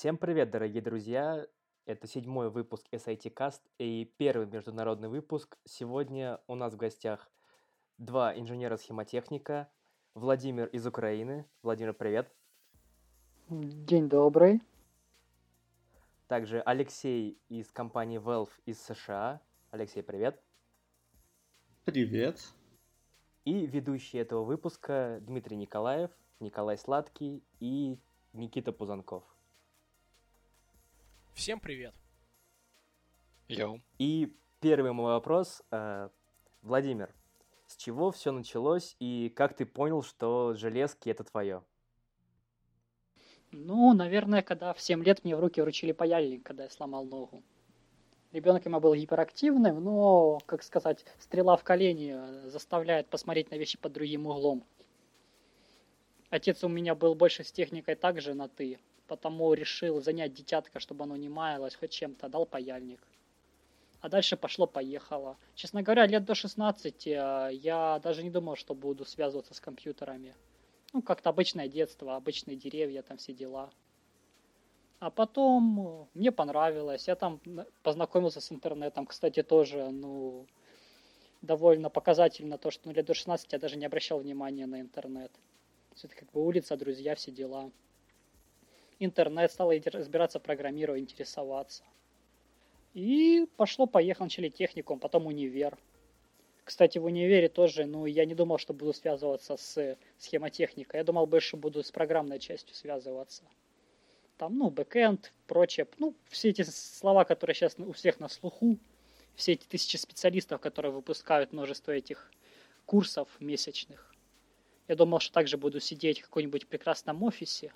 Всем 0.00 0.16
привет, 0.16 0.50
дорогие 0.50 0.80
друзья! 0.80 1.46
Это 1.84 2.06
седьмой 2.06 2.48
выпуск 2.48 2.86
SIT 2.90 3.34
Cast 3.34 3.60
и 3.76 4.10
первый 4.16 4.46
международный 4.46 5.10
выпуск. 5.10 5.58
Сегодня 5.66 6.40
у 6.46 6.54
нас 6.54 6.72
в 6.72 6.78
гостях 6.78 7.30
два 7.98 8.34
инженера-схемотехника. 8.34 9.68
Владимир 10.14 10.68
из 10.68 10.86
Украины. 10.86 11.44
Владимир, 11.62 11.92
привет. 11.92 12.34
День 13.50 14.08
добрый. 14.08 14.62
Также 16.28 16.62
Алексей 16.62 17.38
из 17.50 17.70
компании 17.70 18.18
Valve 18.18 18.52
из 18.64 18.82
США. 18.82 19.42
Алексей, 19.70 20.02
привет. 20.02 20.42
Привет. 21.84 22.40
И 23.44 23.66
ведущий 23.66 24.16
этого 24.16 24.44
выпуска 24.44 25.18
Дмитрий 25.20 25.58
Николаев, 25.58 26.10
Николай 26.40 26.78
Сладкий 26.78 27.44
и 27.58 27.98
Никита 28.32 28.72
Пузанков. 28.72 29.24
Всем 31.34 31.58
привет. 31.58 31.94
Йоу. 33.48 33.80
И 33.98 34.36
первый 34.60 34.92
мой 34.92 35.12
вопрос. 35.12 35.62
э, 35.70 36.08
Владимир, 36.62 37.14
с 37.66 37.76
чего 37.76 38.10
все 38.10 38.30
началось 38.30 38.94
и 39.00 39.32
как 39.34 39.56
ты 39.56 39.64
понял, 39.64 40.02
что 40.02 40.54
железки 40.54 41.08
это 41.08 41.24
твое? 41.24 41.62
Ну, 43.52 43.94
наверное, 43.94 44.42
когда 44.42 44.74
в 44.74 44.80
7 44.80 45.02
лет 45.02 45.24
мне 45.24 45.34
в 45.34 45.40
руки 45.40 45.60
вручили 45.60 45.92
паяльник, 45.92 46.42
когда 46.42 46.64
я 46.64 46.70
сломал 46.70 47.04
ногу. 47.04 47.42
Ребенок 48.32 48.64
ему 48.66 48.78
был 48.78 48.94
гиперактивным, 48.94 49.82
но, 49.82 50.38
как 50.46 50.62
сказать, 50.62 51.04
стрела 51.18 51.56
в 51.56 51.64
колени 51.64 52.48
заставляет 52.48 53.08
посмотреть 53.08 53.50
на 53.50 53.56
вещи 53.56 53.76
под 53.76 53.92
другим 53.92 54.26
углом. 54.26 54.62
Отец 56.28 56.62
у 56.62 56.68
меня 56.68 56.94
был 56.94 57.16
больше 57.16 57.42
с 57.42 57.50
техникой 57.50 57.96
также 57.96 58.34
на 58.34 58.46
«ты», 58.46 58.78
потому 59.10 59.54
решил 59.54 60.00
занять 60.00 60.32
дитятка, 60.34 60.78
чтобы 60.78 61.02
оно 61.02 61.16
не 61.16 61.28
маялось 61.28 61.74
хоть 61.74 61.90
чем-то, 61.90 62.28
дал 62.28 62.46
паяльник. 62.46 63.00
А 64.00 64.08
дальше 64.08 64.36
пошло-поехало. 64.36 65.36
Честно 65.56 65.82
говоря, 65.82 66.06
лет 66.06 66.24
до 66.24 66.36
16 66.36 67.06
э, 67.08 67.50
я 67.52 67.98
даже 68.04 68.22
не 68.22 68.30
думал, 68.30 68.54
что 68.54 68.72
буду 68.72 69.04
связываться 69.04 69.52
с 69.52 69.58
компьютерами. 69.58 70.32
Ну, 70.92 71.02
как-то 71.02 71.30
обычное 71.30 71.66
детство, 71.66 72.14
обычные 72.14 72.56
деревья, 72.56 73.02
там 73.02 73.16
все 73.16 73.32
дела. 73.32 73.70
А 75.00 75.10
потом 75.10 75.80
э, 75.80 76.06
мне 76.14 76.30
понравилось, 76.30 77.08
я 77.08 77.16
там 77.16 77.40
н- 77.44 77.66
познакомился 77.82 78.40
с 78.40 78.52
интернетом, 78.52 79.06
кстати, 79.06 79.42
тоже, 79.42 79.90
ну, 79.90 80.46
довольно 81.42 81.90
показательно 81.90 82.58
то, 82.58 82.70
что 82.70 82.86
ну, 82.86 82.94
лет 82.94 83.06
до 83.06 83.14
16 83.14 83.52
я 83.52 83.58
даже 83.58 83.76
не 83.76 83.86
обращал 83.86 84.20
внимания 84.20 84.66
на 84.66 84.80
интернет. 84.80 85.32
Все 85.96 86.06
это 86.06 86.14
как 86.14 86.30
бы 86.30 86.46
улица, 86.46 86.76
друзья, 86.76 87.16
все 87.16 87.32
дела. 87.32 87.72
Интернет, 89.00 89.50
стал 89.50 89.74
иди- 89.74 89.90
разбираться 89.90 90.38
в 90.38 90.42
программировании, 90.42 91.02
интересоваться. 91.02 91.82
И 92.94 93.46
пошло-поехало, 93.56 94.26
начали 94.26 94.50
техникум, 94.50 95.00
потом 95.00 95.26
универ. 95.26 95.78
Кстати, 96.64 96.98
в 96.98 97.06
универе 97.06 97.48
тоже, 97.48 97.86
ну, 97.86 98.06
я 98.06 98.26
не 98.26 98.34
думал, 98.34 98.58
что 98.58 98.74
буду 98.74 98.92
связываться 98.92 99.56
с 99.56 99.96
схемотехникой. 100.18 100.98
Я 100.98 101.04
думал, 101.04 101.26
больше 101.26 101.56
буду 101.56 101.82
с 101.82 101.90
программной 101.90 102.38
частью 102.38 102.76
связываться. 102.76 103.42
Там, 104.36 104.56
ну, 104.58 104.70
бэкэнд, 104.70 105.32
прочее. 105.46 105.88
Ну, 105.98 106.14
все 106.28 106.50
эти 106.50 106.62
слова, 106.62 107.24
которые 107.24 107.54
сейчас 107.54 107.74
у 107.78 107.92
всех 107.92 108.20
на 108.20 108.28
слуху, 108.28 108.78
все 109.34 109.52
эти 109.52 109.66
тысячи 109.66 109.96
специалистов, 109.96 110.60
которые 110.60 110.92
выпускают 110.92 111.52
множество 111.52 111.92
этих 111.92 112.30
курсов 112.84 113.28
месячных. 113.40 114.14
Я 114.88 114.96
думал, 114.96 115.20
что 115.20 115.32
также 115.32 115.56
буду 115.56 115.80
сидеть 115.80 116.20
в 116.20 116.24
каком-нибудь 116.24 116.66
прекрасном 116.66 117.22
офисе, 117.22 117.72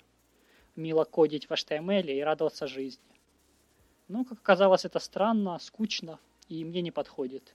мило 0.75 1.03
кодить 1.03 1.49
в 1.49 1.51
HTML 1.51 2.05
и 2.11 2.21
радоваться 2.21 2.67
жизни. 2.67 3.03
Но, 4.07 4.23
как 4.23 4.39
оказалось, 4.39 4.85
это 4.85 4.99
странно, 4.99 5.57
скучно 5.59 6.19
и 6.49 6.63
мне 6.63 6.81
не 6.81 6.91
подходит. 6.91 7.53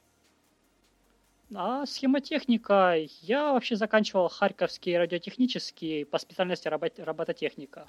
А 1.54 1.84
схемотехника, 1.84 2.96
я 3.22 3.52
вообще 3.52 3.76
заканчивал 3.76 4.28
Харьковский 4.28 4.96
радиотехнический 4.96 6.04
по 6.04 6.18
специальности 6.18 6.68
робот- 6.68 6.98
робототехника. 6.98 7.88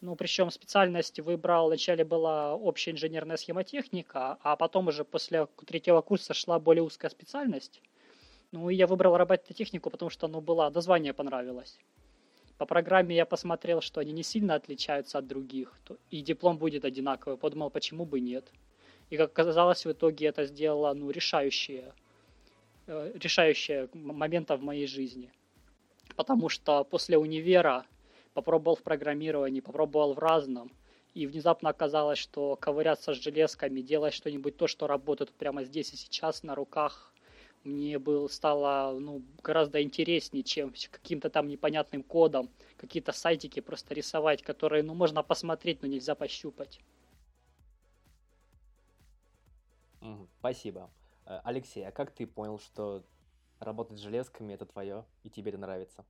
Ну, 0.00 0.16
причем 0.16 0.50
специальность 0.50 1.20
выбрал, 1.20 1.66
вначале 1.66 2.04
была 2.04 2.54
общая 2.54 2.92
инженерная 2.92 3.36
схемотехника, 3.36 4.38
а 4.42 4.56
потом 4.56 4.88
уже 4.88 5.04
после 5.04 5.46
третьего 5.66 6.00
курса 6.00 6.34
шла 6.34 6.58
более 6.58 6.82
узкая 6.82 7.10
специальность. 7.10 7.82
Ну, 8.52 8.70
и 8.70 8.74
я 8.74 8.86
выбрал 8.86 9.16
робототехнику, 9.16 9.90
потому 9.90 10.10
что, 10.10 10.28
ну, 10.28 10.40
было, 10.40 10.70
название 10.70 11.12
понравилось. 11.12 11.78
По 12.58 12.66
программе 12.66 13.16
я 13.16 13.26
посмотрел, 13.26 13.80
что 13.80 14.00
они 14.00 14.12
не 14.12 14.22
сильно 14.22 14.54
отличаются 14.54 15.18
от 15.18 15.26
других, 15.26 15.72
и 16.10 16.20
диплом 16.20 16.56
будет 16.56 16.84
одинаковый. 16.84 17.36
Подумал, 17.36 17.70
почему 17.70 18.04
бы 18.04 18.20
нет. 18.20 18.52
И 19.10 19.16
как 19.16 19.30
оказалось, 19.30 19.84
в 19.84 19.92
итоге 19.92 20.26
это 20.26 20.44
сделало, 20.44 20.94
ну, 20.94 21.10
решающее, 21.10 21.92
э, 22.86 23.12
решающее 23.14 23.88
м- 23.92 24.16
момента 24.16 24.56
в 24.56 24.62
моей 24.62 24.86
жизни. 24.86 25.30
Потому 26.16 26.48
что 26.48 26.84
после 26.84 27.18
универа 27.18 27.86
попробовал 28.34 28.76
в 28.76 28.82
программировании, 28.82 29.60
попробовал 29.60 30.14
в 30.14 30.18
разном, 30.18 30.72
и 31.14 31.26
внезапно 31.26 31.70
оказалось, 31.70 32.18
что 32.18 32.56
ковыряться 32.56 33.14
с 33.14 33.22
железками, 33.22 33.80
делать 33.80 34.14
что-нибудь 34.14 34.56
то, 34.56 34.66
что 34.66 34.86
работает 34.86 35.32
прямо 35.32 35.64
здесь 35.64 35.92
и 35.92 35.96
сейчас 35.96 36.42
на 36.42 36.54
руках, 36.54 37.12
мне 37.64 37.98
был, 37.98 38.28
стало 38.28 38.98
ну, 38.98 39.22
гораздо 39.42 39.82
интереснее, 39.82 40.44
чем 40.44 40.72
каким-то 40.90 41.30
там 41.30 41.48
непонятным 41.48 42.02
кодом, 42.02 42.50
какие-то 42.76 43.12
сайтики 43.12 43.60
просто 43.60 43.94
рисовать, 43.94 44.42
которые 44.42 44.82
ну, 44.82 44.94
можно 44.94 45.22
посмотреть, 45.22 45.82
но 45.82 45.88
нельзя 45.88 46.14
пощупать. 46.14 46.80
Спасибо. 50.38 50.90
Э, 51.26 51.40
Алексей, 51.44 51.86
а 51.86 51.90
как 51.90 52.10
ты 52.10 52.26
понял, 52.26 52.58
что 52.58 53.02
работать 53.60 53.98
с 53.98 54.02
железками 54.02 54.52
это 54.52 54.66
твое 54.66 55.04
и 55.22 55.30
тебе 55.30 55.50
это 55.50 55.58
нравится? 55.58 56.04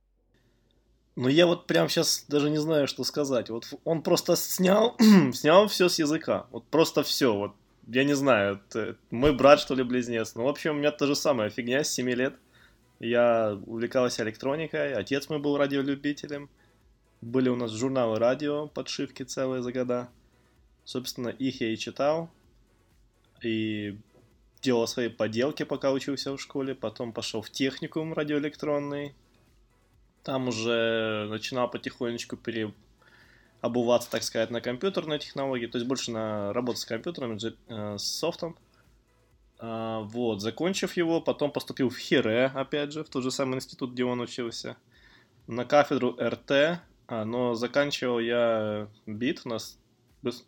Ну 1.15 1.29
я 1.29 1.47
вот 1.47 1.65
прям 1.65 1.87
сейчас 1.87 2.25
даже 2.27 2.49
не 2.49 2.57
знаю, 2.57 2.87
что 2.87 3.05
сказать. 3.05 3.49
Вот 3.49 3.65
он 3.85 4.01
просто 4.01 4.35
снял, 4.35 4.97
снял 5.33 5.67
все 5.67 5.87
с 5.87 5.97
языка. 5.97 6.47
Вот 6.51 6.65
просто 6.65 7.03
все. 7.03 7.33
Вот 7.33 7.55
я 7.87 8.03
не 8.03 8.13
знаю, 8.15 8.61
это 8.67 8.97
мой 9.11 9.35
брат 9.35 9.59
что 9.59 9.75
ли 9.75 9.83
близнец. 9.83 10.35
Ну 10.35 10.43
в 10.43 10.47
общем 10.47 10.71
у 10.71 10.79
меня 10.79 10.91
та 10.91 11.05
же 11.05 11.15
самая 11.15 11.49
фигня 11.49 11.83
с 11.83 11.89
7 11.93 12.09
лет. 12.11 12.35
Я 12.99 13.59
увлекался 13.65 14.23
электроникой, 14.23 14.93
отец 14.93 15.29
мой 15.29 15.39
был 15.39 15.57
радиолюбителем. 15.57 16.49
Были 17.21 17.49
у 17.49 17.55
нас 17.55 17.71
журналы 17.71 18.19
радио, 18.19 18.67
подшивки 18.67 19.23
целые 19.23 19.61
за 19.61 19.71
года. 19.71 20.09
Собственно, 20.83 21.29
их 21.29 21.61
я 21.61 21.73
и 21.73 21.77
читал. 21.77 22.29
И 23.43 23.97
делал 24.61 24.87
свои 24.87 25.09
поделки, 25.09 25.63
пока 25.63 25.91
учился 25.91 26.31
в 26.35 26.41
школе. 26.41 26.75
Потом 26.75 27.11
пошел 27.11 27.41
в 27.41 27.49
техникум 27.49 28.13
радиоэлектронный. 28.13 29.13
Там 30.23 30.47
уже 30.47 31.27
начинал 31.29 31.69
потихонечку 31.69 32.37
переобуваться, 33.65 34.09
так 34.11 34.23
сказать, 34.23 34.51
на 34.51 34.61
компьютерные 34.61 35.19
технологии, 35.19 35.67
то 35.67 35.77
есть 35.77 35.87
больше 35.87 36.11
на 36.11 36.53
работу 36.53 36.77
с 36.79 36.85
компьютером, 36.85 37.37
э, 37.37 37.97
с 37.97 38.03
софтом. 38.03 38.57
А, 39.57 40.01
вот, 40.01 40.41
закончив 40.41 40.97
его, 40.97 41.21
потом 41.21 41.51
поступил 41.51 41.89
в 41.89 41.97
Хире, 41.97 42.51
опять 42.53 42.91
же, 42.91 43.03
в 43.03 43.09
тот 43.09 43.23
же 43.23 43.31
самый 43.31 43.55
институт, 43.55 43.93
где 43.93 44.03
он 44.03 44.19
учился, 44.19 44.75
на 45.47 45.65
кафедру 45.65 46.17
РТ, 46.19 46.81
а, 47.07 47.25
но 47.25 47.55
заканчивал 47.55 48.19
я 48.19 48.87
БИТ, 49.05 49.41
у 49.45 49.49
нас, 49.49 49.79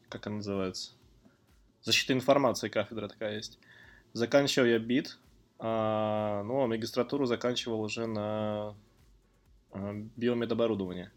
как 0.09 0.28
она 0.28 0.38
называется? 0.38 0.91
Защита 1.84 2.13
информации 2.13 2.69
кафедра 2.69 3.07
такая 3.07 3.35
есть. 3.35 3.59
Заканчивал 4.14 4.67
я 4.67 4.79
БИТ, 4.79 5.17
а, 5.59 6.43
ну, 6.43 6.64
а 6.64 6.67
магистратуру 6.67 7.25
заканчивал 7.25 7.81
уже 7.81 8.05
на 8.08 8.75
а, 9.72 9.93
биомедоборудование. 10.17 11.11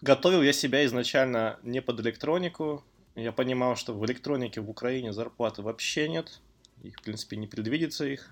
Готовил 0.00 0.42
я 0.42 0.52
себя 0.52 0.84
изначально 0.84 1.58
не 1.62 1.82
под 1.82 2.00
электронику. 2.00 2.84
Я 3.16 3.32
понимал, 3.32 3.74
что 3.74 3.94
в 3.94 4.06
электронике 4.06 4.60
в 4.60 4.70
Украине 4.70 5.12
зарплаты 5.12 5.62
вообще 5.62 6.08
нет. 6.08 6.40
Их, 6.82 6.96
в 6.98 7.02
принципе, 7.02 7.36
не 7.36 7.48
предвидится 7.48 8.06
их. 8.06 8.30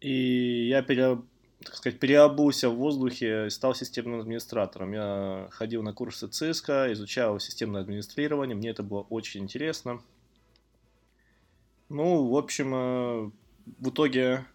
И 0.00 0.68
я, 0.68 0.82
пере, 0.82 1.18
так 1.62 1.74
сказать, 1.74 1.98
переобулся 1.98 2.70
в 2.70 2.76
воздухе 2.76 3.46
и 3.46 3.50
стал 3.50 3.74
системным 3.74 4.20
администратором. 4.20 4.92
Я 4.92 5.48
ходил 5.50 5.82
на 5.82 5.92
курсы 5.92 6.28
ЦИСКа, 6.28 6.90
изучал 6.92 7.38
системное 7.40 7.82
администрирование. 7.82 8.56
Мне 8.56 8.70
это 8.70 8.82
было 8.82 9.02
очень 9.10 9.42
интересно. 9.42 10.00
Ну, 11.90 12.28
в 12.28 12.36
общем, 12.36 12.74
э, 12.74 13.30
в 13.78 13.90
итоге 13.90 14.46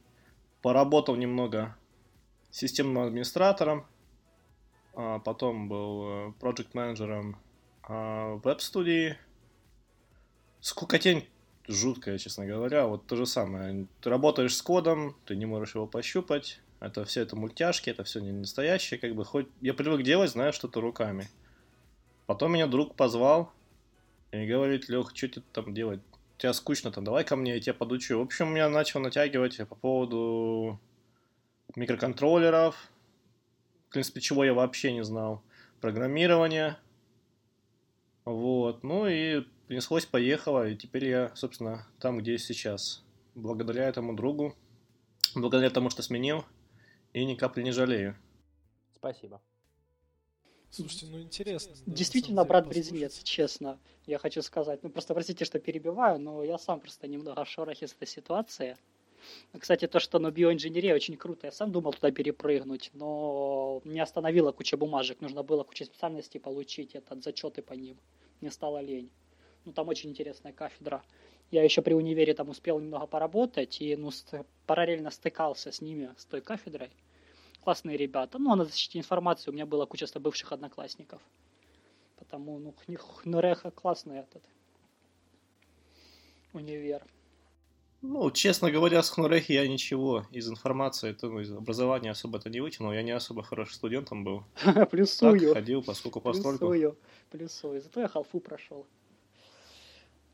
поработал 0.64 1.16
немного 1.16 1.78
системным 2.50 3.04
администратором, 3.04 3.86
потом 5.24 5.70
был 5.70 6.34
проект 6.40 6.74
менеджером 6.74 7.38
веб-студии. 7.88 9.18
Скукотень 10.62 11.28
жуткая, 11.68 12.18
честно 12.18 12.46
говоря. 12.46 12.86
Вот 12.88 13.06
то 13.08 13.16
же 13.16 13.26
самое. 13.26 13.88
Ты 14.02 14.10
работаешь 14.10 14.56
с 14.56 14.62
кодом, 14.62 15.16
ты 15.26 15.36
не 15.36 15.46
можешь 15.46 15.76
его 15.76 15.88
пощупать. 15.88 16.60
Это 16.80 17.04
все 17.06 17.22
это 17.22 17.36
мультяшки, 17.36 17.90
это 17.90 18.04
все 18.04 18.20
не 18.20 18.32
настоящее, 18.32 19.00
как 19.00 19.14
бы 19.14 19.26
хоть 19.26 19.48
я 19.60 19.74
привык 19.74 20.02
делать, 20.04 20.32
знаю, 20.32 20.54
что-то 20.54 20.80
руками. 20.80 21.30
Потом 22.26 22.54
меня 22.54 22.68
друг 22.68 22.96
позвал 22.96 23.52
и 24.32 24.46
говорит, 24.46 24.88
Лех, 24.88 25.12
что 25.14 25.28
ты 25.28 25.42
там 25.52 25.74
делать? 25.74 26.00
Тебе 26.38 26.54
скучно 26.54 26.92
там, 26.92 27.04
давай 27.04 27.26
ко 27.26 27.36
мне, 27.36 27.56
я 27.56 27.60
тебя 27.60 27.74
подучу. 27.74 28.18
В 28.18 28.22
общем, 28.22 28.54
меня 28.54 28.70
начал 28.70 29.02
натягивать 29.02 29.58
по 29.68 29.76
поводу 29.76 30.80
микроконтроллеров, 31.76 32.76
в 33.90 33.92
принципе, 33.92 34.22
чего 34.22 34.46
я 34.46 34.54
вообще 34.54 34.94
не 34.94 35.04
знал. 35.04 35.42
Программирование. 35.82 36.78
Вот. 38.24 38.84
Ну 38.84 39.08
и 39.08 39.42
принеслось, 39.68 40.06
поехало, 40.06 40.70
и 40.70 40.76
теперь 40.76 41.06
я, 41.06 41.32
собственно, 41.36 41.88
там, 42.00 42.20
где 42.20 42.38
сейчас. 42.38 43.04
Благодаря 43.34 43.88
этому 43.88 44.16
другу, 44.16 44.56
благодаря 45.34 45.72
тому, 45.72 45.90
что 45.90 46.04
сменил, 46.04 46.46
и 47.14 47.26
ни 47.26 47.34
капли 47.34 47.64
не 47.64 47.72
жалею. 47.72 48.16
Спасибо. 48.96 49.42
Слушайте, 50.70 51.08
ну 51.08 51.20
интересно. 51.20 51.74
да, 51.76 51.92
Действительно, 51.92 52.46
брат 52.46 52.68
близнец, 52.68 53.24
честно, 53.24 53.80
я 54.06 54.20
хочу 54.20 54.44
сказать. 54.44 54.84
Ну, 54.84 54.92
просто 54.92 55.16
простите, 55.16 55.46
что 55.46 55.60
перебиваю, 55.60 56.20
но 56.20 56.44
я 56.44 56.60
сам 56.60 56.80
просто 56.80 57.08
немного 57.08 57.44
в 57.44 57.50
шорохе 57.50 57.88
с 57.88 57.94
этой 57.94 58.08
ситуации. 58.08 58.78
Кстати, 59.58 59.88
то, 59.88 60.00
что 60.00 60.20
на 60.20 60.32
биоинженерия 60.32 60.96
очень 60.96 61.18
круто. 61.18 61.48
Я 61.48 61.52
сам 61.52 61.72
думал 61.72 61.94
туда 61.94 62.12
перепрыгнуть, 62.12 62.92
но 62.94 63.82
не 63.84 64.00
остановила 64.00 64.52
куча 64.52 64.78
бумажек. 64.78 65.22
Нужно 65.22 65.44
было 65.44 65.64
кучу 65.64 65.86
специальностей 65.86 66.40
получить, 66.40 66.96
этот, 66.96 67.24
зачеты 67.24 67.62
по 67.62 67.74
ним. 67.74 67.98
Мне 68.42 68.52
стало 68.52 68.80
лень. 68.80 69.10
Ну, 69.66 69.74
там 69.74 69.88
очень 69.88 70.10
интересная 70.10 70.54
кафедра. 70.54 71.04
Я 71.52 71.64
еще 71.64 71.82
при 71.82 71.94
универе 71.94 72.34
там 72.34 72.50
успел 72.50 72.80
немного 72.80 73.08
поработать 73.08 73.82
и 73.82 73.96
ну, 73.96 74.12
параллельно 74.68 75.10
стыкался 75.10 75.72
с 75.72 75.82
ними, 75.82 76.14
с 76.18 76.26
той 76.26 76.42
кафедрой. 76.42 76.92
Классные 77.62 77.98
ребята. 77.98 78.38
Ну, 78.38 78.52
а 78.52 78.56
на 78.56 78.66
защите 78.66 79.00
информации 79.00 79.50
у 79.50 79.54
меня 79.54 79.66
была 79.66 79.86
куча 79.86 80.08
бывших 80.20 80.52
одноклассников. 80.52 81.22
Потому, 82.18 82.60
ну, 82.60 82.74
хнуреха 82.98 83.72
классный 83.72 84.20
этот 84.20 84.44
универ. 86.54 87.04
Ну, 88.02 88.32
честно 88.32 88.72
говоря, 88.72 89.04
с 89.04 89.10
Хнурехи 89.10 89.52
я 89.52 89.68
ничего 89.68 90.26
из 90.32 90.50
информации, 90.50 91.12
то, 91.12 91.28
ну, 91.28 91.42
из 91.42 91.52
образования 91.52 92.12
особо-то 92.12 92.50
не 92.50 92.62
вытянул. 92.62 92.94
Я 92.94 93.04
не 93.04 93.12
особо 93.12 93.44
хороший 93.44 93.74
студентом 93.74 94.24
был. 94.24 94.44
Так, 94.64 94.90
Плюсую. 94.90 95.54
ходил, 95.54 95.84
поскольку 95.84 96.22
постольку. 96.22 96.70
Плюсую. 96.70 96.98
Плюсую. 97.30 97.82
Зато 97.82 98.00
я 98.02 98.08
халфу 98.08 98.40
прошел. 98.40 98.86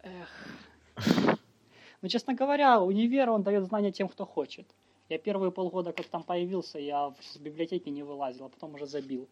Эх. 0.03 0.29
Ну, 2.01 2.07
честно 2.07 2.35
говоря, 2.35 2.79
универ, 2.81 3.31
он 3.31 3.41
дает 3.41 3.65
знания 3.65 3.91
тем, 3.91 4.07
кто 4.09 4.25
хочет. 4.25 4.67
Я 5.09 5.17
первые 5.17 5.51
полгода, 5.51 5.91
как 5.91 6.05
там 6.07 6.23
появился, 6.23 6.77
я 6.77 7.13
с 7.19 7.37
библиотеки 7.37 7.89
не 7.89 8.03
вылазил, 8.03 8.45
а 8.45 8.49
потом 8.49 8.75
уже 8.75 8.85
забил. 8.85 9.27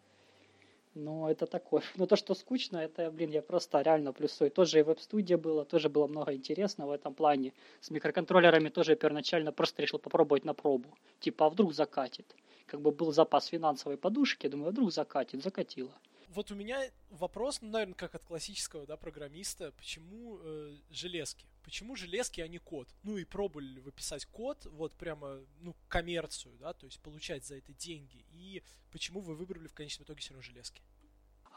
Но 0.95 1.30
это 1.30 1.45
такое. 1.45 1.81
Но 1.95 2.06
то, 2.06 2.16
что 2.16 2.36
скучно, 2.36 2.78
это, 2.78 3.12
блин, 3.12 3.31
я 3.31 3.42
просто 3.42 3.81
реально 3.81 4.13
плюсую. 4.13 4.51
Тоже 4.51 4.80
и 4.80 4.84
веб-студия 4.84 5.38
было, 5.38 5.66
тоже 5.66 5.90
было 5.90 6.07
много 6.07 6.34
интересного 6.34 6.90
в 6.90 6.94
этом 6.94 7.13
плане. 7.13 7.54
С 7.81 7.92
микроконтроллерами 7.92 8.69
тоже 8.69 8.95
первоначально 8.95 9.51
просто 9.51 9.81
решил 9.81 10.00
попробовать 10.00 10.45
на 10.45 10.54
пробу. 10.54 10.90
Типа, 11.19 11.45
а 11.45 11.50
вдруг 11.50 11.74
закатит? 11.74 12.36
Как 12.66 12.81
бы 12.81 12.92
был 12.92 13.12
запас 13.12 13.48
финансовой 13.48 13.98
подушки, 13.98 14.48
думаю, 14.48 14.69
а 14.69 14.72
вдруг 14.72 14.92
закатит, 14.92 15.44
закатило. 15.44 15.94
Вот 16.30 16.51
у 16.51 16.56
меня 16.56 16.81
вопрос, 17.12 17.62
ну, 17.62 17.69
наверное, 17.69 17.94
как 17.94 18.16
от 18.16 18.24
классического, 18.24 18.88
да, 18.88 18.98
программиста, 18.98 19.72
почему 19.78 20.39
э, 20.42 20.75
железки? 20.89 21.46
Почему 21.63 21.95
железки, 21.95 22.42
а 22.42 22.48
не 22.48 22.57
код? 22.57 22.89
Ну 23.04 23.18
и 23.18 23.24
пробовали 23.24 23.68
ли 23.68 23.80
вы 23.80 23.92
писать 23.92 24.25
код, 24.25 24.65
вот 24.65 24.94
прямо, 24.94 25.39
ну, 25.62 25.75
коммерцию, 25.88 26.56
да, 26.57 26.74
то 26.74 26.86
есть 26.86 27.01
получать 27.01 27.45
за 27.45 27.56
это 27.56 27.74
деньги, 27.74 28.25
и 28.31 28.62
почему 28.92 29.21
вы 29.21 29.36
выбрали 29.36 29.68
в 29.68 29.74
конечном 29.74 30.06
итоге 30.06 30.19
все 30.19 30.33
равно 30.33 30.42
железки? 30.42 30.81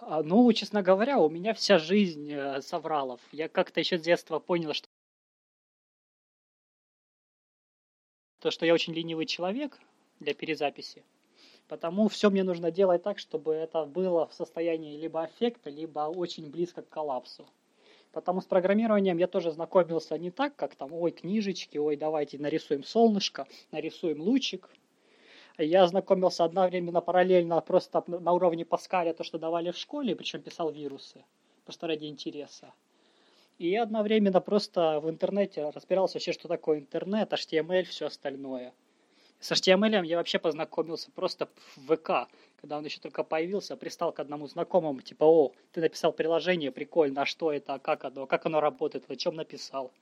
А, 0.00 0.22
Ну, 0.22 0.52
честно 0.52 0.82
говоря, 0.82 1.18
у 1.18 1.28
меня 1.28 1.54
вся 1.54 1.78
жизнь 1.78 2.30
э, 2.30 2.62
с 2.62 2.72
авралов. 2.72 3.20
Я 3.32 3.48
как-то 3.48 3.80
еще 3.80 3.98
с 3.98 4.02
детства 4.02 4.38
понял, 4.38 4.72
что 4.74 4.86
то, 8.40 8.50
что 8.50 8.64
я 8.64 8.74
очень 8.74 8.92
ленивый 8.92 9.26
человек 9.26 9.78
для 10.20 10.34
перезаписи. 10.34 11.02
Потому 11.68 12.08
все 12.08 12.30
мне 12.30 12.44
нужно 12.44 12.70
делать 12.70 13.02
так, 13.02 13.18
чтобы 13.18 13.54
это 13.54 13.84
было 13.86 14.28
в 14.28 14.34
состоянии 14.34 14.96
либо 14.96 15.22
аффекта, 15.22 15.68
либо 15.68 16.00
очень 16.00 16.48
близко 16.48 16.82
к 16.82 16.88
коллапсу. 16.88 17.44
Потому 18.16 18.40
с 18.40 18.46
программированием 18.46 19.18
я 19.18 19.26
тоже 19.26 19.50
знакомился 19.50 20.16
не 20.16 20.30
так, 20.30 20.56
как 20.56 20.74
там, 20.74 20.90
ой, 20.94 21.10
книжечки, 21.10 21.76
ой, 21.76 21.96
давайте 21.96 22.38
нарисуем 22.38 22.82
солнышко, 22.82 23.46
нарисуем 23.72 24.22
лучик. 24.22 24.70
Я 25.58 25.82
ознакомился 25.82 26.42
одновременно 26.42 27.02
параллельно 27.02 27.60
просто 27.60 28.02
на 28.06 28.32
уровне 28.32 28.64
Паскаля, 28.64 29.12
то, 29.12 29.22
что 29.22 29.36
давали 29.36 29.70
в 29.70 29.76
школе, 29.76 30.16
причем 30.16 30.40
писал 30.40 30.70
вирусы, 30.70 31.26
просто 31.66 31.88
ради 31.88 32.06
интереса. 32.06 32.72
И 33.58 33.76
одновременно 33.76 34.40
просто 34.40 34.98
в 35.00 35.10
интернете 35.10 35.68
разбирался 35.68 36.14
вообще, 36.14 36.32
что 36.32 36.48
такое 36.48 36.78
интернет, 36.78 37.30
HTML, 37.34 37.82
все 37.82 38.06
остальное. 38.06 38.72
С 39.46 39.52
HTML 39.52 40.04
я 40.04 40.16
вообще 40.16 40.40
познакомился 40.40 41.08
просто 41.12 41.48
в 41.76 41.94
ВК, 41.94 42.28
когда 42.60 42.78
он 42.78 42.84
еще 42.84 42.98
только 42.98 43.22
появился, 43.22 43.76
пристал 43.76 44.10
к 44.10 44.18
одному 44.18 44.48
знакомому, 44.48 45.02
типа, 45.02 45.22
о, 45.22 45.52
ты 45.70 45.80
написал 45.80 46.12
приложение, 46.12 46.72
прикольно, 46.72 47.22
а 47.22 47.26
что 47.26 47.52
это, 47.52 47.74
а 47.74 47.78
как 47.78 48.04
оно, 48.04 48.26
как 48.26 48.44
оно 48.46 48.58
работает, 48.58 49.08
о 49.08 49.14
чем 49.14 49.36
написал. 49.36 49.92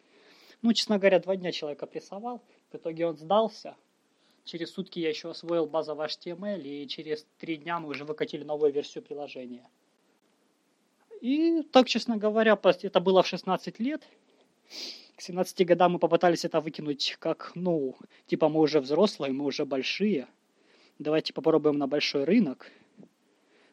Ну, 0.63 0.73
честно 0.73 0.99
говоря, 0.99 1.21
два 1.21 1.37
дня 1.37 1.53
человека 1.53 1.85
прессовал, 1.85 2.41
в 2.73 2.77
итоге 2.77 3.07
он 3.07 3.19
сдался. 3.19 3.77
Через 4.45 4.71
сутки 4.71 4.99
я 4.99 5.11
еще 5.11 5.29
освоил 5.29 5.67
базовый 5.67 6.07
HTML, 6.07 6.63
и 6.63 6.89
через 6.89 7.27
три 7.37 7.59
дня 7.59 7.81
мы 7.81 7.91
уже 7.91 8.07
выкатили 8.07 8.45
новую 8.45 8.73
версию 8.73 9.05
приложения. 9.05 9.69
И 11.21 11.61
так, 11.65 11.87
честно 11.87 12.17
говоря, 12.17 12.59
это 12.63 12.99
было 12.99 13.23
в 13.23 13.27
16 13.27 13.79
лет. 13.79 14.09
К 15.17 15.21
17 15.21 15.65
годам 15.65 15.93
мы 15.93 15.99
попытались 16.01 16.45
это 16.45 16.61
выкинуть 16.61 17.17
как, 17.21 17.53
ну, 17.55 17.97
типа 18.27 18.49
мы 18.49 18.61
уже 18.61 18.81
взрослые, 18.81 19.33
мы 19.33 19.45
уже 19.45 19.65
большие. 19.65 20.27
Давайте 20.99 21.33
попробуем 21.33 21.79
на 21.79 21.87
большой 21.87 22.25
рынок. 22.25 22.71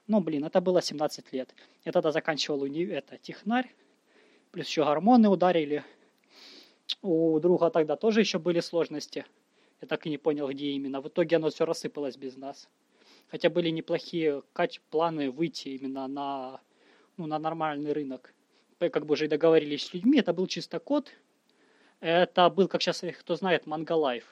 Но, 0.05 0.21
блин, 0.21 0.45
это 0.45 0.61
было 0.61 0.81
17 0.81 1.33
лет. 1.33 1.55
Я 1.83 1.91
тогда 1.91 2.11
заканчивал 2.11 2.61
уни... 2.61 2.83
это, 2.85 3.17
технарь. 3.17 3.73
Плюс 4.51 4.67
еще 4.67 4.83
гормоны 4.83 5.29
ударили. 5.29 5.83
У 7.01 7.39
друга 7.39 7.71
тогда 7.71 7.95
тоже 7.95 8.19
еще 8.19 8.37
были 8.37 8.59
сложности. 8.59 9.25
Я 9.81 9.87
так 9.87 10.05
и 10.05 10.09
не 10.11 10.19
понял, 10.19 10.47
где 10.47 10.71
именно. 10.71 11.01
В 11.01 11.07
итоге 11.07 11.37
оно 11.37 11.49
все 11.49 11.65
рассыпалось 11.65 12.17
без 12.17 12.37
нас. 12.37 12.69
Хотя 13.29 13.49
были 13.49 13.69
неплохие 13.69 14.43
кач- 14.53 14.81
планы 14.91 15.31
выйти 15.31 15.69
именно 15.69 16.07
на, 16.07 16.61
ну, 17.17 17.25
на 17.25 17.39
нормальный 17.39 17.93
рынок. 17.93 18.33
Мы 18.79 18.89
как 18.89 19.07
бы 19.07 19.13
уже 19.13 19.25
и 19.25 19.29
договорились 19.29 19.85
с 19.85 19.93
людьми. 19.93 20.19
Это 20.19 20.33
был 20.33 20.45
чисто 20.45 20.79
код. 20.79 21.11
Это 22.01 22.49
был, 22.49 22.67
как 22.67 22.81
сейчас 22.81 23.03
кто 23.19 23.35
знает, 23.35 23.67
Manga 23.67 24.23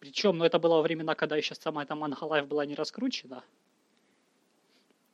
Причем, 0.00 0.36
ну, 0.36 0.44
это 0.44 0.58
было 0.58 0.74
во 0.76 0.82
времена, 0.82 1.14
когда 1.14 1.34
еще 1.36 1.54
сама 1.54 1.82
эта 1.82 1.94
Manga 1.94 2.46
была 2.46 2.66
не 2.66 2.74
раскручена. 2.74 3.42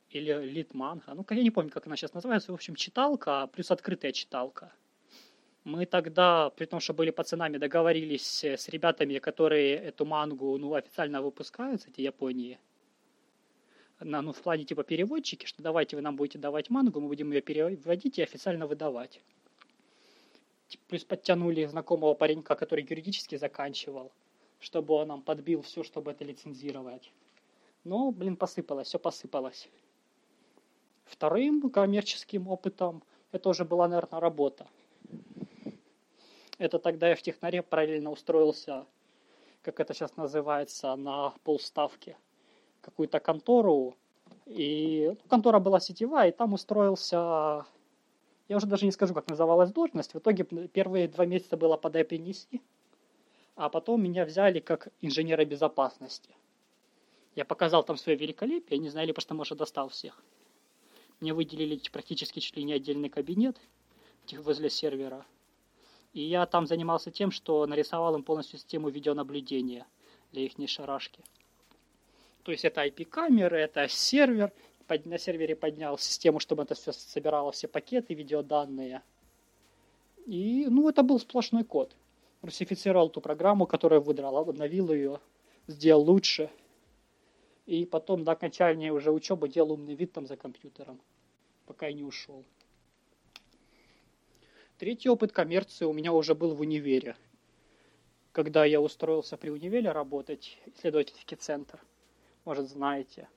Или 0.09 0.33
Лит 0.33 0.73
Манга. 0.73 1.13
Ну, 1.13 1.25
я 1.29 1.43
не 1.43 1.51
помню, 1.51 1.71
как 1.71 1.87
она 1.87 1.95
сейчас 1.95 2.13
называется. 2.13 2.51
В 2.51 2.55
общем, 2.55 2.75
читалка 2.75 3.47
плюс 3.47 3.71
открытая 3.71 4.11
читалка. 4.11 4.73
Мы 5.63 5.85
тогда, 5.85 6.49
при 6.51 6.65
том, 6.65 6.79
что 6.79 6.93
были 6.93 7.09
пацанами, 7.09 7.57
договорились 7.57 8.43
с 8.43 8.69
ребятами, 8.69 9.19
которые 9.19 9.75
эту 9.77 10.05
мангу 10.05 10.57
ну, 10.57 10.73
официально 10.73 11.21
выпускают, 11.21 11.81
кстати, 11.81 12.01
Японии. 12.01 12.59
На, 13.99 14.21
ну, 14.21 14.33
в 14.33 14.41
плане 14.41 14.65
типа 14.65 14.83
переводчики, 14.83 15.45
что 15.45 15.63
давайте 15.63 15.95
вы 15.95 16.01
нам 16.01 16.17
будете 16.17 16.37
давать 16.37 16.69
мангу, 16.69 16.99
мы 16.99 17.07
будем 17.07 17.31
ее 17.31 17.41
переводить 17.41 18.19
и 18.19 18.23
официально 18.23 18.67
выдавать. 18.67 19.21
Плюс 20.87 21.03
подтянули 21.03 21.65
знакомого 21.65 22.13
паренька, 22.13 22.55
который 22.55 22.85
юридически 22.89 23.35
заканчивал, 23.37 24.11
чтобы 24.59 24.93
он 24.95 25.07
нам 25.07 25.21
подбил 25.21 25.61
все, 25.61 25.83
чтобы 25.83 26.11
это 26.11 26.23
лицензировать. 26.23 27.11
Но, 27.83 28.11
блин, 28.11 28.35
посыпалось, 28.35 28.87
все 28.87 28.99
посыпалось. 28.99 29.69
Вторым 31.05 31.69
коммерческим 31.69 32.47
опытом 32.47 33.03
это 33.31 33.49
уже 33.49 33.63
была, 33.63 33.87
наверное, 33.87 34.19
работа. 34.19 34.67
Это 36.57 36.79
тогда 36.79 37.09
я 37.09 37.15
в 37.15 37.21
технаре 37.21 37.61
параллельно 37.61 38.11
устроился, 38.11 38.85
как 39.61 39.79
это 39.79 39.93
сейчас 39.93 40.15
называется, 40.15 40.95
на 40.95 41.33
полставки. 41.43 42.17
Какую-то 42.81 43.19
контору. 43.19 43.95
И 44.45 45.07
ну, 45.09 45.29
контора 45.29 45.59
была 45.59 45.79
сетевая, 45.79 46.29
и 46.29 46.31
там 46.31 46.53
устроился... 46.53 47.65
Я 48.47 48.57
уже 48.57 48.67
даже 48.67 48.85
не 48.85 48.91
скажу, 48.91 49.13
как 49.13 49.27
называлась 49.27 49.71
должность. 49.71 50.13
В 50.13 50.19
итоге 50.19 50.43
первые 50.43 51.07
два 51.07 51.25
месяца 51.25 51.57
было 51.57 51.77
подай 51.77 52.03
принеси. 52.03 52.61
А 53.55 53.69
потом 53.69 54.03
меня 54.03 54.25
взяли 54.25 54.59
как 54.59 54.89
инженера 55.01 55.45
безопасности. 55.45 56.35
Я 57.35 57.45
показал 57.45 57.83
там 57.83 57.97
свое 57.97 58.17
великолепие, 58.17 58.79
не 58.79 58.89
знали, 58.89 59.11
потому 59.11 59.43
что 59.45 59.55
достал 59.55 59.89
всех. 59.89 60.21
Мне 61.19 61.33
выделили 61.33 61.81
практически 61.91 62.39
чуть 62.39 62.55
ли 62.55 62.63
не 62.63 62.73
отдельный 62.73 63.09
кабинет 63.09 63.57
возле 64.31 64.69
сервера. 64.69 65.25
И 66.13 66.21
я 66.21 66.45
там 66.45 66.67
занимался 66.67 67.11
тем, 67.11 67.31
что 67.31 67.65
нарисовал 67.65 68.15
им 68.15 68.23
полностью 68.23 68.59
систему 68.59 68.89
видеонаблюдения. 68.89 69.85
для 70.31 70.43
их 70.43 70.69
шарашки. 70.69 71.23
То 72.43 72.51
есть 72.51 72.65
это 72.65 72.85
IP-камеры, 72.85 73.57
это 73.57 73.87
сервер. 73.87 74.51
На 74.87 75.17
сервере 75.17 75.55
поднял 75.55 75.97
систему, 75.97 76.39
чтобы 76.39 76.63
это 76.63 76.75
все 76.75 76.91
собирало 76.91 77.51
все 77.51 77.67
пакеты, 77.67 78.13
видеоданные. 78.13 79.01
И, 80.27 80.67
ну, 80.69 80.87
это 80.89 81.01
был 81.01 81.19
сплошной 81.19 81.63
код. 81.63 81.95
Русифицировал 82.41 83.09
ту 83.09 83.19
программу, 83.19 83.65
которую 83.65 84.01
выдрал, 84.01 84.37
обновил 84.37 84.93
ее, 84.93 85.19
сделал 85.67 86.03
лучше. 86.03 86.51
И 87.65 87.85
потом 87.85 88.23
до 88.23 88.33
окончания 88.33 88.91
уже 88.91 89.11
учебы 89.11 89.49
делал 89.49 89.71
умный 89.71 89.95
вид 89.95 90.13
там 90.13 90.27
за 90.27 90.37
компьютером, 90.37 91.01
пока 91.65 91.87
я 91.87 91.93
не 91.93 92.03
ушел. 92.03 92.43
Третий 94.77 95.09
опыт 95.09 95.31
коммерции 95.31 95.85
у 95.85 95.93
меня 95.93 96.13
уже 96.13 96.35
был 96.35 96.53
в 96.53 96.61
универе. 96.61 97.15
Когда 98.33 98.65
я 98.65 98.81
устроился 98.81 99.37
при 99.37 99.49
универе 99.49 99.91
работать, 99.91 100.59
исследовательский 100.65 101.37
центр, 101.37 101.81
может 102.43 102.69
знаете. 102.69 103.27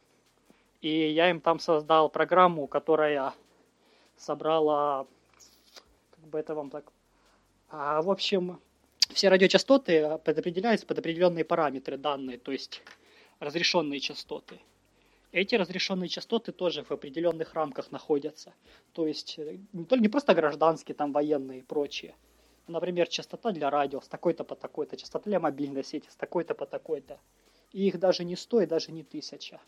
И 0.81 1.11
я 1.11 1.31
им 1.31 1.41
там 1.41 1.59
создал 1.59 2.09
программу, 2.09 2.67
которая 2.67 3.35
собрала, 4.17 5.07
как 6.11 6.25
бы 6.29 6.39
это 6.39 6.55
вам 6.55 6.71
так... 6.71 6.93
А, 7.71 8.01
в 8.03 8.11
общем, 8.11 8.61
все 9.13 9.29
радиочастоты 9.29 10.19
предопределяются 10.25 10.87
под 10.87 10.99
определенные 10.99 11.45
параметры 11.45 11.97
данные, 11.97 12.39
то 12.39 12.53
есть 12.53 12.83
разрешенные 13.41 14.01
частоты. 14.01 14.61
Эти 15.33 15.57
разрешенные 15.57 16.09
частоты 16.09 16.53
тоже 16.53 16.85
в 16.85 16.91
определенных 16.91 17.53
рамках 17.55 17.91
находятся. 17.91 18.55
То 18.93 19.07
есть 19.07 19.39
э, 19.39 19.59
не, 19.73 19.85
только, 19.85 20.03
не 20.03 20.09
просто 20.09 20.35
гражданские, 20.35 20.95
там 20.95 21.13
военные 21.13 21.59
и 21.59 21.63
прочие. 21.63 22.15
Например, 22.67 23.07
частота 23.09 23.51
для 23.53 23.69
радио 23.69 24.01
с 24.01 24.09
такой-то 24.09 24.45
по 24.45 24.55
такой-то, 24.55 24.97
частота 24.97 25.29
для 25.29 25.41
мобильной 25.41 25.85
сети 25.85 26.09
с 26.11 26.17
такой-то 26.17 26.55
по 26.55 26.65
такой-то. 26.65 27.19
И 27.73 27.87
их 27.87 27.99
даже 27.99 28.25
не 28.25 28.37
сто, 28.37 28.63
и 28.63 28.67
даже 28.67 28.91
не 28.91 29.03
тысяча. 29.03 29.61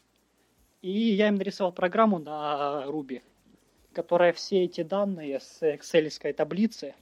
И 0.83 0.91
я 0.91 1.29
им 1.29 1.35
нарисовал 1.35 1.73
программу 1.73 2.19
на 2.19 2.85
Ruby, 2.87 3.23
которая 3.93 4.33
все 4.33 4.65
эти 4.65 4.83
данные 4.83 5.41
с 5.41 5.63
excel 5.63 6.33
таблицы 6.33 6.95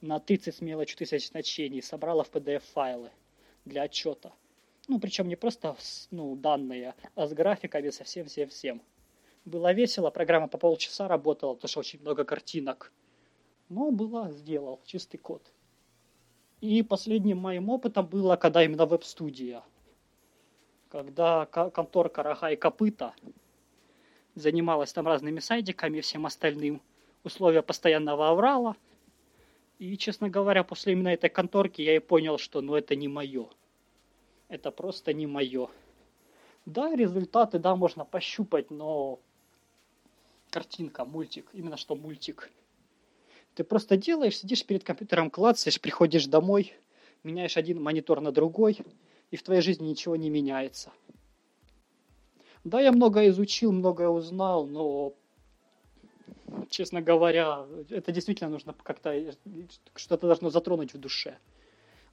на 0.00 0.18
30 0.18 0.54
с 0.54 0.60
мелочью 0.62 0.96
тысяч 0.96 1.28
значений 1.28 1.82
собрала 1.82 2.24
в 2.24 2.30
PDF-файлы 2.30 3.10
для 3.66 3.82
отчета. 3.82 4.32
Ну, 4.88 4.98
причем 4.98 5.28
не 5.28 5.36
просто 5.36 5.76
ну, 6.10 6.34
данные, 6.34 6.94
а 7.14 7.26
с 7.26 7.32
графиками 7.34 7.90
совсем-всем-всем. 7.90 8.80
Было 9.44 9.72
весело, 9.74 10.10
программа 10.10 10.48
по 10.48 10.56
полчаса 10.56 11.06
работала, 11.06 11.54
потому 11.54 11.68
что 11.68 11.80
очень 11.80 12.00
много 12.00 12.24
картинок. 12.24 12.90
Но 13.68 13.90
было, 13.90 14.30
сделал, 14.30 14.80
чистый 14.86 15.18
код. 15.18 15.42
И 16.62 16.82
последним 16.82 17.38
моим 17.38 17.68
опытом 17.68 18.06
было, 18.06 18.36
когда 18.36 18.64
именно 18.64 18.86
веб-студия. 18.86 19.62
Когда 20.90 21.46
конторка 21.46 22.22
«Рога 22.22 22.50
и 22.50 22.56
копыта» 22.56 23.14
занималась 24.34 24.92
там 24.92 25.06
разными 25.06 25.40
сайтиками 25.40 25.98
и 25.98 26.00
всем 26.02 26.26
остальным. 26.26 26.82
Условия 27.24 27.62
постоянного 27.62 28.28
аврала. 28.28 28.76
И, 29.78 29.96
честно 29.96 30.28
говоря, 30.28 30.62
после 30.64 30.92
именно 30.92 31.08
этой 31.08 31.30
конторки 31.30 31.80
я 31.80 31.96
и 31.96 32.00
понял, 32.00 32.36
что 32.36 32.60
ну 32.60 32.74
это 32.74 32.94
не 32.96 33.08
мое 33.08 33.48
это 34.50 34.70
просто 34.70 35.12
не 35.14 35.26
мое. 35.26 35.68
Да, 36.66 36.94
результаты, 36.94 37.58
да, 37.58 37.74
можно 37.76 38.04
пощупать, 38.04 38.70
но 38.70 39.18
картинка, 40.50 41.04
мультик, 41.04 41.48
именно 41.54 41.76
что 41.76 41.94
мультик. 41.94 42.50
Ты 43.54 43.64
просто 43.64 43.96
делаешь, 43.96 44.38
сидишь 44.38 44.66
перед 44.66 44.84
компьютером, 44.84 45.30
клацаешь, 45.30 45.80
приходишь 45.80 46.26
домой, 46.26 46.74
меняешь 47.22 47.56
один 47.56 47.82
монитор 47.82 48.20
на 48.20 48.32
другой, 48.32 48.78
и 49.30 49.36
в 49.36 49.42
твоей 49.42 49.62
жизни 49.62 49.86
ничего 49.88 50.16
не 50.16 50.30
меняется. 50.30 50.92
Да, 52.64 52.80
я 52.80 52.92
много 52.92 53.26
изучил, 53.28 53.72
многое 53.72 54.08
узнал, 54.08 54.66
но, 54.66 55.14
честно 56.68 57.00
говоря, 57.00 57.66
это 57.88 58.12
действительно 58.12 58.50
нужно 58.50 58.74
как-то, 58.74 59.34
что-то 59.94 60.26
должно 60.26 60.50
затронуть 60.50 60.92
в 60.92 60.98
душе. 60.98 61.38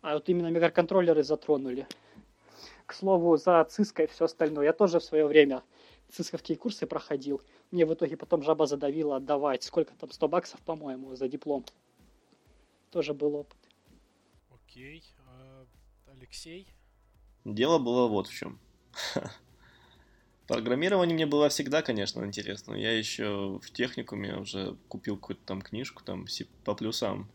А 0.02 0.14
вот 0.14 0.30
именно 0.30 0.48
микроконтроллеры 0.48 1.24
затронули 1.24 1.88
к 2.86 2.94
слову, 2.94 3.36
за 3.36 3.66
циской 3.66 4.06
и 4.06 4.08
все 4.08 4.26
остальное. 4.26 4.66
Я 4.66 4.74
тоже 4.74 5.00
в 5.00 5.04
свое 5.04 5.26
время 5.26 5.64
цисковские 6.10 6.58
курсы 6.58 6.88
проходил. 6.88 7.42
Мне 7.72 7.86
в 7.86 7.94
итоге 7.94 8.16
потом 8.16 8.44
жаба 8.44 8.66
задавила 8.68 9.18
отдавать, 9.18 9.64
сколько 9.64 9.94
там, 9.96 10.10
100 10.10 10.28
баксов, 10.30 10.62
по-моему, 10.62 11.14
за 11.16 11.28
диплом. 11.28 11.66
Тоже 12.92 13.14
был 13.14 13.36
опыт. 13.36 13.58
Окей. 14.50 15.04
А, 15.28 15.66
Алексей? 16.14 16.68
Дело 17.48 17.80
было 17.80 18.08
вот 18.08 18.28
в 18.28 18.34
чем. 18.34 18.60
Программирование 20.48 21.14
мне 21.14 21.26
было 21.26 21.48
всегда, 21.48 21.82
конечно, 21.82 22.22
интересно. 22.26 22.74
Я 22.74 22.92
еще 22.92 23.58
в 23.64 23.72
техникуме 23.72 24.36
уже 24.36 24.76
купил 24.90 25.16
какую-то 25.16 25.46
там 25.46 25.62
книжку 25.62 26.04
там 26.04 26.26
по 26.66 26.76
плюсам 26.76 27.30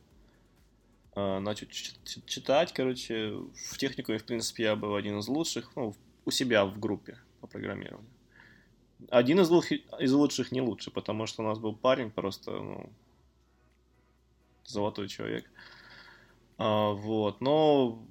а, 1.14 1.40
начал 1.40 1.66
читать, 1.66 2.74
короче, 2.74 3.38
в 3.70 3.78
технику, 3.78 4.14
в 4.14 4.24
принципе, 4.24 4.64
я 4.64 4.76
был 4.76 4.96
один 4.96 5.18
из 5.18 5.28
лучших, 5.28 5.74
ну, 5.76 5.94
у 6.26 6.30
себя 6.30 6.66
в 6.66 6.78
группе 6.78 7.16
по 7.40 7.46
программированию. 7.46 8.10
Один 9.08 9.40
из, 9.40 9.48
лух, 9.48 9.72
из 9.72 10.12
лучших 10.12 10.52
не 10.52 10.60
лучше, 10.60 10.90
потому 10.90 11.24
что 11.26 11.42
у 11.42 11.46
нас 11.46 11.58
был 11.58 11.74
парень 11.74 12.10
просто, 12.10 12.50
ну, 12.50 12.92
золотой 14.66 15.08
человек. 15.08 15.50
А, 16.58 16.90
вот, 16.90 17.40
но 17.40 18.06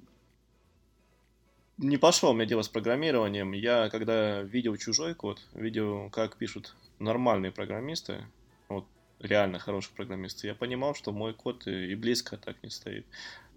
не 1.82 1.96
пошло 1.96 2.32
мне 2.32 2.46
дело 2.46 2.62
с 2.62 2.68
программированием. 2.68 3.52
Я, 3.52 3.90
когда 3.90 4.42
видел 4.42 4.76
чужой 4.76 5.14
код, 5.14 5.40
видел, 5.54 6.08
как 6.10 6.36
пишут 6.36 6.74
нормальные 6.98 7.52
программисты, 7.52 8.24
вот 8.68 8.86
реально 9.18 9.58
хороших 9.58 9.92
программистов, 9.92 10.44
я 10.44 10.54
понимал, 10.54 10.94
что 10.94 11.12
мой 11.12 11.34
код 11.34 11.66
и 11.66 11.94
близко 11.94 12.36
так 12.36 12.56
не 12.62 12.70
стоит. 12.70 13.04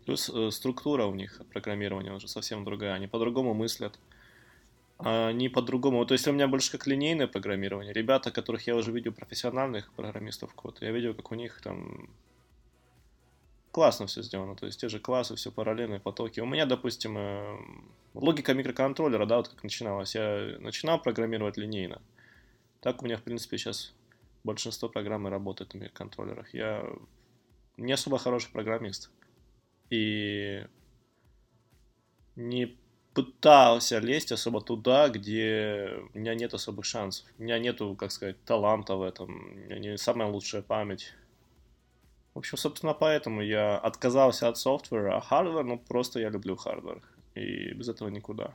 Плюс 0.06 0.30
э, 0.34 0.52
структура 0.52 1.06
у 1.06 1.14
них 1.14 1.42
программирования 1.54 2.14
уже 2.14 2.28
совсем 2.28 2.64
другая, 2.66 2.94
они 2.94 3.08
по-другому 3.08 3.54
мыслят. 3.54 3.98
Они 4.98 5.50
по-другому, 5.50 6.06
то 6.06 6.14
есть 6.14 6.26
у 6.28 6.32
меня 6.32 6.48
больше 6.48 6.72
как 6.72 6.88
линейное 6.88 7.28
программирование. 7.28 7.92
Ребята, 7.92 8.32
которых 8.32 8.66
я 8.66 8.78
уже 8.78 8.94
видел 8.94 9.12
профессиональных 9.12 9.92
программистов 9.92 10.54
код, 10.54 10.78
я 10.82 10.92
видел, 10.92 11.14
как 11.14 11.32
у 11.32 11.36
них 11.36 11.60
там 11.62 12.10
классно 13.76 14.08
все 14.08 14.22
сделано, 14.22 14.56
то 14.56 14.66
есть 14.68 14.80
те 14.80 14.88
же 14.88 15.00
классы, 15.00 15.36
все 15.36 15.52
параллельные 15.52 16.00
потоки. 16.00 16.40
У 16.40 16.46
меня, 16.46 16.66
допустим, 16.66 17.18
э, 17.18 17.58
логика 18.14 18.54
микроконтроллера, 18.54 19.26
да, 19.26 19.36
вот 19.36 19.50
как 19.50 19.64
начиналось, 19.64 20.16
я 20.16 20.56
начинал 20.60 21.02
программировать 21.02 21.58
линейно. 21.58 22.02
Так 22.80 23.02
у 23.02 23.06
меня, 23.06 23.18
в 23.18 23.22
принципе, 23.24 23.58
сейчас 23.58 23.94
большинство 24.46 24.88
программы 24.88 25.30
работает 25.30 25.74
на 25.74 25.80
микроконтроллерах. 25.80 26.54
Я 26.54 26.86
не 27.76 27.92
особо 27.92 28.18
хороший 28.18 28.50
программист. 28.54 29.12
И 29.90 30.66
не 32.38 32.78
пытался 33.14 34.00
лезть 34.00 34.32
особо 34.32 34.62
туда, 34.62 35.10
где 35.10 36.00
у 36.14 36.20
меня 36.20 36.34
нет 36.34 36.54
особых 36.54 36.86
шансов. 36.86 37.28
У 37.38 37.44
меня 37.44 37.60
нету, 37.60 37.94
как 37.96 38.14
сказать, 38.14 38.42
таланта 38.46 38.96
в 38.96 39.02
этом. 39.02 39.52
У 39.52 39.56
меня 39.58 39.80
не 39.80 39.98
самая 39.98 40.30
лучшая 40.30 40.62
память. 40.62 41.14
В 42.36 42.40
общем, 42.40 42.58
собственно, 42.58 42.94
поэтому 42.94 43.42
я 43.42 43.78
отказался 43.78 44.50
от 44.50 44.58
софтвера, 44.58 45.16
а 45.16 45.22
hardware, 45.22 45.64
ну, 45.64 45.80
просто 45.80 46.20
я 46.20 46.30
люблю 46.30 46.58
hardware. 46.58 47.02
И 47.34 47.74
без 47.74 47.88
этого 47.88 48.10
никуда. 48.10 48.54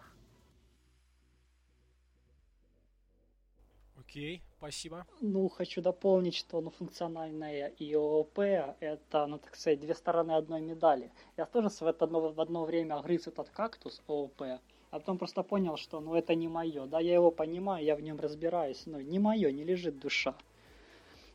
Окей, 3.99 4.43
спасибо. 4.59 5.07
Ну, 5.23 5.49
хочу 5.49 5.81
дополнить, 5.81 6.35
что 6.35 6.61
ну, 6.61 6.71
функциональная 6.71 7.69
и 7.69 7.95
ООП– 7.95 8.39
это, 8.81 9.27
ну, 9.27 9.39
так 9.39 9.57
сказать, 9.57 9.81
две 9.81 9.95
стороны 9.95 10.33
одной 10.33 10.61
медали. 10.61 11.11
Я 11.39 11.47
тоже 11.47 11.71
в 11.71 11.83
одно, 11.83 12.33
в 12.33 12.41
одно 12.41 12.67
время 12.67 13.01
грыз 13.01 13.29
этот 13.29 13.49
кактус 13.49 14.03
ООП, 14.09 14.43
а 14.91 14.99
потом 14.99 15.17
просто 15.17 15.43
понял, 15.43 15.79
что 15.79 16.01
ну 16.01 16.15
это 16.15 16.35
не 16.35 16.49
мое. 16.49 16.85
Да, 16.85 17.01
я 17.01 17.15
его 17.15 17.31
понимаю, 17.31 17.83
я 17.83 17.97
в 17.97 18.03
нем 18.03 18.21
разбираюсь, 18.21 18.85
но 18.85 19.01
не 19.01 19.19
мое, 19.19 19.51
не 19.51 19.65
лежит 19.65 19.99
душа. 20.01 20.35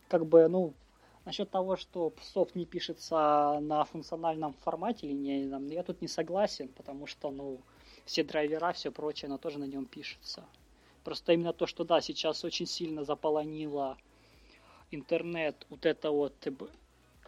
Как 0.08 0.26
бы, 0.26 0.46
ну, 0.46 0.74
насчет 1.26 1.50
того, 1.50 1.76
что 1.76 2.14
софт 2.22 2.54
не 2.54 2.64
пишется 2.64 3.58
на 3.60 3.84
функциональном 3.84 4.54
формате 4.54 5.08
линейном, 5.08 5.66
я 5.66 5.82
тут 5.82 6.00
не 6.00 6.08
согласен, 6.08 6.68
потому 6.68 7.06
что, 7.06 7.30
ну, 7.30 7.60
все 8.06 8.22
драйвера, 8.22 8.72
все 8.72 8.90
прочее, 8.90 9.26
оно 9.26 9.36
тоже 9.36 9.58
на 9.58 9.64
нем 9.64 9.84
пишется. 9.84 10.44
Просто 11.04 11.32
именно 11.32 11.52
то, 11.52 11.66
что 11.66 11.84
да, 11.84 12.00
сейчас 12.00 12.44
очень 12.44 12.66
сильно 12.66 13.04
заполонило 13.04 13.98
интернет 14.92 15.66
вот 15.68 15.84
это 15.84 16.12
вот 16.12 16.34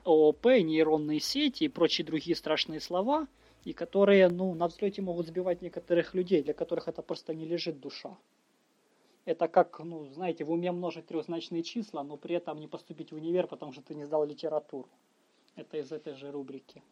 ООП, 0.04 0.46
нейронные 0.46 1.20
сети 1.20 1.64
и 1.64 1.68
прочие 1.68 2.06
другие 2.06 2.36
страшные 2.36 2.80
слова, 2.80 3.26
и 3.64 3.72
которые, 3.72 4.28
ну, 4.28 4.54
на 4.54 4.68
взлете 4.68 5.02
могут 5.02 5.26
сбивать 5.26 5.60
некоторых 5.60 6.14
людей, 6.14 6.42
для 6.42 6.54
которых 6.54 6.86
это 6.86 7.02
просто 7.02 7.34
не 7.34 7.44
лежит 7.44 7.80
душа. 7.80 8.16
Это 9.28 9.46
как, 9.46 9.78
ну, 9.80 10.08
знаете, 10.08 10.42
в 10.44 10.50
уме 10.50 10.72
множить 10.72 11.08
трехзначные 11.08 11.62
числа, 11.62 12.02
но 12.02 12.16
при 12.16 12.36
этом 12.36 12.58
не 12.58 12.66
поступить 12.66 13.12
в 13.12 13.16
универ, 13.16 13.46
потому 13.46 13.72
что 13.72 13.82
ты 13.82 13.94
не 13.94 14.06
сдал 14.06 14.24
литературу. 14.24 14.88
Это 15.54 15.76
из 15.76 15.92
этой 15.92 16.14
же 16.14 16.30
рубрики. 16.32 16.82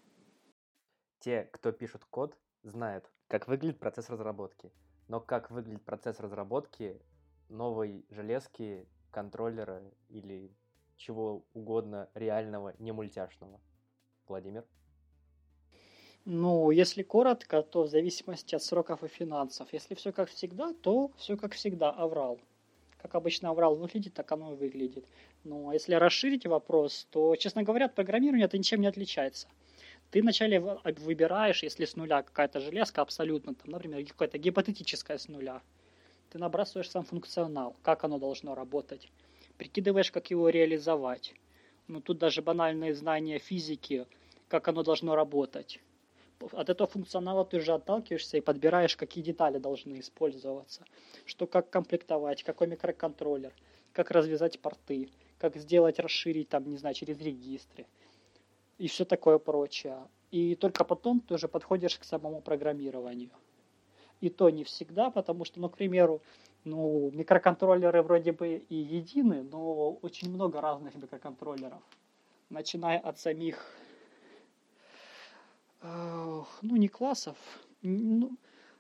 Те, 1.21 1.45
кто 1.45 1.73
пишут 1.73 2.05
код, 2.05 2.37
знает, 2.63 3.11
как 3.27 3.49
выглядит 3.49 3.79
процесс 3.79 4.11
разработки. 4.11 4.71
Но 5.09 5.19
как 5.19 5.51
выглядит 5.51 5.83
процесс 5.87 6.21
разработки 6.21 7.01
новой 7.49 8.05
железки, 8.11 8.87
контроллера 9.11 9.83
или 10.11 10.55
чего 10.97 11.43
угодно 11.55 12.11
реального, 12.13 12.75
не 12.79 12.93
мультяшного? 12.93 13.63
Владимир? 14.29 14.67
Ну, 16.29 16.73
если 16.73 17.05
коротко, 17.05 17.63
то 17.63 17.85
в 17.85 17.89
зависимости 17.89 18.57
от 18.57 18.63
сроков 18.65 19.05
и 19.05 19.07
финансов. 19.07 19.69
Если 19.73 19.95
все 19.95 20.11
как 20.11 20.29
всегда, 20.29 20.75
то 20.83 21.13
все 21.17 21.37
как 21.37 21.55
всегда, 21.55 21.91
аврал. 21.91 22.41
Как 23.01 23.15
обычно 23.15 23.51
аврал 23.51 23.77
выглядит, 23.77 24.15
так 24.15 24.33
оно 24.33 24.53
и 24.53 24.57
выглядит. 24.57 25.07
Ну, 25.45 25.69
а 25.69 25.75
если 25.75 25.95
расширить 25.95 26.45
вопрос, 26.45 27.07
то, 27.13 27.37
честно 27.37 27.63
говоря, 27.63 27.87
от 27.87 27.95
программирования 27.95 28.47
это 28.47 28.59
ничем 28.59 28.81
не 28.81 28.89
отличается. 28.89 29.47
Ты 30.11 30.21
вначале 30.21 30.59
выбираешь, 30.59 31.63
если 31.63 31.85
с 31.85 31.95
нуля 31.95 32.25
какая-то 32.25 32.59
железка 32.59 33.03
абсолютно, 33.03 33.55
там, 33.55 33.71
например, 33.71 34.05
какая-то 34.05 34.39
гипотетическая 34.39 35.19
с 35.19 35.29
нуля, 35.29 35.63
ты 36.31 36.39
набрасываешь 36.41 36.91
сам 36.91 37.05
функционал, 37.05 37.77
как 37.83 38.03
оно 38.03 38.19
должно 38.19 38.57
работать, 38.57 39.13
прикидываешь, 39.59 40.11
как 40.11 40.29
его 40.33 40.49
реализовать. 40.49 41.35
Ну, 41.87 42.01
тут 42.01 42.19
даже 42.19 42.43
банальные 42.43 42.97
знания 42.97 43.39
физики, 43.39 44.07
как 44.49 44.67
оно 44.67 44.83
должно 44.83 45.15
работать 45.15 45.81
от 46.53 46.69
этого 46.69 46.89
функционала 46.89 47.45
ты 47.45 47.59
уже 47.59 47.73
отталкиваешься 47.73 48.37
и 48.37 48.41
подбираешь, 48.41 48.97
какие 48.97 49.25
детали 49.25 49.59
должны 49.59 50.01
использоваться, 50.01 50.85
что 51.25 51.47
как 51.47 51.71
комплектовать, 51.71 52.43
какой 52.43 52.67
микроконтроллер, 52.67 53.53
как 53.93 54.11
развязать 54.11 54.61
порты, 54.61 55.09
как 55.39 55.57
сделать, 55.57 55.99
расширить, 55.99 56.49
там, 56.49 56.69
не 56.69 56.77
знаю, 56.77 56.95
через 56.95 57.21
регистры 57.21 57.87
и 58.79 58.89
все 58.89 59.05
такое 59.05 59.39
прочее. 59.39 59.97
И 60.31 60.55
только 60.55 60.85
потом 60.85 61.21
ты 61.21 61.35
уже 61.35 61.49
подходишь 61.49 61.99
к 61.99 62.05
самому 62.05 62.41
программированию. 62.41 63.31
И 64.21 64.31
то 64.31 64.51
не 64.51 64.65
всегда, 64.65 65.11
потому 65.11 65.45
что, 65.45 65.61
ну, 65.61 65.69
к 65.69 65.77
примеру, 65.77 66.23
ну, 66.65 67.11
микроконтроллеры 67.13 68.03
вроде 68.03 68.33
бы 68.33 68.65
и 68.69 68.75
едины, 68.75 69.43
но 69.43 69.93
очень 70.03 70.31
много 70.31 70.61
разных 70.61 70.95
микроконтроллеров. 70.95 71.83
Начиная 72.49 72.99
от 72.99 73.19
самих 73.19 73.75
ну, 75.83 76.77
не 76.77 76.89
классов, 76.89 77.37
ну, 77.83 78.37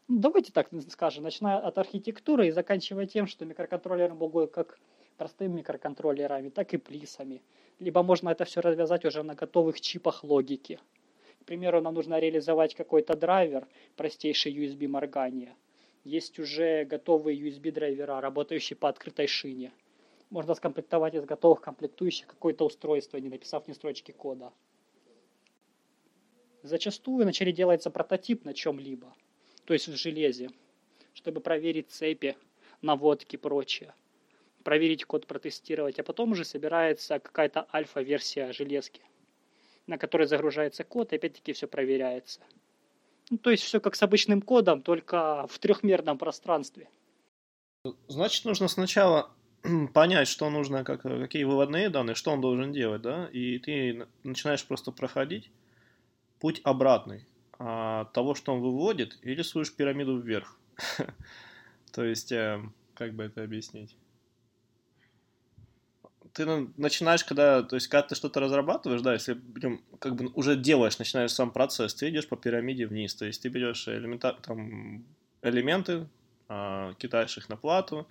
ну, 0.09 0.21
давайте 0.21 0.53
так 0.53 0.69
скажем, 0.89 1.25
начиная 1.25 1.59
от 1.59 1.79
архитектуры 1.79 2.47
и 2.47 2.53
заканчивая 2.53 3.07
тем, 3.07 3.27
что 3.27 3.45
микроконтроллеры 3.45 4.15
могут 4.15 4.53
как 4.53 4.79
простыми 5.17 5.59
микроконтроллерами, 5.59 6.49
так 6.49 6.75
и 6.75 6.77
плисами. 6.77 7.43
Либо 7.81 8.03
можно 8.03 8.29
это 8.29 8.45
все 8.45 8.61
развязать 8.61 9.05
уже 9.05 9.23
на 9.23 9.35
готовых 9.35 9.81
чипах 9.81 10.23
логики. 10.23 10.79
К 11.41 11.45
примеру, 11.45 11.81
нам 11.81 11.95
нужно 11.95 12.19
реализовать 12.19 12.75
какой-то 12.75 13.17
драйвер, 13.17 13.67
простейший 13.97 14.55
USB 14.55 14.87
моргания. 14.89 15.57
Есть 16.05 16.39
уже 16.39 16.85
готовые 16.85 17.37
USB 17.39 17.73
драйвера, 17.73 18.21
работающие 18.21 18.77
по 18.77 18.89
открытой 18.89 19.27
шине. 19.27 19.73
Можно 20.31 20.55
скомплектовать 20.55 21.15
из 21.15 21.25
готовых 21.25 21.61
комплектующих 21.61 22.27
какое-то 22.29 22.65
устройство, 22.65 23.17
не 23.19 23.29
написав 23.29 23.67
ни 23.67 23.73
строчки 23.73 24.13
кода. 24.13 24.53
Зачастую 26.63 27.23
вначале 27.23 27.53
делается 27.53 27.91
прототип 27.91 28.45
на 28.45 28.55
чем-либо, 28.55 29.15
то 29.65 29.73
есть 29.75 29.89
в 29.89 29.97
железе, 29.97 30.51
чтобы 31.15 31.41
проверить 31.41 31.91
цепи, 31.91 32.37
наводки 32.83 33.37
и 33.37 33.39
прочее. 33.39 33.95
Проверить 34.65 35.05
код, 35.05 35.27
протестировать, 35.27 35.99
а 35.99 36.03
потом 36.03 36.33
уже 36.33 36.45
собирается 36.45 37.19
какая-то 37.21 37.69
альфа-версия 37.73 38.53
железки, 38.53 39.01
на 39.87 39.97
которой 39.97 40.27
загружается 40.27 40.83
код, 40.83 41.13
и 41.13 41.17
опять-таки 41.17 41.53
все 41.53 41.69
проверяется. 41.69 42.41
Ну, 43.31 43.39
то 43.39 43.51
есть 43.51 43.63
все 43.63 43.81
как 43.81 43.95
с 43.95 44.03
обычным 44.03 44.43
кодом, 44.43 44.83
только 44.83 45.47
в 45.49 45.59
трехмерном 45.59 46.19
пространстве. 46.19 46.89
Значит, 48.09 48.45
нужно 48.45 48.67
сначала 48.69 49.31
понять, 49.95 50.29
что 50.29 50.51
нужно, 50.51 50.85
как, 50.85 51.03
какие 51.03 51.45
выводные 51.45 51.89
данные, 51.89 52.15
что 52.15 52.33
он 52.33 52.41
должен 52.41 52.73
делать, 52.73 53.03
да, 53.03 53.29
и 53.33 53.59
ты 53.59 54.07
начинаешь 54.25 54.65
просто 54.65 54.91
проходить 54.91 55.51
путь 56.41 56.61
обратный 56.65 57.27
от 57.59 58.13
того, 58.13 58.35
что 58.35 58.53
он 58.55 58.61
выводит, 58.61 59.19
и 59.23 59.35
рисуешь 59.35 59.73
пирамиду 59.73 60.19
вверх. 60.19 60.59
То 61.93 62.05
есть, 62.05 62.33
э, 62.33 62.61
как 62.95 63.15
бы 63.15 63.25
это 63.25 63.43
объяснить? 63.43 63.97
Ты 66.33 66.45
начинаешь, 66.77 67.25
когда, 67.25 67.63
то 67.63 67.77
есть, 67.77 67.89
когда 67.89 68.09
ты 68.09 68.15
что-то 68.15 68.41
разрабатываешь, 68.41 69.01
да, 69.01 69.15
если 69.15 69.41
как 69.99 70.17
бы 70.17 70.31
уже 70.35 70.55
делаешь, 70.55 70.99
начинаешь 70.99 71.33
сам 71.33 71.51
процесс, 71.51 71.95
ты 71.95 72.11
идешь 72.11 72.29
по 72.29 72.37
пирамиде 72.37 72.87
вниз, 72.87 73.15
то 73.15 73.25
есть 73.25 73.41
ты 73.41 73.49
берешь 73.49 73.89
элемента, 73.89 74.37
там, 74.43 75.07
элементы, 75.41 76.09
э, 76.51 76.93
кидаешь 76.99 77.39
их 77.39 77.49
на 77.49 77.57
плату, 77.57 78.07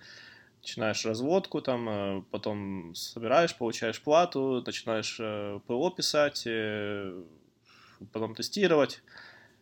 начинаешь 0.63 1.05
разводку, 1.05 1.61
там, 1.61 1.87
э, 1.87 2.23
потом 2.31 2.95
собираешь, 2.95 3.55
получаешь 3.55 4.01
плату, 4.01 4.63
начинаешь 4.65 5.17
э, 5.19 5.59
ПО 5.67 5.91
писать, 5.91 6.47
потом 8.11 8.35
тестировать 8.35 9.01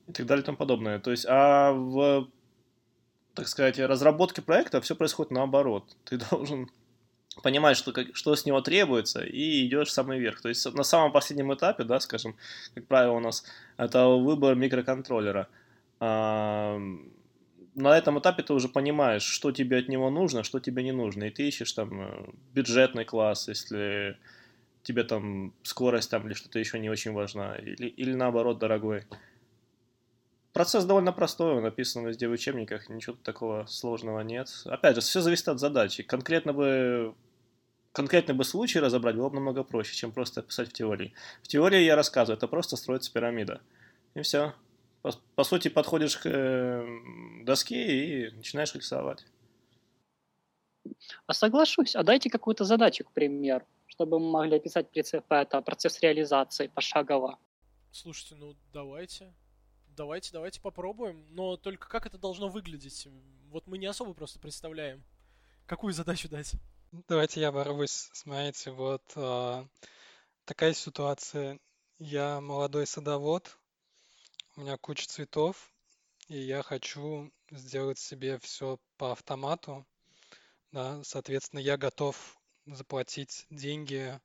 и 0.07 0.11
так 0.11 0.25
далее 0.25 0.43
и 0.43 0.45
тому 0.45 0.57
подобное. 0.57 0.99
То 0.99 1.11
есть, 1.11 1.25
а 1.27 1.71
в, 1.71 2.29
так 3.33 3.47
сказать, 3.47 3.79
разработке 3.79 4.41
проекта 4.41 4.81
все 4.81 4.95
происходит 4.95 5.31
наоборот. 5.31 5.95
Ты 6.05 6.17
должен 6.31 6.69
понимать, 7.41 7.77
что, 7.77 7.91
как, 7.91 8.15
что 8.15 8.35
с 8.35 8.45
него 8.45 8.61
требуется, 8.61 9.23
и 9.23 9.65
идешь 9.65 9.87
в 9.87 9.91
самый 9.91 10.19
верх. 10.19 10.41
То 10.41 10.49
есть 10.49 10.65
на 10.73 10.83
самом 10.83 11.11
последнем 11.11 11.53
этапе, 11.53 11.83
да, 11.83 11.99
скажем, 11.99 12.35
как 12.75 12.85
правило 12.87 13.13
у 13.13 13.19
нас, 13.19 13.43
это 13.77 14.07
выбор 14.07 14.55
микроконтроллера. 14.55 15.47
А, 15.99 16.79
на 17.75 17.97
этом 17.97 18.19
этапе 18.19 18.43
ты 18.43 18.53
уже 18.53 18.69
понимаешь, 18.69 19.23
что 19.23 19.51
тебе 19.51 19.77
от 19.77 19.87
него 19.87 20.09
нужно, 20.09 20.43
что 20.43 20.59
тебе 20.59 20.83
не 20.83 20.91
нужно, 20.91 21.25
и 21.25 21.31
ты 21.31 21.47
ищешь 21.47 21.73
там 21.73 22.01
э, 22.01 22.29
бюджетный 22.53 23.05
класс, 23.05 23.47
если 23.47 24.17
тебе 24.83 25.03
там 25.03 25.53
скорость 25.63 26.11
там 26.11 26.27
или 26.27 26.33
что-то 26.33 26.59
еще 26.59 26.77
не 26.77 26.89
очень 26.89 27.13
важна, 27.13 27.55
или, 27.55 27.87
или 27.87 28.13
наоборот 28.13 28.59
дорогой. 28.59 29.05
Процесс 30.51 30.85
довольно 30.85 31.11
простой, 31.11 31.55
он 31.55 31.63
написан 31.63 32.05
везде 32.05 32.27
в 32.27 32.31
учебниках, 32.31 32.87
ничего 32.89 33.15
такого 33.23 33.65
сложного 33.65 34.19
нет. 34.19 34.49
Опять 34.65 34.95
же, 34.95 35.01
все 35.01 35.21
зависит 35.21 35.47
от 35.47 35.59
задачи. 35.59 36.03
Конкретно 36.03 36.53
бы 36.53 37.15
конкретный 37.91 38.35
бы 38.35 38.43
случай 38.43 38.79
разобрать 38.79 39.15
было 39.15 39.29
бы 39.29 39.35
намного 39.35 39.63
проще, 39.63 39.95
чем 39.95 40.11
просто 40.11 40.43
писать 40.43 40.69
в 40.69 40.73
теории. 40.73 41.13
В 41.41 41.47
теории 41.47 41.81
я 41.81 41.95
рассказываю, 41.95 42.37
это 42.37 42.47
просто 42.47 42.75
строится 42.75 43.11
пирамида. 43.11 43.61
И 44.13 44.21
все. 44.21 44.53
По, 45.01 45.11
по 45.35 45.43
сути, 45.43 45.69
подходишь 45.69 46.17
к 46.17 46.25
э, 46.25 46.85
доске 47.43 48.27
и 48.27 48.31
начинаешь 48.31 48.75
рисовать. 48.75 49.25
А 51.25 51.33
соглашусь, 51.33 51.95
а 51.95 52.03
дайте 52.03 52.29
какую-то 52.29 52.63
задачу, 52.63 53.03
к 53.05 53.11
примеру 53.11 53.65
чтобы 53.93 54.19
мы 54.19 54.31
могли 54.31 54.57
описать 54.57 54.87
это 54.91 55.61
процесс 55.61 55.99
реализации 56.01 56.65
пошагово. 56.65 57.37
Слушайте, 57.91 58.33
ну 58.33 58.55
давайте. 58.73 59.31
Давайте, 59.95 60.31
давайте 60.33 60.59
попробуем. 60.59 61.27
Но 61.29 61.57
только 61.57 61.87
как 61.87 62.07
это 62.07 62.17
должно 62.17 62.49
выглядеть? 62.49 63.07
Вот 63.51 63.67
мы 63.67 63.77
не 63.77 63.85
особо 63.85 64.15
просто 64.15 64.39
представляем. 64.39 65.03
Какую 65.67 65.93
задачу 65.93 66.27
дать? 66.27 66.53
Давайте 67.07 67.39
я 67.39 67.51
ворвусь. 67.51 68.09
Смотрите, 68.13 68.71
вот 68.71 69.03
э, 69.15 69.65
такая 70.45 70.73
ситуация. 70.73 71.59
Я 71.99 72.41
молодой 72.41 72.87
садовод, 72.87 73.55
у 74.55 74.61
меня 74.61 74.77
куча 74.77 75.07
цветов, 75.07 75.71
и 76.29 76.39
я 76.39 76.63
хочу 76.63 77.31
сделать 77.51 77.99
себе 77.99 78.39
все 78.39 78.79
по 78.97 79.11
автомату. 79.11 79.85
Да, 80.71 81.03
соответственно, 81.03 81.59
я 81.59 81.77
готов 81.77 82.39
заплатить 82.65 83.45
деньги 83.49 84.19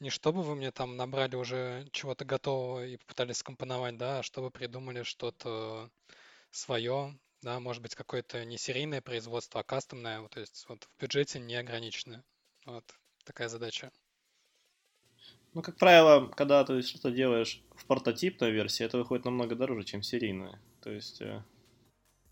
не 0.00 0.10
чтобы 0.10 0.42
вы 0.42 0.54
мне 0.54 0.70
там 0.70 0.96
набрали 0.96 1.36
уже 1.36 1.88
чего-то 1.92 2.24
готового 2.24 2.84
и 2.84 2.96
попытались 2.96 3.38
скомпоновать, 3.38 3.96
да, 3.96 4.18
а 4.18 4.22
чтобы 4.22 4.50
придумали 4.50 5.02
что-то 5.02 5.90
свое, 6.50 7.18
да, 7.42 7.60
может 7.60 7.82
быть, 7.82 7.94
какое-то 7.94 8.44
не 8.44 8.58
серийное 8.58 9.00
производство, 9.00 9.60
а 9.60 9.64
кастомное, 9.64 10.20
вот, 10.20 10.32
то 10.32 10.40
есть 10.40 10.66
вот 10.68 10.84
в 10.84 11.00
бюджете 11.00 11.40
не 11.40 11.54
ограниченное. 11.54 12.24
Вот 12.66 12.84
такая 13.24 13.48
задача. 13.48 13.92
Ну, 15.54 15.62
как 15.62 15.76
правило, 15.76 16.26
когда 16.28 16.64
ты 16.64 16.82
что-то 16.82 17.10
делаешь 17.10 17.62
в 17.76 17.86
прототипной 17.86 18.50
версии, 18.50 18.84
это 18.84 18.98
выходит 18.98 19.24
намного 19.24 19.54
дороже, 19.54 19.84
чем 19.84 20.02
серийная. 20.02 20.60
То 20.82 20.90
есть 20.90 21.22
э, 21.22 21.44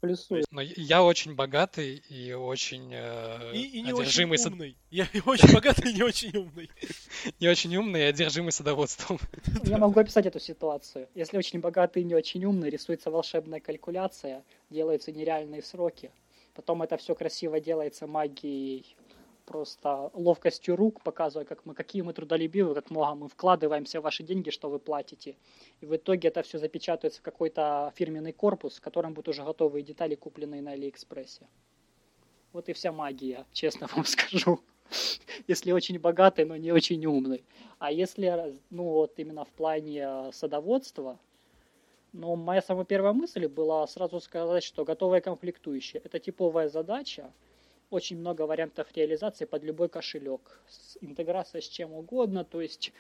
плюсую. 0.03 0.45
Но 0.51 0.61
я 0.61 1.03
очень 1.05 1.35
богатый 1.35 2.03
и 2.09 2.33
очень 2.33 2.91
э, 2.93 3.53
и, 3.55 3.79
и 3.79 3.83
не 3.83 3.93
одержимый... 3.93 4.39
очень 4.39 4.53
умный. 4.53 4.77
Я 4.91 5.07
очень 5.25 5.55
богатый 5.55 5.93
и 5.93 5.95
не 5.95 6.03
очень 6.03 6.37
умный. 6.37 6.69
Не 7.41 7.49
очень 7.49 7.77
умный 7.77 8.01
и 8.01 8.05
одержимый 8.05 8.53
садоводством. 8.53 9.19
Я 9.65 9.79
могу 9.79 10.01
описать 10.01 10.27
эту 10.27 10.41
ситуацию. 10.41 11.09
Если 11.15 11.39
очень 11.39 11.61
богатый 11.61 12.03
и 12.03 12.05
не 12.05 12.15
очень 12.15 12.45
умный, 12.45 12.69
рисуется 12.69 13.11
волшебная 13.11 13.61
калькуляция, 13.61 14.43
делаются 14.71 15.13
нереальные 15.13 15.63
сроки. 15.63 16.11
Потом 16.55 16.83
это 16.83 16.97
все 16.97 17.15
красиво 17.15 17.61
делается 17.61 18.07
магией 18.07 18.97
просто 19.53 20.11
ловкостью 20.15 20.77
рук, 20.77 21.03
показывая, 21.03 21.45
как 21.45 21.67
мы, 21.67 21.75
какие 21.75 22.03
мы 22.03 22.15
трудолюбивы, 22.15 22.75
как 22.75 22.91
много 22.91 23.15
мы 23.15 23.29
вкладываемся 23.29 24.01
в 24.01 24.05
ваши 24.05 24.23
деньги, 24.23 24.51
что 24.51 24.71
вы 24.71 24.79
платите. 24.79 25.37
И 25.83 25.87
в 25.87 25.95
итоге 25.95 26.29
это 26.29 26.43
все 26.43 26.59
запечатывается 26.59 27.21
в 27.21 27.23
какой-то 27.23 27.93
фирменный 27.95 28.33
корпус, 28.33 28.79
в 28.79 28.81
котором 28.81 29.13
будут 29.13 29.29
уже 29.29 29.45
готовые 29.45 29.83
детали, 29.83 30.15
купленные 30.15 30.63
на 30.63 30.73
Алиэкспрессе. 30.73 31.47
Вот 32.53 32.69
и 32.69 32.73
вся 32.73 32.93
магия, 32.93 33.45
честно 33.53 33.89
вам 33.95 34.05
скажу. 34.07 34.61
Если 35.49 35.73
очень 35.73 35.99
богатый, 35.99 36.47
но 36.47 36.57
не 36.57 36.73
очень 36.73 37.05
умный. 37.05 37.45
А 37.79 37.93
если, 37.93 38.57
ну 38.71 38.85
вот 38.85 39.19
именно 39.19 39.45
в 39.45 39.51
плане 39.51 40.33
садоводства, 40.33 41.19
ну, 42.13 42.37
моя 42.37 42.63
самая 42.63 42.85
первая 42.85 43.13
мысль 43.13 43.47
была 43.49 43.87
сразу 43.87 44.21
сказать, 44.21 44.65
что 44.65 44.85
готовая 44.85 45.21
комплектующая– 45.21 46.01
это 46.05 46.19
типовая 46.19 46.69
задача, 46.69 47.33
очень 47.93 48.19
много 48.19 48.43
вариантов 48.43 48.89
реализации 48.95 49.45
под 49.45 49.63
любой 49.65 49.89
кошелек. 49.89 50.61
Интеграция 51.03 51.61
с 51.61 51.69
чем 51.69 51.93
угодно, 51.93 52.45
то 52.45 52.61
есть 52.61 52.93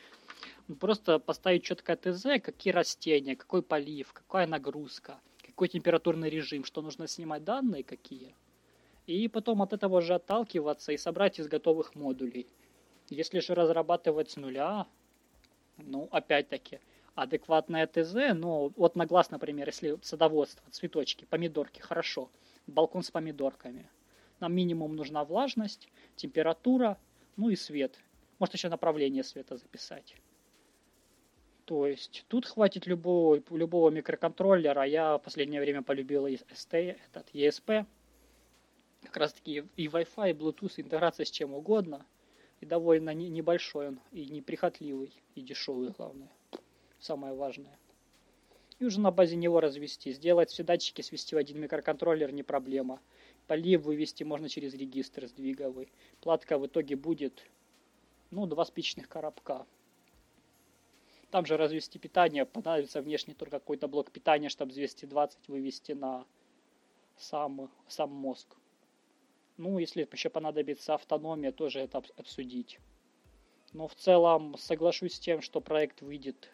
просто 0.80 1.18
поставить 1.18 1.64
четкое 1.64 1.96
ТЗ, 1.96 2.42
какие 2.42 2.72
растения, 2.72 3.34
какой 3.34 3.62
полив, 3.62 4.12
какая 4.12 4.46
нагрузка, 4.46 5.18
какой 5.40 5.68
температурный 5.68 6.28
режим, 6.28 6.64
что 6.64 6.82
нужно 6.82 7.08
снимать 7.08 7.42
данные 7.42 7.84
какие. 7.84 8.34
И 9.06 9.28
потом 9.28 9.62
от 9.62 9.72
этого 9.72 10.02
же 10.02 10.14
отталкиваться 10.14 10.92
и 10.92 10.98
собрать 10.98 11.38
из 11.40 11.48
готовых 11.48 11.94
модулей. 11.94 12.46
Если 13.08 13.40
же 13.40 13.54
разрабатывать 13.54 14.30
с 14.30 14.36
нуля, 14.36 14.86
ну, 15.78 16.08
опять-таки, 16.12 16.80
адекватное 17.14 17.86
ТЗ, 17.86 18.34
ну, 18.34 18.72
вот 18.76 18.94
на 18.94 19.06
глаз, 19.06 19.30
например, 19.30 19.68
если 19.68 19.98
садоводство, 20.02 20.70
цветочки, 20.70 21.24
помидорки, 21.24 21.80
хорошо, 21.80 22.30
балкон 22.66 23.02
с 23.02 23.10
помидорками– 23.10 23.88
нам 24.42 24.54
минимум 24.54 24.94
нужна 24.96 25.24
влажность, 25.24 25.88
температура, 26.16 26.98
ну 27.36 27.48
и 27.48 27.56
свет. 27.56 27.98
Может 28.38 28.54
еще 28.54 28.68
направление 28.68 29.24
света 29.24 29.56
записать. 29.56 30.16
То 31.64 31.86
есть 31.86 32.24
тут 32.28 32.44
хватит 32.46 32.86
любого, 32.86 33.40
любого 33.50 33.88
микроконтроллера. 33.90 34.82
Я 34.82 35.16
в 35.16 35.22
последнее 35.22 35.60
время 35.60 35.82
полюбил 35.82 36.26
ST, 36.26 36.98
этот 37.06 37.30
ESP. 37.32 37.86
Как 39.04 39.16
раз 39.16 39.32
таки 39.32 39.64
и 39.76 39.86
Wi-Fi, 39.86 40.30
и 40.30 40.32
Bluetooth, 40.34 40.74
интеграция 40.76 41.24
с 41.24 41.30
чем 41.30 41.54
угодно. 41.54 42.04
И 42.60 42.66
довольно 42.66 43.10
не, 43.14 43.28
небольшой 43.28 43.88
он, 43.88 44.00
и 44.12 44.26
неприхотливый, 44.26 45.12
и 45.34 45.40
дешевый, 45.40 45.90
главное. 45.90 46.30
Самое 47.00 47.34
важное. 47.34 47.76
И 48.78 48.84
уже 48.84 49.00
на 49.00 49.10
базе 49.10 49.36
него 49.36 49.60
развести. 49.60 50.12
Сделать 50.12 50.50
все 50.50 50.64
датчики, 50.64 51.02
свести 51.02 51.34
в 51.34 51.38
один 51.38 51.60
микроконтроллер 51.60 52.32
не 52.32 52.42
проблема. 52.42 53.00
Полив 53.52 53.82
вывести 53.82 54.22
можно 54.24 54.48
через 54.48 54.72
регистр 54.72 55.26
сдвиговый. 55.26 55.92
Платка 56.22 56.56
в 56.56 56.66
итоге 56.66 56.96
будет, 56.96 57.44
ну, 58.30 58.46
два 58.46 58.64
спичных 58.64 59.10
коробка. 59.10 59.66
Там 61.30 61.44
же 61.44 61.58
развести 61.58 61.98
питание, 61.98 62.46
понадобится 62.46 63.02
внешне 63.02 63.34
только 63.34 63.60
какой-то 63.60 63.88
блок 63.88 64.10
питания, 64.10 64.48
чтобы 64.48 64.72
220 64.72 65.48
вывести 65.48 65.92
на 65.92 66.24
сам, 67.18 67.70
сам 67.88 68.10
мозг. 68.10 68.56
Ну, 69.58 69.78
если 69.78 70.08
еще 70.10 70.30
понадобится 70.30 70.94
автономия, 70.94 71.52
тоже 71.52 71.80
это 71.80 72.02
обсудить. 72.16 72.80
Но 73.74 73.86
в 73.86 73.94
целом 73.94 74.56
соглашусь 74.56 75.16
с 75.16 75.20
тем, 75.20 75.42
что 75.42 75.60
проект 75.60 76.00
выйдет 76.00 76.50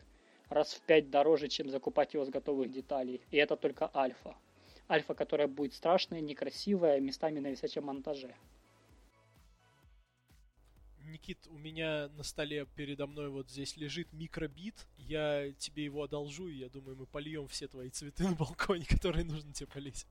раз 0.48 0.74
в 0.74 0.80
пять 0.80 1.10
дороже, 1.10 1.46
чем 1.46 1.70
закупать 1.70 2.14
его 2.14 2.24
с 2.24 2.28
готовых 2.28 2.72
деталей. 2.72 3.20
И 3.30 3.36
это 3.36 3.54
только 3.54 3.88
альфа. 3.94 4.36
Альфа, 4.90 5.14
которая 5.14 5.48
будет 5.48 5.74
страшная, 5.74 6.20
некрасивая, 6.20 7.00
местами 7.00 7.40
на 7.40 7.48
висячем 7.48 7.84
монтаже. 7.84 8.34
Никит, 11.08 11.38
у 11.48 11.58
меня 11.58 12.08
на 12.16 12.22
столе 12.22 12.66
передо 12.74 13.06
мной 13.06 13.28
вот 13.30 13.50
здесь 13.50 13.76
лежит 13.76 14.12
микробит. 14.12 14.86
Я 14.96 15.52
тебе 15.52 15.84
его 15.84 16.02
одолжу, 16.02 16.48
и 16.48 16.56
я 16.56 16.68
думаю, 16.68 16.96
мы 16.96 17.06
польем 17.06 17.48
все 17.48 17.66
твои 17.66 17.90
цветы 17.90 18.24
на 18.24 18.34
балконе, 18.34 18.84
которые 18.88 19.24
нужно 19.24 19.52
тебе 19.52 19.66
полить. 19.66 20.06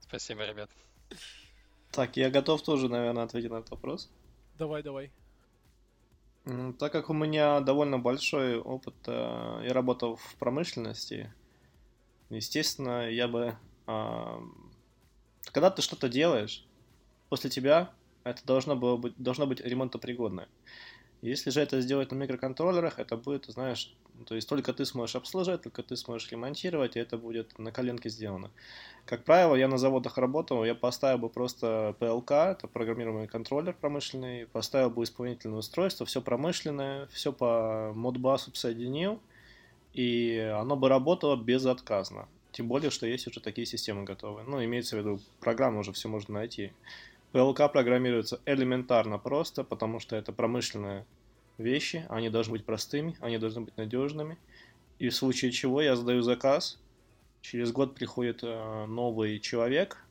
Спасибо, 0.00 0.46
ребят. 0.46 0.70
Так, 1.90 2.16
я 2.16 2.30
готов 2.30 2.62
тоже, 2.62 2.88
наверное, 2.88 3.24
ответить 3.24 3.50
на 3.50 3.56
этот 3.56 3.70
вопрос. 3.70 4.10
Давай, 4.58 4.82
давай. 4.82 5.10
Так 6.78 6.90
как 6.90 7.10
у 7.10 7.12
меня 7.12 7.60
довольно 7.60 7.98
большой 7.98 8.58
опыт, 8.58 8.94
э, 9.06 9.62
я 9.64 9.72
работал 9.72 10.16
в 10.16 10.36
промышленности, 10.36 11.32
естественно, 12.36 13.08
я 13.10 13.28
бы... 13.28 13.56
Когда 13.86 15.70
ты 15.70 15.82
что-то 15.82 16.08
делаешь, 16.08 16.64
после 17.28 17.50
тебя 17.50 17.90
это 18.24 18.44
должно, 18.46 18.76
было 18.76 18.96
быть, 18.96 19.14
должно 19.16 19.46
быть 19.46 19.60
ремонтопригодное. 19.60 20.48
Если 21.20 21.50
же 21.50 21.60
это 21.60 21.80
сделать 21.80 22.10
на 22.10 22.16
микроконтроллерах, 22.16 22.98
это 22.98 23.16
будет, 23.16 23.46
знаешь, 23.46 23.94
то 24.26 24.34
есть 24.34 24.48
только 24.48 24.72
ты 24.72 24.84
сможешь 24.84 25.14
обслуживать, 25.14 25.62
только 25.62 25.82
ты 25.82 25.96
сможешь 25.96 26.30
ремонтировать, 26.32 26.96
и 26.96 27.00
это 27.00 27.16
будет 27.16 27.58
на 27.58 27.70
коленке 27.70 28.08
сделано. 28.08 28.50
Как 29.04 29.24
правило, 29.24 29.54
я 29.54 29.68
на 29.68 29.78
заводах 29.78 30.18
работал, 30.18 30.64
я 30.64 30.74
поставил 30.74 31.18
бы 31.18 31.28
просто 31.28 31.96
PLK, 32.00 32.52
это 32.52 32.66
программируемый 32.66 33.28
контроллер 33.28 33.72
промышленный, 33.72 34.46
поставил 34.46 34.90
бы 34.90 35.04
исполнительное 35.04 35.58
устройство, 35.58 36.06
все 36.06 36.20
промышленное, 36.20 37.06
все 37.06 37.32
по 37.32 37.92
модбасу 37.94 38.52
соединил, 38.54 39.20
и 39.92 40.38
оно 40.38 40.76
бы 40.76 40.88
работало 40.88 41.36
безотказно. 41.36 42.28
Тем 42.52 42.68
более, 42.68 42.90
что 42.90 43.06
есть 43.06 43.26
уже 43.26 43.40
такие 43.40 43.66
системы 43.66 44.04
готовые. 44.04 44.46
Ну, 44.46 44.62
имеется 44.62 44.96
в 44.96 44.98
виду, 45.00 45.20
программу 45.40 45.80
уже 45.80 45.92
все 45.92 46.08
можно 46.08 46.34
найти. 46.34 46.72
PLK 47.32 47.70
программируется 47.70 48.40
элементарно 48.44 49.18
просто, 49.18 49.64
потому 49.64 50.00
что 50.00 50.16
это 50.16 50.32
промышленные 50.32 51.06
вещи, 51.56 52.04
они 52.10 52.28
должны 52.28 52.52
быть 52.52 52.64
простыми, 52.64 53.16
они 53.20 53.38
должны 53.38 53.62
быть 53.62 53.76
надежными. 53.76 54.36
И 54.98 55.08
в 55.08 55.14
случае 55.14 55.50
чего 55.50 55.80
я 55.80 55.96
задаю 55.96 56.22
заказ, 56.22 56.78
через 57.40 57.72
год 57.72 57.94
приходит 57.94 58.40
э, 58.42 58.86
новый 58.86 59.38
человек, 59.40 60.04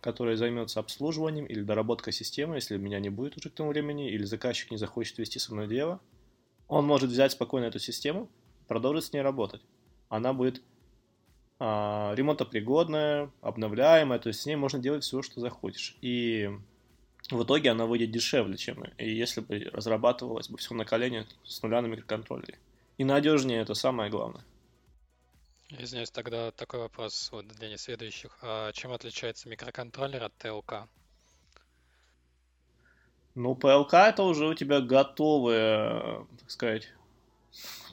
который 0.00 0.36
займется 0.36 0.78
обслуживанием 0.78 1.46
или 1.46 1.62
доработкой 1.62 2.12
системы, 2.12 2.54
если 2.56 2.76
меня 2.76 3.00
не 3.00 3.10
будет 3.10 3.36
уже 3.36 3.50
к 3.50 3.54
тому 3.54 3.70
времени, 3.70 4.10
или 4.10 4.24
заказчик 4.24 4.70
не 4.70 4.76
захочет 4.76 5.18
вести 5.18 5.40
со 5.40 5.52
мной 5.52 5.66
дело. 5.66 6.00
Он 6.68 6.86
может 6.86 7.10
взять 7.10 7.32
спокойно 7.32 7.66
эту 7.66 7.80
систему, 7.80 8.28
продолжить 8.68 9.04
с 9.04 9.12
ней 9.12 9.22
работать. 9.22 9.62
Она 10.08 10.32
будет 10.32 10.62
а, 11.58 12.14
ремонтопригодная, 12.14 13.30
обновляемая, 13.40 14.18
то 14.18 14.28
есть 14.28 14.40
с 14.42 14.46
ней 14.46 14.56
можно 14.56 14.78
делать 14.78 15.02
все, 15.02 15.22
что 15.22 15.40
захочешь. 15.40 15.96
И 16.00 16.50
в 17.30 17.42
итоге 17.42 17.70
она 17.70 17.86
выйдет 17.86 18.12
дешевле, 18.12 18.56
чем 18.56 18.84
и 18.84 19.10
если 19.10 19.40
бы 19.40 19.68
разрабатывалось 19.72 20.48
бы 20.48 20.56
все 20.56 20.74
на 20.74 20.84
колене 20.84 21.26
с 21.44 21.62
нуля 21.62 21.82
на 21.82 21.86
микроконтроллере. 21.86 22.58
И 22.96 23.04
надежнее 23.04 23.60
это 23.60 23.74
самое 23.74 24.10
главное. 24.10 24.44
Извиняюсь, 25.70 26.10
тогда 26.10 26.50
такой 26.52 26.80
вопрос 26.80 27.28
вот 27.30 27.46
для 27.46 27.68
несведущих. 27.68 28.38
А 28.40 28.72
чем 28.72 28.92
отличается 28.92 29.48
микроконтроллер 29.48 30.22
от 30.22 30.34
ТЛК? 30.38 30.88
Ну, 33.34 33.52
PLK 33.52 34.08
это 34.08 34.22
уже 34.22 34.46
у 34.46 34.54
тебя 34.54 34.80
готовые, 34.80 36.26
так 36.40 36.50
сказать, 36.50 36.92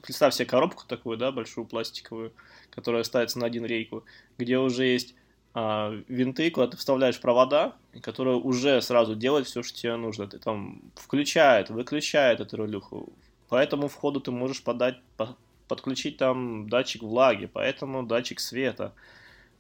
представь 0.02 0.34
себе 0.34 0.46
коробку 0.46 0.86
такую, 0.88 1.18
да, 1.18 1.32
большую 1.32 1.66
пластиковую, 1.66 2.34
которая 2.70 3.04
ставится 3.04 3.40
на 3.40 3.46
один 3.46 3.66
рейку, 3.66 4.04
где 4.38 4.58
уже 4.58 4.86
есть 4.86 5.16
а, 5.54 5.94
винты, 6.10 6.52
куда 6.52 6.68
ты 6.68 6.78
вставляешь 6.78 7.20
провода, 7.20 7.76
которые 8.02 8.38
уже 8.38 8.82
сразу 8.82 9.16
делают 9.16 9.48
все, 9.48 9.64
что 9.64 9.78
тебе 9.78 9.96
нужно. 9.96 10.28
Ты 10.28 10.38
там 10.38 10.82
включает, 10.96 11.70
выключает 11.70 12.42
эту 12.42 12.58
рулюху. 12.58 13.14
По 13.48 13.56
этому 13.56 13.88
входу 13.88 14.20
ты 14.20 14.32
можешь 14.32 14.64
подать, 14.64 15.00
по, 15.18 15.38
подключить 15.68 16.18
там 16.18 16.68
датчик 16.70 17.04
влаги, 17.04 17.46
поэтому 17.46 18.04
датчик 18.04 18.40
света. 18.40 18.94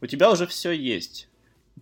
У 0.01 0.05
тебя 0.05 0.31
уже 0.31 0.47
все 0.47 0.71
есть. 0.71 1.29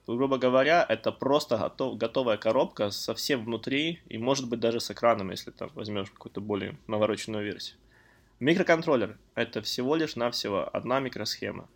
Грубо 0.08 0.38
говоря, 0.38 0.86
это 0.88 1.12
просто 1.12 1.58
готов, 1.58 1.98
готовая 1.98 2.38
коробка 2.38 2.92
со 2.92 3.14
всем 3.16 3.44
внутри, 3.46 4.02
и 4.10 4.18
может 4.18 4.48
быть 4.48 4.60
даже 4.60 4.80
с 4.80 4.92
экраном, 4.92 5.32
если 5.32 5.52
там 5.52 5.70
возьмешь 5.76 6.12
какую-то 6.12 6.42
более 6.42 6.78
навороченную 6.88 7.44
версию. 7.44 7.78
Микроконтроллер– 8.44 9.18
это 9.36 9.62
всего 9.62 9.96
лишь 9.96 10.18
навсего 10.18 10.70
одна 10.76 11.00
микросхема. 11.00 11.70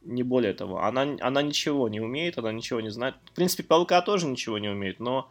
Не 0.00 0.22
более 0.22 0.54
того. 0.54 0.82
Она, 0.82 1.18
она 1.20 1.42
ничего 1.42 1.90
не 1.90 2.00
умеет, 2.00 2.38
она 2.38 2.50
ничего 2.50 2.80
не 2.80 2.88
знает. 2.88 3.14
В 3.26 3.32
принципе, 3.32 3.62
паука 3.62 4.00
тоже 4.00 4.26
ничего 4.26 4.56
не 4.56 4.68
умеет, 4.68 5.00
но 5.00 5.30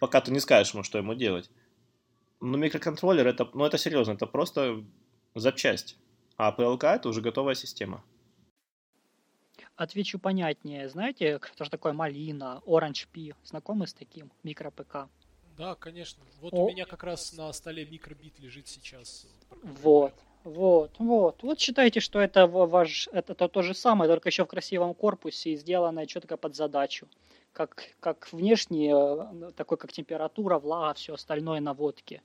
пока 0.00 0.20
ты 0.20 0.32
не 0.32 0.40
скажешь 0.40 0.74
ему, 0.74 0.82
что 0.82 0.98
ему 0.98 1.14
делать. 1.14 1.48
Но 2.40 2.56
микроконтроллер 2.56 3.28
это, 3.28 3.48
ну 3.54 3.64
это 3.64 3.78
серьезно, 3.78 4.14
это 4.14 4.26
просто 4.26 4.82
запчасть. 5.36 5.96
А 6.36 6.52
PLK 6.52 6.96
это 6.96 7.08
уже 7.08 7.20
готовая 7.20 7.54
система. 7.54 8.02
Отвечу 9.76 10.18
понятнее. 10.18 10.88
Знаете, 10.88 11.38
что 11.54 11.70
такое 11.70 11.92
малина, 11.92 12.62
Orange 12.66 13.06
Pi? 13.14 13.36
Знакомы 13.44 13.86
с 13.86 13.94
таким 13.94 14.32
микро-ПК? 14.42 15.08
Да, 15.56 15.74
конечно. 15.74 16.22
Вот 16.40 16.52
О. 16.52 16.64
у 16.64 16.68
меня 16.68 16.84
как 16.84 17.04
раз 17.04 17.32
на 17.32 17.52
столе 17.52 17.86
микробит 17.86 18.38
лежит 18.40 18.66
сейчас. 18.68 19.26
Вот. 19.62 20.14
Вот, 20.44 20.90
вот. 20.98 21.42
Вот 21.42 21.58
считайте, 21.58 22.00
что 22.00 22.20
это 22.20 22.46
ваш, 22.46 23.08
это 23.12 23.34
то, 23.34 23.48
то 23.48 23.62
же 23.62 23.72
самое, 23.72 24.10
только 24.10 24.28
еще 24.28 24.44
в 24.44 24.48
красивом 24.48 24.94
корпусе 24.94 25.50
и 25.50 25.56
сделанное 25.56 26.04
четко 26.04 26.36
под 26.36 26.54
задачу. 26.54 27.08
Как, 27.52 27.94
как 28.00 28.30
внешне, 28.30 28.92
э, 28.92 29.52
такой 29.56 29.78
как 29.78 29.92
температура, 29.92 30.58
влага, 30.58 30.94
все 30.94 31.14
остальное 31.14 31.60
на 31.60 31.72
водке. 31.72 32.20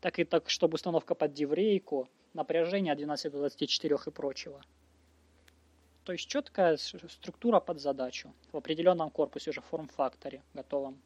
Так 0.00 0.18
и 0.18 0.24
так, 0.24 0.50
чтобы 0.50 0.74
установка 0.74 1.14
под 1.14 1.32
диврейку, 1.32 2.08
напряжение 2.34 2.92
от 2.92 2.98
12 2.98 3.30
до 3.30 3.38
24 3.38 3.96
и 4.06 4.10
прочего. 4.10 4.60
То 6.04 6.12
есть 6.12 6.26
четкая 6.26 6.76
структура 6.76 7.60
под 7.60 7.78
задачу 7.78 8.32
в 8.50 8.56
определенном 8.56 9.10
корпусе 9.10 9.50
уже 9.50 9.60
форм-факторе 9.60 10.42
готовом. 10.54 11.00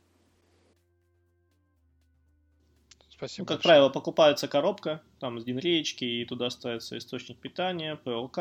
Спасибо. 3.24 3.44
Ну, 3.44 3.46
как 3.46 3.56
большое. 3.56 3.62
правило, 3.62 3.88
покупается 3.88 4.48
коробка, 4.48 5.02
там 5.18 5.40
с 5.40 5.44
динреечки, 5.44 6.04
и 6.04 6.24
туда 6.26 6.50
ставится 6.50 6.98
источник 6.98 7.38
питания, 7.38 7.96
ПЛК, 7.96 8.38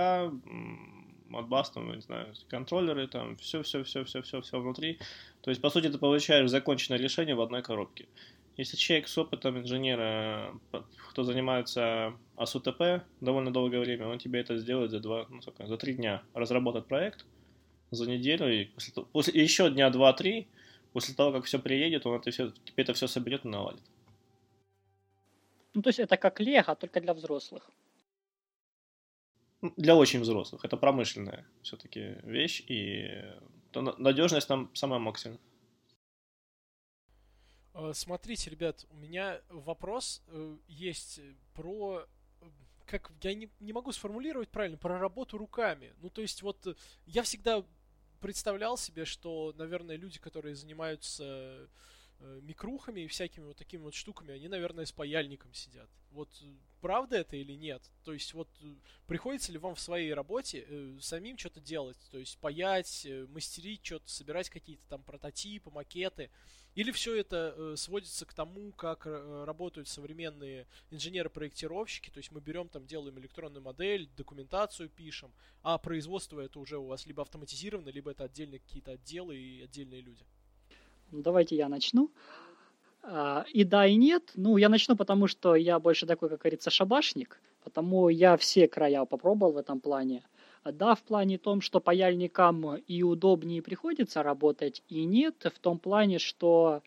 Modbus, 1.30 1.66
там, 1.74 1.96
не 1.96 2.02
знаю, 2.02 2.34
контроллеры, 2.50 3.08
там, 3.08 3.38
все-все-все-все-все-все 3.38 4.60
внутри. 4.60 5.00
То 5.42 5.52
есть, 5.52 5.62
по 5.62 5.70
сути, 5.70 5.90
ты 5.90 5.98
получаешь 5.98 6.50
законченное 6.50 7.00
решение 7.00 7.34
в 7.34 7.42
одной 7.42 7.62
коробке. 7.62 8.08
Если 8.58 8.76
человек 8.76 9.08
с 9.08 9.18
опытом 9.18 9.58
инженера, 9.58 10.54
кто 11.10 11.24
занимается 11.24 12.14
АСУТП 12.36 13.04
довольно 13.22 13.52
долгое 13.52 13.80
время, 13.80 14.08
он 14.08 14.20
тебе 14.20 14.42
это 14.42 14.58
сделает 14.58 14.92
за 14.92 15.00
два, 15.00 15.26
ну, 15.30 15.42
сколько, 15.42 15.66
за 15.66 15.78
три 15.78 15.94
дня. 15.94 16.22
Разработать 16.34 16.86
проект 16.88 17.26
за 17.90 18.08
неделю, 18.10 18.54
и 18.54 18.66
после, 18.66 19.04
после 19.04 19.42
еще 19.42 19.72
дня 19.72 19.90
два-три, 19.90 20.48
после 20.92 21.16
того, 21.16 21.32
как 21.32 21.46
все 21.46 21.58
приедет, 21.58 22.06
он 22.06 22.20
это 22.20 22.32
все, 22.32 22.52
тебе 22.66 22.84
это 22.84 22.94
все 22.94 23.08
соберет 23.08 23.46
и 23.46 23.48
наладит. 23.48 23.82
Ну, 25.74 25.82
то 25.82 25.90
есть 25.90 26.00
это 26.00 26.18
как 26.18 26.40
лего, 26.40 26.76
только 26.76 27.02
для 27.02 27.14
взрослых. 27.14 27.70
Для 29.78 29.96
очень 29.96 30.20
взрослых. 30.22 30.66
Это 30.66 30.78
промышленная 30.78 31.48
все-таки 31.62 32.18
вещь, 32.24 32.64
и 32.68 33.24
надежность 33.74 34.48
там 34.48 34.70
самая 34.76 35.00
максимум. 35.00 35.40
Э, 37.74 37.92
смотрите, 37.94 38.50
ребят, 38.50 38.86
у 38.92 38.96
меня 38.96 39.42
вопрос 39.50 40.22
э, 40.28 40.58
есть 40.68 41.22
про 41.54 42.06
как 42.86 43.12
я 43.22 43.34
не, 43.34 43.50
не 43.62 43.72
могу 43.72 43.94
сформулировать 43.94 44.50
правильно 44.50 44.78
про 44.78 45.00
работу 45.00 45.38
руками. 45.38 45.94
Ну, 46.02 46.10
то 46.10 46.22
есть, 46.22 46.42
вот 46.42 46.78
я 47.06 47.24
всегда 47.24 47.64
представлял 48.20 48.78
себе, 48.78 49.06
что, 49.06 49.54
наверное, 49.56 49.96
люди, 49.96 50.20
которые 50.20 50.54
занимаются 50.54 51.24
Э, 51.24 51.68
микрухами 52.42 53.02
и 53.02 53.08
всякими 53.08 53.46
вот 53.46 53.58
такими 53.58 53.82
вот 53.82 53.94
штуками, 53.94 54.34
они, 54.34 54.48
наверное, 54.48 54.86
с 54.86 54.92
паяльником 54.92 55.54
сидят. 55.54 55.90
Вот 56.12 56.30
э, 56.42 56.46
правда 56.82 57.18
это 57.18 57.36
или 57.36 57.54
нет? 57.54 57.82
То 58.04 58.14
есть 58.14 58.34
вот 58.34 58.48
э, 58.62 58.76
приходится 59.08 59.52
ли 59.52 59.58
вам 59.58 59.76
в 59.76 59.80
своей 59.80 60.14
работе 60.14 60.66
э, 60.68 60.98
самим 61.02 61.38
что-то 61.38 61.60
делать? 61.60 61.98
То 62.12 62.20
есть 62.20 62.38
паять, 62.38 63.06
э, 63.06 63.26
мастерить 63.30 63.86
что-то, 63.86 64.10
собирать 64.10 64.50
какие-то 64.50 64.84
там 64.90 65.04
прототипы, 65.04 65.70
макеты? 65.70 66.30
Или 66.76 66.92
все 66.92 67.16
это 67.16 67.54
э, 67.56 67.76
сводится 67.78 68.26
к 68.26 68.34
тому, 68.34 68.72
как 68.72 69.06
э, 69.06 69.44
работают 69.46 69.88
современные 69.88 70.68
инженеры-проектировщики? 70.90 72.10
То 72.10 72.18
есть 72.18 72.32
мы 72.32 72.42
берем 72.42 72.68
там, 72.70 72.86
делаем 72.86 73.20
электронную 73.20 73.62
модель, 73.62 74.10
документацию 74.18 74.90
пишем, 74.90 75.32
а 75.62 75.78
производство 75.78 76.40
это 76.40 76.60
уже 76.60 76.78
у 76.78 76.86
вас 76.86 77.06
либо 77.06 77.22
автоматизировано, 77.22 77.90
либо 77.90 78.12
это 78.12 78.24
отдельные 78.24 78.60
какие-то 78.60 78.92
отделы 78.92 79.38
и 79.38 79.62
отдельные 79.62 80.02
люди? 80.02 80.26
Ну, 81.14 81.22
давайте 81.22 81.56
я 81.56 81.70
начну. 81.70 82.10
А, 83.04 83.46
и 83.54 83.64
да, 83.64 83.86
и 83.86 83.96
нет. 83.96 84.32
Ну, 84.36 84.58
я 84.58 84.68
начну, 84.68 84.96
потому 84.96 85.28
что 85.28 85.54
я 85.54 85.80
больше 85.80 86.08
такой, 86.08 86.30
как 86.30 86.40
говорится, 86.40 86.72
шабашник. 86.72 87.40
Потому 87.64 88.10
я 88.10 88.36
все 88.36 88.68
края 88.68 89.06
попробовал 89.06 89.54
в 89.54 89.58
этом 89.58 89.80
плане. 89.80 90.24
Да, 90.66 90.96
в 90.96 91.04
плане 91.04 91.38
том, 91.38 91.62
что 91.62 91.80
паяльникам 91.80 92.78
и 92.78 93.04
удобнее 93.04 93.62
приходится 93.62 94.24
работать, 94.24 94.82
и 94.88 95.04
нет, 95.04 95.36
в 95.54 95.60
том 95.60 95.78
плане, 95.78 96.20
что 96.20 96.82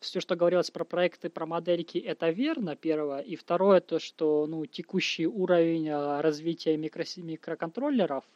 все, 0.00 0.20
что 0.20 0.34
говорилось 0.34 0.70
про 0.70 0.84
проекты, 0.84 1.28
про 1.28 1.46
модельки, 1.46 1.98
это 1.98 2.30
верно, 2.30 2.74
первое. 2.74 3.20
И 3.20 3.36
второе, 3.36 3.80
то, 3.80 4.00
что 4.00 4.46
ну, 4.48 4.66
текущий 4.66 5.26
уровень 5.26 5.90
а, 5.90 6.22
развития 6.22 6.76
микро 6.76 7.04
микроконтроллеров– 7.18 8.24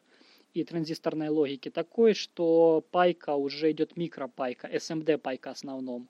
и 0.54 0.62
транзисторной 0.62 1.28
логики 1.28 1.68
такой, 1.68 2.14
что 2.14 2.84
пайка 2.92 3.34
уже 3.34 3.72
идет 3.72 3.96
микропайка, 3.96 4.68
SMD 4.68 5.18
пайка 5.18 5.50
основном. 5.50 6.08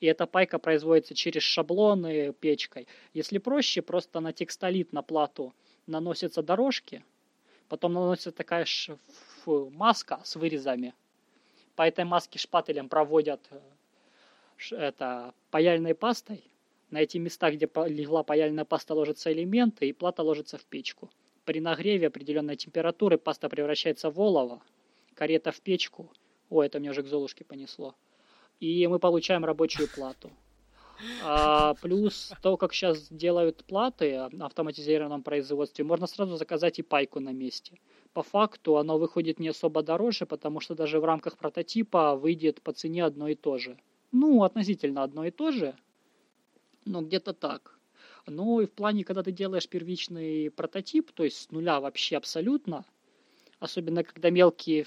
И 0.00 0.06
эта 0.06 0.26
пайка 0.26 0.58
производится 0.58 1.14
через 1.14 1.42
шаблоны 1.42 2.32
печкой. 2.32 2.88
Если 3.12 3.38
проще, 3.38 3.82
просто 3.82 4.20
на 4.20 4.32
текстолит 4.32 4.92
на 4.92 5.02
плату 5.02 5.54
наносятся 5.86 6.42
дорожки, 6.42 7.04
потом 7.68 7.92
наносится 7.92 8.32
такая 8.32 8.64
ш... 8.64 8.98
маска 9.46 10.20
с 10.24 10.36
вырезами. 10.36 10.94
По 11.76 11.86
этой 11.86 12.04
маске 12.04 12.38
шпателем 12.38 12.88
проводят 12.88 13.40
э, 13.50 13.60
это 14.76 15.34
паяльной 15.50 15.94
пастой. 15.94 16.42
На 16.90 16.98
эти 16.98 17.18
места, 17.18 17.50
где 17.50 17.68
легла 17.86 18.22
паяльная 18.22 18.64
паста, 18.64 18.94
ложатся 18.94 19.32
элементы, 19.32 19.88
и 19.88 19.92
плата 19.92 20.22
ложится 20.22 20.56
в 20.56 20.64
печку. 20.64 21.10
При 21.44 21.60
нагреве 21.60 22.06
определенной 22.06 22.56
температуры 22.56 23.18
паста 23.18 23.48
превращается 23.48 24.10
в 24.10 24.18
олово, 24.18 24.62
карета 25.14 25.52
в 25.52 25.60
печку. 25.60 26.10
О, 26.48 26.62
это 26.62 26.80
мне 26.80 26.90
уже 26.90 27.02
к 27.02 27.06
Золушке 27.06 27.44
понесло. 27.44 27.94
И 28.60 28.86
мы 28.86 28.98
получаем 28.98 29.44
рабочую 29.44 29.88
плату. 29.88 30.30
А, 31.22 31.74
плюс 31.74 32.32
то, 32.40 32.56
как 32.56 32.72
сейчас 32.72 33.08
делают 33.10 33.64
платы 33.64 34.28
в 34.32 34.42
автоматизированном 34.42 35.22
производстве, 35.22 35.84
можно 35.84 36.06
сразу 36.06 36.36
заказать 36.36 36.78
и 36.78 36.82
пайку 36.82 37.20
на 37.20 37.32
месте. 37.32 37.78
По 38.12 38.22
факту 38.22 38.78
оно 38.78 38.96
выходит 38.96 39.38
не 39.40 39.48
особо 39.48 39.82
дороже, 39.82 40.24
потому 40.24 40.60
что 40.60 40.74
даже 40.74 41.00
в 41.00 41.04
рамках 41.04 41.36
прототипа 41.36 42.14
выйдет 42.14 42.62
по 42.62 42.72
цене 42.72 43.04
одно 43.04 43.28
и 43.28 43.34
то 43.34 43.58
же. 43.58 43.76
Ну, 44.12 44.44
относительно 44.44 45.02
одно 45.02 45.24
и 45.26 45.30
то 45.30 45.50
же, 45.50 45.76
но 46.84 47.02
где-то 47.02 47.34
так. 47.34 47.73
Ну 48.26 48.60
и 48.60 48.66
в 48.66 48.72
плане, 48.72 49.04
когда 49.04 49.22
ты 49.22 49.32
делаешь 49.32 49.68
первичный 49.68 50.50
прототип, 50.50 51.12
то 51.12 51.24
есть 51.24 51.36
с 51.42 51.50
нуля 51.50 51.80
вообще 51.80 52.16
абсолютно, 52.16 52.84
особенно 53.58 54.02
когда 54.02 54.30
мелкие, 54.30 54.86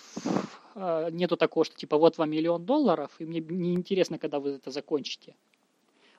а, 0.73 1.09
нету 1.11 1.37
такого, 1.37 1.65
что 1.65 1.75
типа 1.75 1.97
вот 1.97 2.17
вам 2.17 2.31
миллион 2.31 2.65
долларов, 2.65 3.11
и 3.19 3.25
мне 3.25 3.39
не 3.39 3.75
интересно, 3.75 4.17
когда 4.17 4.39
вы 4.39 4.51
это 4.51 4.71
закончите. 4.71 5.35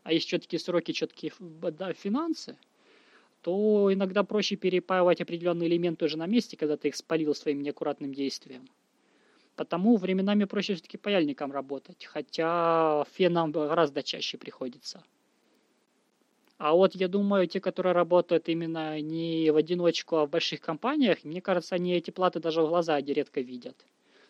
А 0.04 0.12
есть 0.12 0.28
четкие 0.28 0.60
сроки, 0.60 0.92
четкие 0.92 1.32
да, 1.40 1.92
финансы, 1.92 2.56
то 3.42 3.92
иногда 3.92 4.22
проще 4.22 4.56
перепаивать 4.56 5.20
определенные 5.20 5.68
элементы 5.68 6.04
уже 6.04 6.16
на 6.16 6.26
месте, 6.26 6.56
когда 6.56 6.76
ты 6.76 6.88
их 6.88 6.96
спалил 6.96 7.34
своим 7.34 7.62
неаккуратным 7.62 8.14
действием. 8.14 8.68
Потому 9.56 9.96
временами 9.96 10.44
проще 10.44 10.74
все-таки 10.74 10.96
паяльником 10.98 11.50
работать, 11.50 12.04
хотя 12.04 13.04
феном 13.12 13.50
гораздо 13.50 14.04
чаще 14.04 14.38
приходится. 14.38 15.02
А 16.58 16.74
вот 16.74 16.96
я 16.96 17.06
думаю, 17.06 17.46
те, 17.46 17.60
которые 17.60 17.92
работают 17.92 18.48
именно 18.48 19.00
не 19.00 19.50
в 19.50 19.56
одиночку, 19.56 20.16
а 20.16 20.26
в 20.26 20.30
больших 20.30 20.60
компаниях, 20.60 21.22
мне 21.22 21.40
кажется, 21.40 21.76
они 21.76 21.94
эти 21.94 22.10
платы 22.10 22.40
даже 22.40 22.62
в 22.62 22.68
глаза 22.68 23.00
редко 23.00 23.40
видят. 23.40 23.76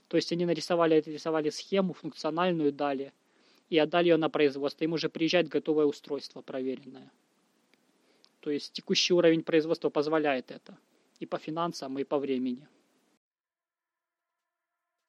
То 0.09 0.17
есть 0.19 0.31
они 0.33 0.45
нарисовали, 0.45 1.03
нарисовали 1.05 1.49
схему 1.49 1.95
функциональную, 1.95 2.71
дали, 2.71 3.13
и 3.71 3.79
отдали 3.79 4.09
ее 4.09 4.19
на 4.19 4.29
производство. 4.29 4.85
Им 4.85 4.93
уже 4.93 5.09
приезжает 5.09 5.49
готовое 5.49 5.87
устройство 5.87 6.43
проверенное. 6.43 7.11
То 8.41 8.51
есть 8.51 8.73
текущий 8.73 9.15
уровень 9.15 9.43
производства 9.43 9.89
позволяет 9.89 10.51
это. 10.51 10.77
И 11.21 11.27
по 11.27 11.39
финансам, 11.39 11.99
и 11.99 12.05
по 12.05 12.19
времени. 12.19 12.69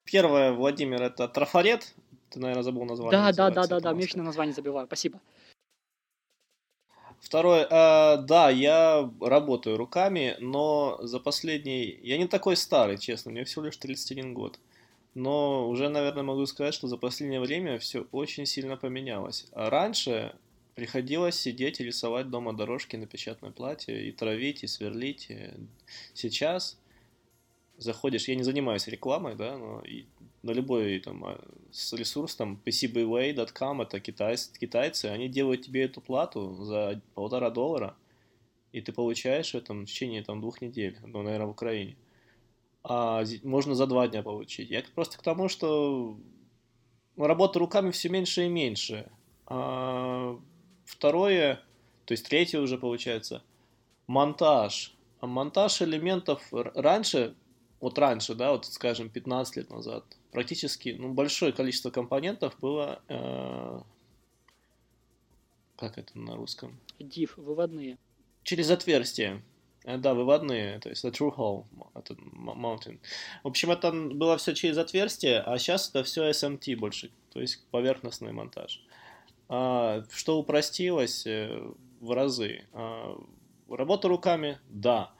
Первое, 0.04 0.52
Владимир, 0.52 1.02
это 1.02 1.28
трафарет. 1.28 1.94
Ты, 2.30 2.40
наверное, 2.40 2.62
забыл 2.62 2.84
название. 2.84 3.12
Да, 3.12 3.32
да, 3.32 3.50
да, 3.50 3.66
да, 3.66 3.80
да, 3.80 3.92
вечно 3.92 4.22
название 4.22 4.54
забиваю. 4.54 4.86
Спасибо. 4.86 5.20
Второе, 7.20 7.64
э, 7.64 8.22
да, 8.22 8.50
я 8.50 9.10
работаю 9.20 9.76
руками, 9.76 10.36
но 10.40 10.98
за 11.02 11.20
последний... 11.20 11.98
Я 12.02 12.16
не 12.18 12.26
такой 12.26 12.56
старый, 12.56 12.98
честно, 12.98 13.30
мне 13.30 13.44
всего 13.44 13.66
лишь 13.66 13.76
31 13.76 14.32
год. 14.32 14.58
Но 15.14 15.68
уже, 15.68 15.88
наверное, 15.88 16.22
могу 16.22 16.46
сказать, 16.46 16.72
что 16.72 16.88
за 16.88 16.96
последнее 16.96 17.40
время 17.40 17.78
все 17.78 18.06
очень 18.12 18.46
сильно 18.46 18.76
поменялось. 18.76 19.46
А 19.52 19.68
раньше 19.68 20.34
приходилось 20.74 21.38
сидеть 21.38 21.80
и 21.80 21.84
рисовать 21.84 22.30
дома 22.30 22.54
дорожки 22.54 22.96
на 22.96 23.06
печатной 23.06 23.50
плате, 23.50 24.08
и 24.08 24.12
травить, 24.12 24.64
и 24.64 24.66
сверлить. 24.66 25.28
Сейчас 26.14 26.78
заходишь, 27.76 28.28
я 28.28 28.34
не 28.34 28.44
занимаюсь 28.44 28.86
рекламой, 28.86 29.34
да, 29.34 29.58
но 29.58 29.82
и 29.82 30.06
на 30.42 30.52
любой 30.52 31.00
там 31.00 31.24
а, 31.24 31.40
ресурс, 31.92 32.36
там 32.36 32.60
pcbway.com, 32.64 33.82
это 33.82 34.00
китайцы, 34.00 34.52
китайцы, 34.58 35.06
они 35.06 35.28
делают 35.28 35.62
тебе 35.62 35.84
эту 35.84 36.00
плату 36.00 36.64
за 36.64 37.00
полтора 37.14 37.50
доллара, 37.50 37.94
и 38.72 38.80
ты 38.80 38.92
получаешь 38.92 39.54
это 39.54 39.74
в 39.74 39.84
течение 39.84 40.22
там 40.22 40.40
двух 40.40 40.60
недель, 40.60 40.96
ну, 41.04 41.22
наверное, 41.22 41.46
в 41.46 41.50
Украине. 41.50 41.96
А 42.82 43.24
можно 43.42 43.74
за 43.74 43.86
два 43.86 44.08
дня 44.08 44.22
получить. 44.22 44.70
Я 44.70 44.82
просто 44.94 45.18
к 45.18 45.22
тому, 45.22 45.48
что 45.48 46.16
работа 47.16 47.58
руками 47.58 47.90
все 47.90 48.08
меньше 48.08 48.46
и 48.46 48.48
меньше. 48.48 49.10
А 49.46 50.38
второе, 50.86 51.60
то 52.06 52.12
есть 52.12 52.26
третье 52.26 52.60
уже 52.60 52.78
получается, 52.78 53.42
монтаж 54.06 54.96
монтаж 55.26 55.82
элементов 55.82 56.42
раньше, 56.52 57.34
вот 57.80 57.98
раньше, 57.98 58.34
да, 58.34 58.52
вот 58.52 58.66
скажем 58.66 59.08
15 59.08 59.56
лет 59.56 59.70
назад, 59.70 60.04
практически, 60.32 60.96
ну, 60.98 61.12
большое 61.12 61.52
количество 61.52 61.90
компонентов 61.90 62.58
было, 62.60 63.02
э, 63.08 63.80
как 65.76 65.98
это 65.98 66.18
на 66.18 66.36
русском? 66.36 66.78
Div, 66.98 67.32
выводные. 67.36 67.98
Через 68.42 68.70
отверстие. 68.70 69.42
Э, 69.84 69.96
да, 69.96 70.14
выводные, 70.14 70.78
то 70.78 70.88
есть 70.88 71.04
это 71.04 71.16
true 71.16 71.34
hole, 71.34 71.64
это 71.94 72.14
mountain. 72.14 72.98
В 73.42 73.48
общем, 73.48 73.70
это 73.70 73.92
было 73.92 74.36
все 74.36 74.54
через 74.54 74.76
отверстие, 74.78 75.40
а 75.40 75.58
сейчас 75.58 75.88
это 75.88 76.04
все 76.04 76.28
SMT 76.30 76.76
больше, 76.76 77.10
то 77.32 77.40
есть 77.40 77.64
поверхностный 77.70 78.32
монтаж. 78.32 78.84
А, 79.48 80.04
что 80.12 80.38
упростилось 80.38 81.26
э, 81.26 81.60
в 82.00 82.12
разы. 82.12 82.66
А, 82.72 83.18
работа 83.68 84.08
руками, 84.08 84.58
да, 84.68 85.12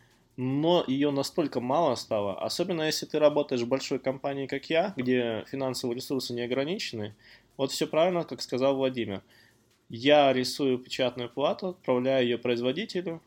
но 0.42 0.82
ее 0.86 1.10
настолько 1.10 1.60
мало 1.60 1.96
стало, 1.96 2.40
особенно 2.40 2.84
если 2.84 3.04
ты 3.04 3.18
работаешь 3.18 3.60
в 3.60 3.68
большой 3.68 3.98
компании, 3.98 4.46
как 4.46 4.70
я, 4.70 4.94
где 4.96 5.44
финансовые 5.48 5.96
ресурсы 5.96 6.32
не 6.32 6.40
ограничены. 6.40 7.14
Вот 7.58 7.72
все 7.72 7.86
правильно, 7.86 8.24
как 8.24 8.40
сказал 8.40 8.74
Владимир. 8.74 9.22
Я 9.90 10.32
рисую 10.32 10.78
печатную 10.78 11.28
плату, 11.28 11.68
отправляю 11.68 12.24
ее 12.24 12.38
производителю, 12.38 13.20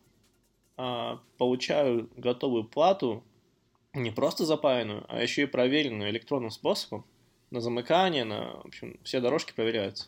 а, 0.75 1.19
получаю 1.37 2.09
готовую 2.17 2.63
плату, 2.63 3.23
не 3.93 4.09
просто 4.09 4.43
запаянную, 4.43 5.05
а 5.07 5.21
еще 5.21 5.43
и 5.43 5.45
проверенную 5.45 6.09
электронным 6.09 6.49
способом, 6.49 7.05
на 7.51 7.61
замыкание, 7.61 8.23
на, 8.23 8.55
в 8.63 8.65
общем, 8.65 8.99
все 9.03 9.19
дорожки 9.19 9.53
проверяются. 9.53 10.07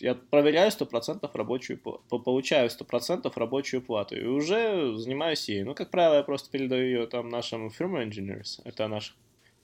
Я 0.00 0.14
проверяю 0.14 0.70
100% 0.70 1.28
рабочую 1.32 1.78
получаю 1.78 2.70
100% 2.70 3.32
рабочую 3.34 3.82
плату 3.82 4.16
и 4.16 4.24
уже 4.24 4.96
занимаюсь 4.96 5.48
ей. 5.48 5.64
Ну, 5.64 5.74
как 5.74 5.90
правило, 5.90 6.16
я 6.16 6.22
просто 6.22 6.50
передаю 6.50 6.84
ее 6.84 7.06
там 7.06 7.28
нашим 7.28 7.68
firmware 7.68 8.08
engineers, 8.08 8.60
это 8.64 8.88
наши 8.88 9.14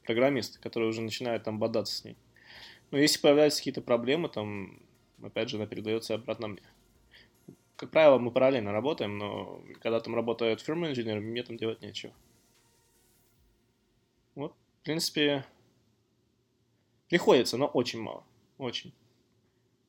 программисты, 0.04 0.60
которые 0.60 0.88
уже 0.88 1.02
начинают 1.02 1.44
там 1.44 1.58
бодаться 1.58 1.94
с 1.94 2.04
ней. 2.04 2.16
Но 2.90 2.98
если 2.98 3.20
появляются 3.20 3.60
какие-то 3.60 3.80
проблемы, 3.80 4.28
там, 4.28 4.80
опять 5.22 5.48
же, 5.48 5.56
она 5.56 5.66
передается 5.66 6.14
обратно 6.14 6.48
мне 6.48 6.62
как 7.76 7.90
правило, 7.90 8.18
мы 8.18 8.30
параллельно 8.30 8.72
работаем, 8.72 9.18
но 9.18 9.62
когда 9.80 10.00
там 10.00 10.14
работает 10.14 10.60
фирма 10.60 10.90
инженер, 10.90 11.20
мне 11.20 11.42
там 11.42 11.56
делать 11.56 11.82
нечего. 11.82 12.12
Вот, 14.34 14.54
в 14.80 14.84
принципе, 14.84 15.44
приходится, 17.08 17.56
но 17.56 17.66
очень 17.66 18.00
мало. 18.00 18.24
Очень. 18.58 18.92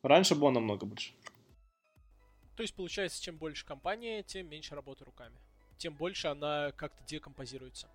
Раньше 0.06 0.36
было 0.36 0.52
намного 0.52 0.86
больше. 0.86 1.13
То 2.56 2.63
есть, 2.63 2.74
получается, 2.74 3.22
чем 3.22 3.38
больше 3.38 3.65
компания, 3.65 4.24
тем 4.24 4.48
меньше 4.48 4.76
работы 4.76 5.04
руками. 5.04 5.36
Тем 5.78 5.94
больше 5.94 6.28
она 6.28 6.72
как-то 6.72 7.04
декомпозируется. 7.06 7.89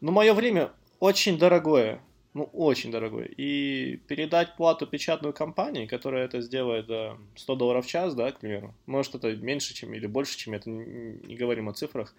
Ну, 0.00 0.12
мое 0.12 0.32
время 0.32 0.72
очень 0.98 1.38
дорогое 1.38 2.00
ну, 2.38 2.44
очень 2.52 2.92
дорогой. 2.92 3.26
И 3.36 3.96
передать 4.06 4.54
плату 4.56 4.86
печатную 4.86 5.32
компании, 5.32 5.86
которая 5.86 6.24
это 6.24 6.40
сделает 6.40 6.86
за 6.86 7.18
100 7.34 7.56
долларов 7.56 7.86
в 7.86 7.88
час, 7.88 8.14
да, 8.14 8.30
к 8.30 8.38
примеру, 8.38 8.74
может 8.86 9.14
это 9.14 9.34
меньше, 9.34 9.74
чем 9.74 9.92
или 9.94 10.06
больше, 10.06 10.38
чем 10.38 10.54
это, 10.54 10.70
не, 10.70 11.18
не 11.26 11.34
говорим 11.34 11.68
о 11.68 11.72
цифрах, 11.72 12.14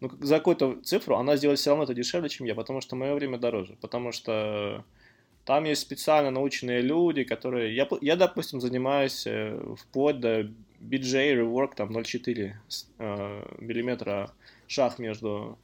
но 0.00 0.10
за 0.20 0.38
какую-то 0.38 0.80
цифру 0.82 1.16
она 1.16 1.36
сделает 1.36 1.60
все 1.60 1.70
равно 1.70 1.84
это 1.84 1.94
дешевле, 1.94 2.28
чем 2.28 2.46
я, 2.46 2.54
потому 2.54 2.80
что 2.80 2.96
мое 2.96 3.14
время 3.14 3.38
дороже, 3.38 3.76
потому 3.80 4.12
что 4.12 4.84
там 5.50 5.64
есть 5.64 5.82
специально 5.82 6.30
наученные 6.30 6.80
люди, 6.80 7.24
которые... 7.24 7.74
Я, 7.74 7.88
я 8.00 8.14
допустим, 8.14 8.60
занимаюсь 8.60 9.26
э, 9.26 9.60
вплоть 9.76 10.20
до 10.20 10.42
BJ 10.80 11.40
Rework, 11.40 11.74
там 11.74 11.90
0,4 11.90 12.52
э, 12.98 13.54
миллиметра 13.58 14.30
шаг 14.68 15.00
между 15.00 15.58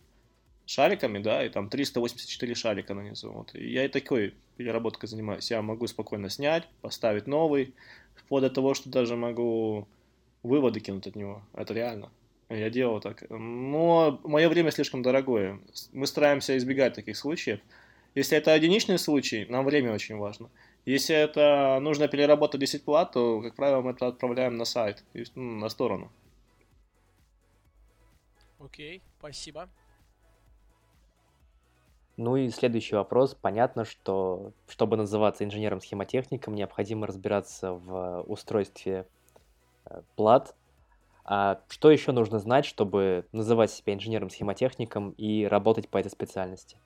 шариками, 0.67 1.21
да, 1.21 1.47
и 1.47 1.51
там 1.51 1.69
384 1.69 2.55
шарика 2.57 2.95
нанизу. 2.95 3.31
Вот. 3.31 3.55
И 3.55 3.71
я 3.71 3.85
и 3.85 3.89
такой 3.89 4.35
переработкой 4.57 5.09
занимаюсь. 5.09 5.53
Я 5.53 5.63
могу 5.63 5.87
спокойно 5.87 6.31
снять, 6.31 6.65
поставить 6.81 7.29
новый, 7.29 7.73
вплоть 8.17 8.43
до 8.43 8.51
того, 8.51 8.75
что 8.75 8.91
даже 8.91 9.15
могу 9.15 9.87
выводы 10.43 10.81
кинуть 10.81 11.07
от 11.07 11.15
него. 11.15 11.43
Это 11.55 11.75
реально. 11.75 12.11
Я 12.49 12.71
делал 12.71 12.99
так. 12.99 13.23
Но 13.31 14.19
мое 14.25 14.49
время 14.49 14.73
слишком 14.73 15.03
дорогое. 15.03 15.61
Мы 15.93 16.09
стараемся 16.09 16.57
избегать 16.57 16.95
таких 16.95 17.17
случаев. 17.17 17.61
Если 18.17 18.39
это 18.39 18.57
единичный 18.57 18.99
случай, 18.99 19.45
нам 19.51 19.67
время 19.67 19.93
очень 19.93 20.17
важно. 20.17 20.49
Если 20.87 21.15
это 21.15 21.79
нужно 21.83 22.09
переработать 22.09 22.59
10 22.61 22.83
плат, 22.83 23.13
то, 23.13 23.43
как 23.43 23.55
правило, 23.55 23.83
мы 23.83 23.91
это 23.91 24.07
отправляем 24.07 24.57
на 24.57 24.65
сайт, 24.65 25.05
ну, 25.35 25.59
на 25.59 25.69
сторону. 25.69 26.11
Окей, 28.59 29.03
спасибо. 29.19 29.69
Ну 32.17 32.37
и 32.37 32.49
следующий 32.49 32.95
вопрос. 32.95 33.35
Понятно, 33.35 33.85
что 33.85 34.53
чтобы 34.67 34.97
называться 34.97 35.45
инженером-схемотехником, 35.45 36.55
необходимо 36.55 37.07
разбираться 37.07 37.75
в 37.75 38.23
устройстве 38.23 39.07
э, 39.85 40.01
плат. 40.15 40.57
А 41.27 41.61
что 41.69 41.91
еще 41.91 42.13
нужно 42.13 42.39
знать, 42.39 42.65
чтобы 42.65 43.27
называть 43.33 43.71
себя 43.71 43.93
инженером-схемотехником 43.93 45.11
и 45.11 45.45
работать 45.45 45.91
по 45.91 45.99
этой 45.99 46.11
специальности? 46.11 46.79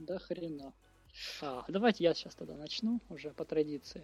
Да 0.00 0.18
хрена. 0.18 0.72
А, 1.42 1.64
давайте 1.68 2.04
я 2.04 2.14
сейчас 2.14 2.34
тогда 2.34 2.56
начну, 2.56 3.00
уже 3.10 3.30
по 3.32 3.44
традиции. 3.44 4.02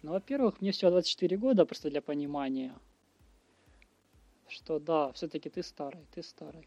Ну, 0.00 0.12
во-первых, 0.12 0.62
мне 0.62 0.72
всего 0.72 0.90
24 0.90 1.36
года, 1.36 1.66
просто 1.66 1.90
для 1.90 2.00
понимания, 2.00 2.74
что 4.48 4.78
да, 4.78 5.12
все-таки 5.12 5.50
ты 5.50 5.62
старый, 5.62 6.06
ты 6.14 6.22
старый. 6.22 6.66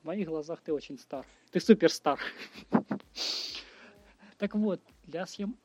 В 0.00 0.06
моих 0.06 0.28
глазах 0.28 0.62
ты 0.62 0.72
очень 0.72 0.98
стар. 0.98 1.26
Ты 1.50 1.60
суперстар. 1.60 2.18
Так 4.36 4.56
вот, 4.56 4.80
для 5.04 5.26
схем 5.26 5.56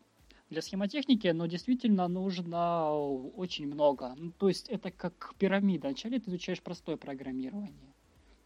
для 0.49 0.61
схемотехники, 0.61 1.27
ну, 1.27 1.47
действительно 1.47 2.07
нужно 2.07 2.93
очень 2.93 3.67
много. 3.67 4.13
Ну, 4.15 4.31
то 4.31 4.47
есть 4.47 4.69
это 4.69 4.91
как 4.91 5.33
пирамида. 5.37 5.87
Вначале 5.87 6.19
ты 6.19 6.29
изучаешь 6.29 6.61
простое 6.61 6.97
программирование. 6.97 7.93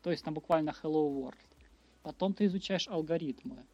То 0.01 0.11
есть 0.11 0.23
там 0.23 0.33
буквально 0.33 0.73
Hello 0.81 1.07
World. 1.13 1.52
Потом 2.03 2.33
ты 2.33 2.45
изучаешь 2.45 2.87
алгоритмы. 2.87 3.65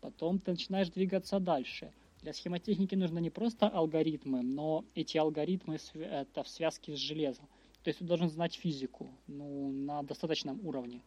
Потом 0.00 0.38
ты 0.38 0.52
начинаешь 0.52 0.90
двигаться 0.90 1.40
дальше. 1.40 1.92
Для 2.22 2.34
схемотехники 2.34 2.94
нужно 2.94 3.18
не 3.18 3.30
просто 3.30 3.68
алгоритмы, 3.68 4.42
но 4.42 4.84
эти 4.94 5.16
алгоритмы 5.16 5.78
это 5.94 6.42
в 6.42 6.48
связке 6.48 6.94
с 6.94 6.98
железом. 6.98 7.46
То 7.82 7.88
есть 7.88 7.98
ты 7.98 8.04
должен 8.04 8.28
знать 8.28 8.54
физику 8.54 9.08
ну, 9.26 9.72
на 9.72 10.02
достаточном 10.02 10.60
уровне. 10.66 11.00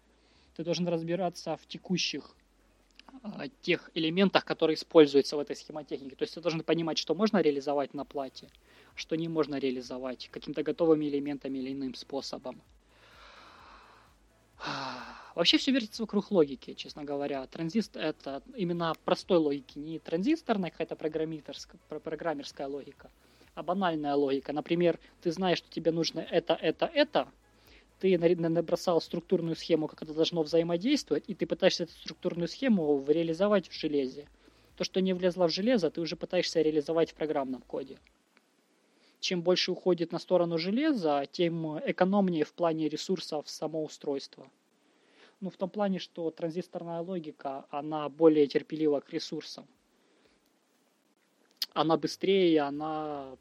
Ты 0.55 0.63
должен 0.63 0.87
разбираться 0.87 1.55
в 1.55 1.67
текущих 1.67 2.35
а, 3.21 3.47
тех 3.61 3.91
элементах, 3.93 4.43
которые 4.43 4.75
используются 4.75 5.37
в 5.37 5.39
этой 5.39 5.55
схемотехнике. 5.55 6.15
То 6.15 6.23
есть 6.23 6.33
ты 6.33 6.41
должен 6.41 6.63
понимать, 6.63 6.97
что 6.97 7.13
можно 7.13 7.41
реализовать 7.41 7.93
на 7.93 8.05
плате, 8.05 8.49
что 8.95 9.15
не 9.15 9.27
можно 9.27 9.59
реализовать 9.59 10.29
каким-то 10.31 10.63
готовыми 10.63 11.05
элементами 11.05 11.59
или 11.59 11.73
иным 11.73 11.93
способом. 11.93 12.59
Вообще 15.35 15.57
все 15.57 15.71
вертится 15.71 16.03
вокруг 16.03 16.29
логики, 16.31 16.73
честно 16.73 17.03
говоря. 17.03 17.45
Транзист 17.47 17.97
это 17.97 18.43
именно 18.55 18.93
простой 19.03 19.37
логики, 19.37 19.79
не 19.79 19.97
транзисторная 19.99 20.69
какая-то 20.69 20.95
программерская 20.95 22.67
логика, 22.67 23.09
а 23.55 23.63
банальная 23.63 24.13
логика. 24.13 24.53
Например, 24.53 24.99
ты 25.21 25.31
знаешь, 25.31 25.57
что 25.57 25.69
тебе 25.71 25.91
нужно 25.91 26.19
это, 26.19 26.53
это, 26.53 26.85
это, 26.85 27.27
ты 27.99 28.17
набросал 28.17 29.01
структурную 29.01 29.55
схему, 29.55 29.87
как 29.87 30.03
это 30.03 30.13
должно 30.13 30.43
взаимодействовать, 30.43 31.23
и 31.27 31.33
ты 31.33 31.47
пытаешься 31.47 31.83
эту 31.83 31.93
структурную 31.93 32.47
схему 32.47 33.03
реализовать 33.07 33.67
в 33.67 33.73
железе. 33.73 34.27
То, 34.75 34.83
что 34.83 35.01
не 35.01 35.13
влезло 35.13 35.47
в 35.47 35.51
железо, 35.51 35.89
ты 35.89 36.01
уже 36.01 36.15
пытаешься 36.15 36.61
реализовать 36.61 37.11
в 37.11 37.15
программном 37.15 37.61
коде. 37.61 37.97
Чем 39.19 39.41
больше 39.41 39.71
уходит 39.71 40.11
на 40.11 40.19
сторону 40.19 40.57
железа, 40.57 41.25
тем 41.31 41.79
экономнее 41.79 42.43
в 42.43 42.53
плане 42.53 42.89
ресурсов 42.89 43.49
само 43.49 43.83
устройство. 43.83 44.47
Ну, 45.43 45.49
в 45.49 45.57
том 45.57 45.69
плане, 45.69 45.99
что 45.99 46.31
транзисторная 46.31 47.01
логика, 47.01 47.65
она 47.69 48.07
более 48.07 48.47
терпелива 48.47 49.01
к 49.01 49.09
ресурсам 49.11 49.67
она 51.73 51.97
быстрее, 51.97 52.61
она... 52.61 53.35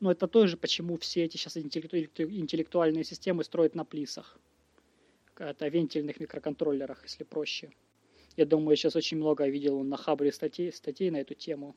Ну, 0.00 0.10
это 0.10 0.28
тоже, 0.28 0.56
почему 0.56 0.96
все 0.96 1.24
эти 1.24 1.36
сейчас 1.36 1.56
интеллектуальные 1.56 3.04
системы 3.04 3.44
строят 3.44 3.74
на 3.74 3.84
плисах. 3.84 4.38
Это 5.36 5.68
вентильных 5.68 6.20
микроконтроллерах, 6.20 7.02
если 7.02 7.24
проще. 7.24 7.70
Я 8.36 8.46
думаю, 8.46 8.70
я 8.70 8.76
сейчас 8.76 8.96
очень 8.96 9.16
много 9.16 9.48
видел 9.48 9.82
на 9.82 9.96
Хабре 9.96 10.32
статей, 10.32 10.72
статей 10.72 11.10
на 11.10 11.16
эту 11.16 11.34
тему. 11.34 11.74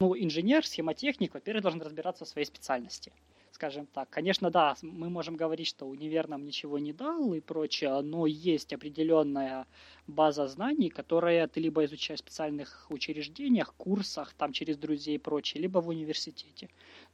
Ну, 0.00 0.16
инженер, 0.16 0.66
схемотехник, 0.66 1.34
во-первых, 1.34 1.62
должен 1.62 1.82
разбираться 1.82 2.24
в 2.24 2.28
своей 2.28 2.46
специальности 2.46 3.12
скажем 3.58 3.86
так. 3.86 4.08
Конечно, 4.08 4.50
да, 4.50 4.76
мы 4.82 5.10
можем 5.10 5.34
говорить, 5.34 5.66
что 5.66 5.86
универ 5.86 6.28
нам 6.28 6.44
ничего 6.44 6.78
не 6.78 6.92
дал 6.92 7.34
и 7.34 7.40
прочее, 7.40 8.00
но 8.02 8.24
есть 8.26 8.72
определенная 8.72 9.66
база 10.06 10.46
знаний, 10.46 10.90
которые 10.90 11.48
ты 11.48 11.58
либо 11.58 11.84
изучаешь 11.84 12.20
в 12.20 12.22
специальных 12.22 12.86
учреждениях, 12.88 13.74
курсах, 13.74 14.32
там 14.34 14.52
через 14.52 14.76
друзей 14.76 15.16
и 15.16 15.18
прочее, 15.18 15.60
либо 15.60 15.80
в 15.80 15.88
университете. 15.88 16.68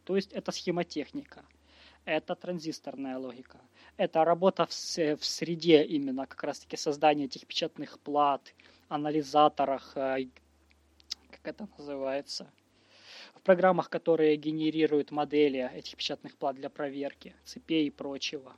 То 0.04 0.16
есть 0.16 0.32
это 0.34 0.52
схемотехника. 0.52 1.46
Это 2.04 2.34
транзисторная 2.34 3.16
логика. 3.16 3.58
Это 3.96 4.22
работа 4.22 4.66
в, 4.66 4.70
в 5.16 5.24
среде 5.24 5.82
именно, 5.82 6.26
как 6.26 6.44
раз-таки 6.44 6.76
создание 6.76 7.24
этих 7.24 7.46
печатных 7.46 7.98
плат, 8.00 8.52
анализаторах, 8.90 9.96
э, 9.96 10.26
как 11.30 11.40
это 11.48 11.66
называется, 11.78 12.46
в 13.34 13.40
программах, 13.42 13.90
которые 13.90 14.36
генерируют 14.36 15.10
модели 15.10 15.70
этих 15.74 15.96
печатных 15.96 16.36
плат 16.36 16.56
для 16.56 16.70
проверки, 16.70 17.34
цепей 17.44 17.86
и 17.86 17.90
прочего, 17.90 18.54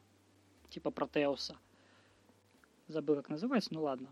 типа 0.70 0.90
Протеуса. 0.90 1.56
Забыл, 2.88 3.16
как 3.16 3.28
называется, 3.28 3.74
ну 3.74 3.82
ладно. 3.82 4.08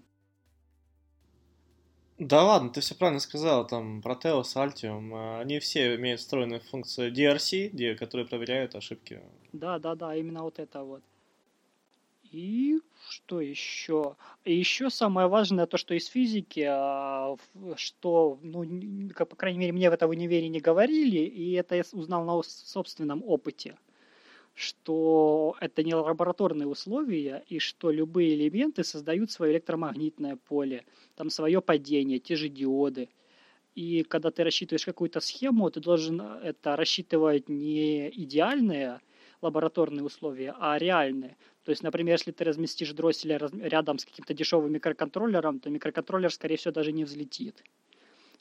Да 2.18 2.44
ладно, 2.44 2.70
ты 2.70 2.80
все 2.80 2.94
правильно 2.94 3.20
сказал, 3.20 3.66
там 3.66 4.00
Proteus, 4.00 4.54
Altium, 4.54 5.12
э, 5.12 5.40
они 5.40 5.58
все 5.58 5.96
имеют 5.96 6.20
встроенную 6.20 6.60
функцию 6.60 7.12
DRC, 7.12 7.96
которые 7.96 8.26
проверяют 8.26 8.76
ошибки. 8.76 9.20
Да, 9.52 9.80
да, 9.80 9.96
да, 9.96 10.14
именно 10.14 10.42
вот 10.42 10.60
это 10.60 10.84
вот. 10.84 11.02
И 12.34 12.80
что 13.08 13.40
еще? 13.40 14.16
И 14.44 14.52
еще 14.52 14.90
самое 14.90 15.28
важное 15.28 15.66
то, 15.66 15.76
что 15.76 15.94
из 15.94 16.06
физики, 16.06 16.66
а, 16.68 17.36
что, 17.76 18.40
ну, 18.42 18.64
по 19.14 19.36
крайней 19.36 19.60
мере, 19.60 19.72
мне 19.72 19.88
в 19.88 19.92
этом 19.92 20.10
универе 20.10 20.48
не 20.48 20.58
говорили, 20.58 21.18
и 21.20 21.52
это 21.52 21.76
я 21.76 21.84
узнал 21.92 22.24
на 22.24 22.42
собственном 22.42 23.22
опыте, 23.22 23.78
что 24.52 25.54
это 25.60 25.84
не 25.84 25.94
лабораторные 25.94 26.66
условия, 26.66 27.44
и 27.46 27.60
что 27.60 27.92
любые 27.92 28.34
элементы 28.34 28.82
создают 28.82 29.30
свое 29.30 29.52
электромагнитное 29.52 30.34
поле, 30.34 30.84
там 31.14 31.30
свое 31.30 31.62
падение, 31.62 32.18
те 32.18 32.34
же 32.34 32.48
диоды. 32.48 33.10
И 33.76 34.02
когда 34.02 34.32
ты 34.32 34.42
рассчитываешь 34.42 34.84
какую-то 34.84 35.20
схему, 35.20 35.70
ты 35.70 35.78
должен 35.78 36.20
это 36.20 36.74
рассчитывать 36.74 37.48
не 37.48 38.10
идеальные 38.10 39.00
лабораторные 39.40 40.02
условия, 40.02 40.54
а 40.58 40.78
реальные. 40.78 41.36
То 41.64 41.70
есть, 41.70 41.82
например, 41.82 42.14
если 42.14 42.30
ты 42.30 42.44
разместишь 42.44 42.92
дросселя 42.92 43.38
рядом 43.38 43.98
с 43.98 44.04
каким-то 44.04 44.34
дешевым 44.34 44.72
микроконтроллером, 44.72 45.60
то 45.60 45.70
микроконтроллер, 45.70 46.30
скорее 46.32 46.56
всего, 46.56 46.72
даже 46.72 46.92
не 46.92 47.04
взлетит. 47.04 47.64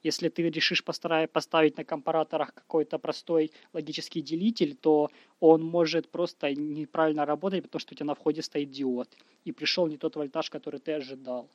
Если 0.04 0.28
ты 0.28 0.50
решишь 0.50 0.84
поставить 0.84 1.78
на 1.78 1.86
компараторах 1.86 2.54
какой-то 2.54 3.00
простой 3.00 3.52
логический 3.72 4.22
делитель, 4.22 4.76
то 4.76 5.10
он 5.40 5.64
может 5.64 6.10
просто 6.10 6.54
неправильно 6.54 7.26
работать, 7.26 7.64
потому 7.64 7.80
что 7.80 7.94
у 7.94 7.96
тебя 7.96 8.08
на 8.08 8.16
входе 8.16 8.42
стоит 8.42 8.70
диод, 8.70 9.10
и 9.46 9.54
пришел 9.54 9.88
не 9.88 9.98
тот 9.98 10.18
вольтаж, 10.18 10.50
который 10.50 10.82
ты 10.82 10.92
ожидал. 10.92 11.50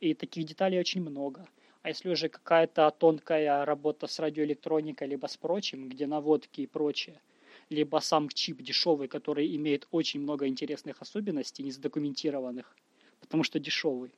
И 0.00 0.12
таких 0.12 0.44
деталей 0.44 0.78
очень 0.78 1.00
много. 1.00 1.46
А 1.80 1.88
если 1.88 2.10
уже 2.10 2.28
какая-то 2.28 2.90
тонкая 2.90 3.64
работа 3.64 4.06
с 4.06 4.18
радиоэлектроникой, 4.18 5.08
либо 5.08 5.26
с 5.26 5.38
прочим, 5.38 5.88
где 5.88 6.06
наводки 6.06 6.60
и 6.60 6.66
прочее– 6.66 7.18
либо 7.70 7.98
сам 8.00 8.28
чип 8.28 8.62
дешевый, 8.62 9.08
который 9.08 9.54
имеет 9.56 9.86
очень 9.90 10.20
много 10.20 10.46
интересных 10.46 11.00
особенностей, 11.02 11.62
не 11.62 11.70
задокументированных, 11.70 12.76
потому 13.20 13.44
что 13.44 13.58
дешевый. 13.58 14.14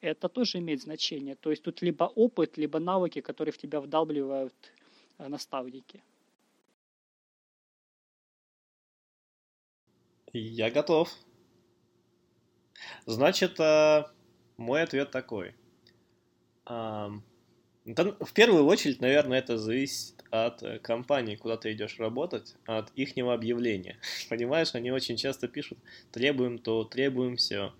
Это 0.00 0.28
тоже 0.28 0.58
имеет 0.58 0.80
значение. 0.80 1.34
То 1.34 1.50
есть 1.50 1.62
тут 1.62 1.82
либо 1.82 2.04
опыт, 2.04 2.56
либо 2.56 2.78
навыки, 2.78 3.20
которые 3.20 3.52
в 3.52 3.58
тебя 3.58 3.80
вдалбливают 3.80 4.54
э, 5.18 5.28
наставники. 5.28 6.02
Я 10.32 10.70
готов. 10.70 11.12
Значит, 13.06 13.58
э, 13.58 14.04
мой 14.56 14.82
ответ 14.82 15.10
такой. 15.10 15.54
В 16.66 17.22
первую 18.34 18.66
очередь, 18.66 19.00
наверное, 19.00 19.38
это 19.38 19.56
зависит 19.56 20.17
от 20.30 20.62
э, 20.62 20.78
компании, 20.78 21.36
куда 21.36 21.56
ты 21.56 21.72
идешь 21.72 21.98
работать, 21.98 22.54
от 22.66 22.90
ихнего 22.96 23.34
объявления. 23.34 23.98
Понимаешь, 24.28 24.74
они 24.74 24.90
очень 24.90 25.16
часто 25.16 25.48
пишут, 25.48 25.78
требуем 26.12 26.58
то, 26.58 26.84
требуем 26.84 27.36
все. 27.36 27.72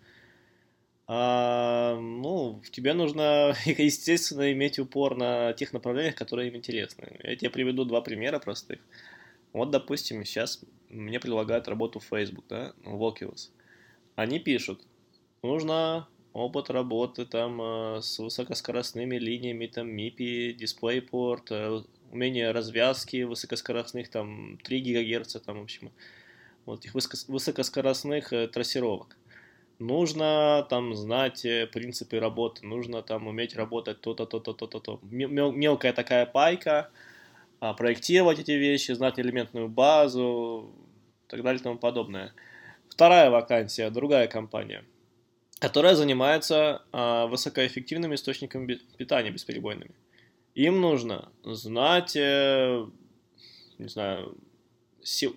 А, 1.07 1.99
ну, 1.99 2.61
тебе 2.71 2.93
нужно, 2.93 3.55
естественно, 3.65 4.53
иметь 4.53 4.79
упор 4.79 5.17
на 5.17 5.53
тех 5.55 5.73
направлениях, 5.73 6.15
которые 6.15 6.49
им 6.49 6.57
интересны. 6.57 7.19
Я 7.23 7.37
тебе 7.37 7.51
приведу 7.51 7.85
два 7.85 8.03
примера 8.03 8.39
простых. 8.39 8.79
Вот, 9.53 9.71
допустим, 9.71 10.25
сейчас 10.25 10.63
мне 10.91 11.19
предлагают 11.19 11.69
работу 11.69 11.99
в 11.99 12.05
Facebook, 12.05 12.45
да, 12.49 12.75
в 12.85 13.03
Oculus. 13.03 13.51
Они 14.17 14.39
пишут, 14.39 14.83
нужно 15.43 16.07
опыт 16.33 16.71
работы 16.71 17.25
там 17.25 17.61
э, 17.61 18.01
с 18.03 18.19
высокоскоростными 18.19 19.17
линиями, 19.17 19.67
там 19.67 19.89
MIPI, 19.89 20.57
DisplayPort, 20.57 21.47
э, 21.51 21.83
умение 22.13 22.51
развязки 22.51 23.23
высокоскоростных, 23.23 24.09
там 24.09 24.59
3 24.63 24.81
ГГц, 24.81 25.37
там, 25.45 25.61
в 25.61 25.63
общем, 25.63 25.91
вот 26.67 26.81
этих 26.81 26.95
высокоскоростных 26.95 28.33
э, 28.33 28.49
трассировок. 28.49 29.17
Нужно 29.79 30.67
там 30.69 30.95
знать 30.95 31.43
принципы 31.73 32.19
работы, 32.19 32.67
нужно 32.67 33.03
там 33.03 33.29
уметь 33.29 33.55
работать 33.55 34.01
то-то, 34.01 34.27
то-то, 34.27 34.53
то-то, 34.53 34.81
то. 34.81 35.01
Мелкая 35.03 35.93
такая 35.93 36.27
пайка, 36.27 36.91
а, 37.61 37.75
проектировать 37.75 38.41
эти 38.41 38.53
вещи, 38.53 38.93
знать 38.93 39.21
элементную 39.21 39.69
базу, 39.69 40.75
так 41.29 41.43
далее 41.43 41.61
и 41.61 41.63
тому 41.63 41.79
подобное. 41.79 42.33
Вторая 42.89 43.31
вакансия, 43.31 43.91
другая 43.91 44.27
компания– 44.27 44.85
которая 45.59 45.95
занимается 45.95 46.83
а, 46.93 47.27
высокоэффективными 47.27 48.15
источниками 48.15 48.79
питания 48.97 49.31
бесперебойными. 49.31 49.91
Им 50.59 50.81
нужно 50.81 51.31
знать, 51.45 52.17
э, 52.17 52.85
не 53.79 53.89
знаю, 53.89 54.37
сил, 55.05 55.37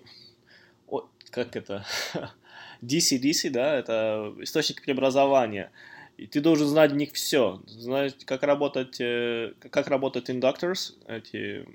о, 0.88 1.04
как 1.30 1.54
это, 1.54 1.86
DC-DC, 2.82 3.50
да, 3.50 3.76
это 3.76 4.34
источник 4.40 4.82
преобразования. 4.82 5.70
И 6.16 6.26
ты 6.26 6.40
должен 6.40 6.66
знать 6.66 6.90
в 6.90 6.96
них 6.96 7.12
все, 7.12 7.62
знать, 7.66 8.24
как 8.24 8.42
работать, 8.42 9.00
э, 9.00 9.54
как 9.60 9.86
работают 9.86 10.28
индукторс, 10.28 10.98
эти, 11.06 11.68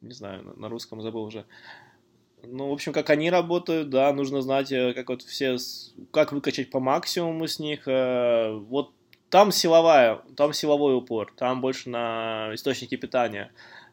не 0.00 0.14
знаю, 0.14 0.54
на 0.56 0.70
русском 0.70 1.02
забыл 1.02 1.24
уже, 1.24 1.44
ну, 2.42 2.70
в 2.70 2.72
общем, 2.72 2.94
как 2.94 3.10
они 3.10 3.28
работают, 3.28 3.90
да, 3.90 4.10
нужно 4.14 4.40
знать, 4.40 4.72
э, 4.72 4.94
как 4.94 5.10
вот 5.10 5.20
все, 5.20 5.58
как 6.10 6.32
выкачать 6.32 6.70
по 6.70 6.80
максимуму 6.80 7.46
с 7.46 7.58
них. 7.58 7.86
Э, 7.86 8.54
вот 8.54 8.95
там 9.30 9.50
силовая, 9.52 10.22
там 10.36 10.52
силовой 10.52 10.96
упор, 10.96 11.32
там 11.36 11.60
больше 11.60 11.90
на 11.90 12.50
источники 12.54 12.96
питания. 12.96 13.52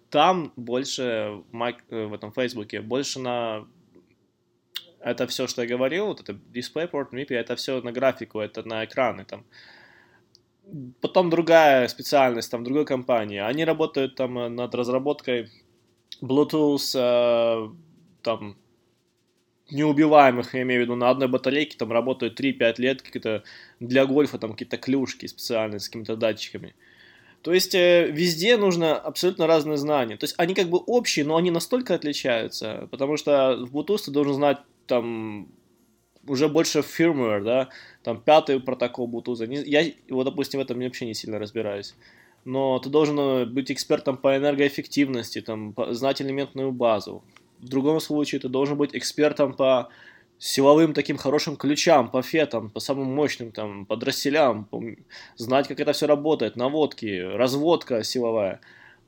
Там 0.10 0.54
больше 0.56 1.42
в, 1.52 1.64
э, 1.90 2.14
этом 2.14 2.32
Фейсбуке, 2.32 2.82
больше 2.82 3.20
на 3.20 3.66
это 5.00 5.28
все, 5.28 5.48
что 5.48 5.64
я 5.64 5.68
говорил, 5.68 6.08
вот 6.08 6.22
это 6.22 6.34
DisplayPort, 6.34 7.12
MIPI, 7.12 7.36
это 7.36 7.56
все 7.56 7.82
на 7.82 7.92
графику, 7.92 8.40
это 8.40 8.68
на 8.68 8.86
экраны 8.86 9.26
там. 9.26 9.44
Потом 11.02 11.30
другая 11.30 11.88
специальность, 11.90 12.50
там, 12.50 12.64
другой 12.64 12.86
компании. 12.86 13.40
Они 13.40 13.66
работают 13.66 14.16
там 14.16 14.56
над 14.56 14.74
разработкой 14.76 15.50
Bluetooth, 16.22 17.76
там 18.22 18.56
неубиваемых, 19.74 20.54
я 20.54 20.62
имею 20.62 20.82
в 20.82 20.84
виду, 20.84 20.96
на 20.96 21.10
одной 21.10 21.28
батарейке 21.28 21.78
там 21.78 21.92
работают 21.92 22.40
3-5 22.40 22.76
лет, 22.78 23.02
какие-то 23.02 23.44
для 23.80 24.06
гольфа 24.06 24.38
там 24.38 24.52
какие-то 24.52 24.78
клюшки 24.78 25.26
специальные 25.26 25.80
с 25.80 25.88
какими-то 25.88 26.16
датчиками. 26.16 26.74
То 27.44 27.54
есть 27.54 27.76
э, 27.76 28.10
везде 28.10 28.56
нужно 28.56 28.96
абсолютно 28.96 29.48
разные 29.48 29.78
знания. 29.78 30.16
То 30.16 30.24
есть 30.24 30.36
они 30.38 30.54
как 30.54 30.70
бы 30.70 30.78
общие, 30.78 31.26
но 31.26 31.36
они 31.36 31.52
настолько 31.52 31.94
отличаются, 31.94 32.88
потому 32.90 33.18
что 33.18 33.58
в 33.60 33.76
Bluetooth 33.76 34.06
ты 34.06 34.12
должен 34.12 34.34
знать 34.36 34.60
там 34.88 35.50
уже 36.26 36.48
больше 36.48 36.80
firmware, 36.80 37.44
да, 37.44 37.70
там 38.02 38.22
пятый 38.22 38.62
протокол 38.62 39.10
Bluetooth. 39.10 39.64
Я, 39.66 39.92
вот, 40.10 40.24
допустим, 40.24 40.62
в 40.62 40.64
этом 40.64 40.80
вообще 40.80 41.06
не 41.06 41.14
сильно 41.14 41.38
разбираюсь. 41.38 41.96
Но 42.46 42.80
ты 42.80 42.90
должен 42.90 43.54
быть 43.54 43.72
экспертом 43.72 44.18
по 44.18 44.38
энергоэффективности, 44.38 45.42
там, 45.42 45.76
знать 45.92 46.22
элементную 46.22 46.72
базу, 46.72 47.24
в 47.64 47.70
другом 47.70 48.00
случае 48.00 48.42
ты 48.42 48.50
должен 48.50 48.78
быть 48.78 48.96
экспертом 48.96 49.54
по 49.54 49.90
силовым 50.38 50.94
таким 50.94 51.18
хорошим 51.18 51.56
ключам, 51.56 52.10
по 52.10 52.22
фетам, 52.22 52.70
по 52.70 52.80
самым 52.80 53.14
мощным 53.16 53.52
там, 53.52 53.86
по 53.86 53.96
дросселям, 53.96 54.66
по... 54.66 54.82
знать, 55.38 55.68
как 55.68 55.80
это 55.80 55.94
все 55.94 56.06
работает, 56.06 56.56
наводки, 56.56 57.22
разводка 57.36 58.04
силовая. 58.04 58.60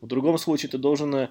В 0.02 0.08
другом 0.08 0.38
случае 0.38 0.70
ты 0.70 0.78
должен 0.78 1.14
э, 1.16 1.30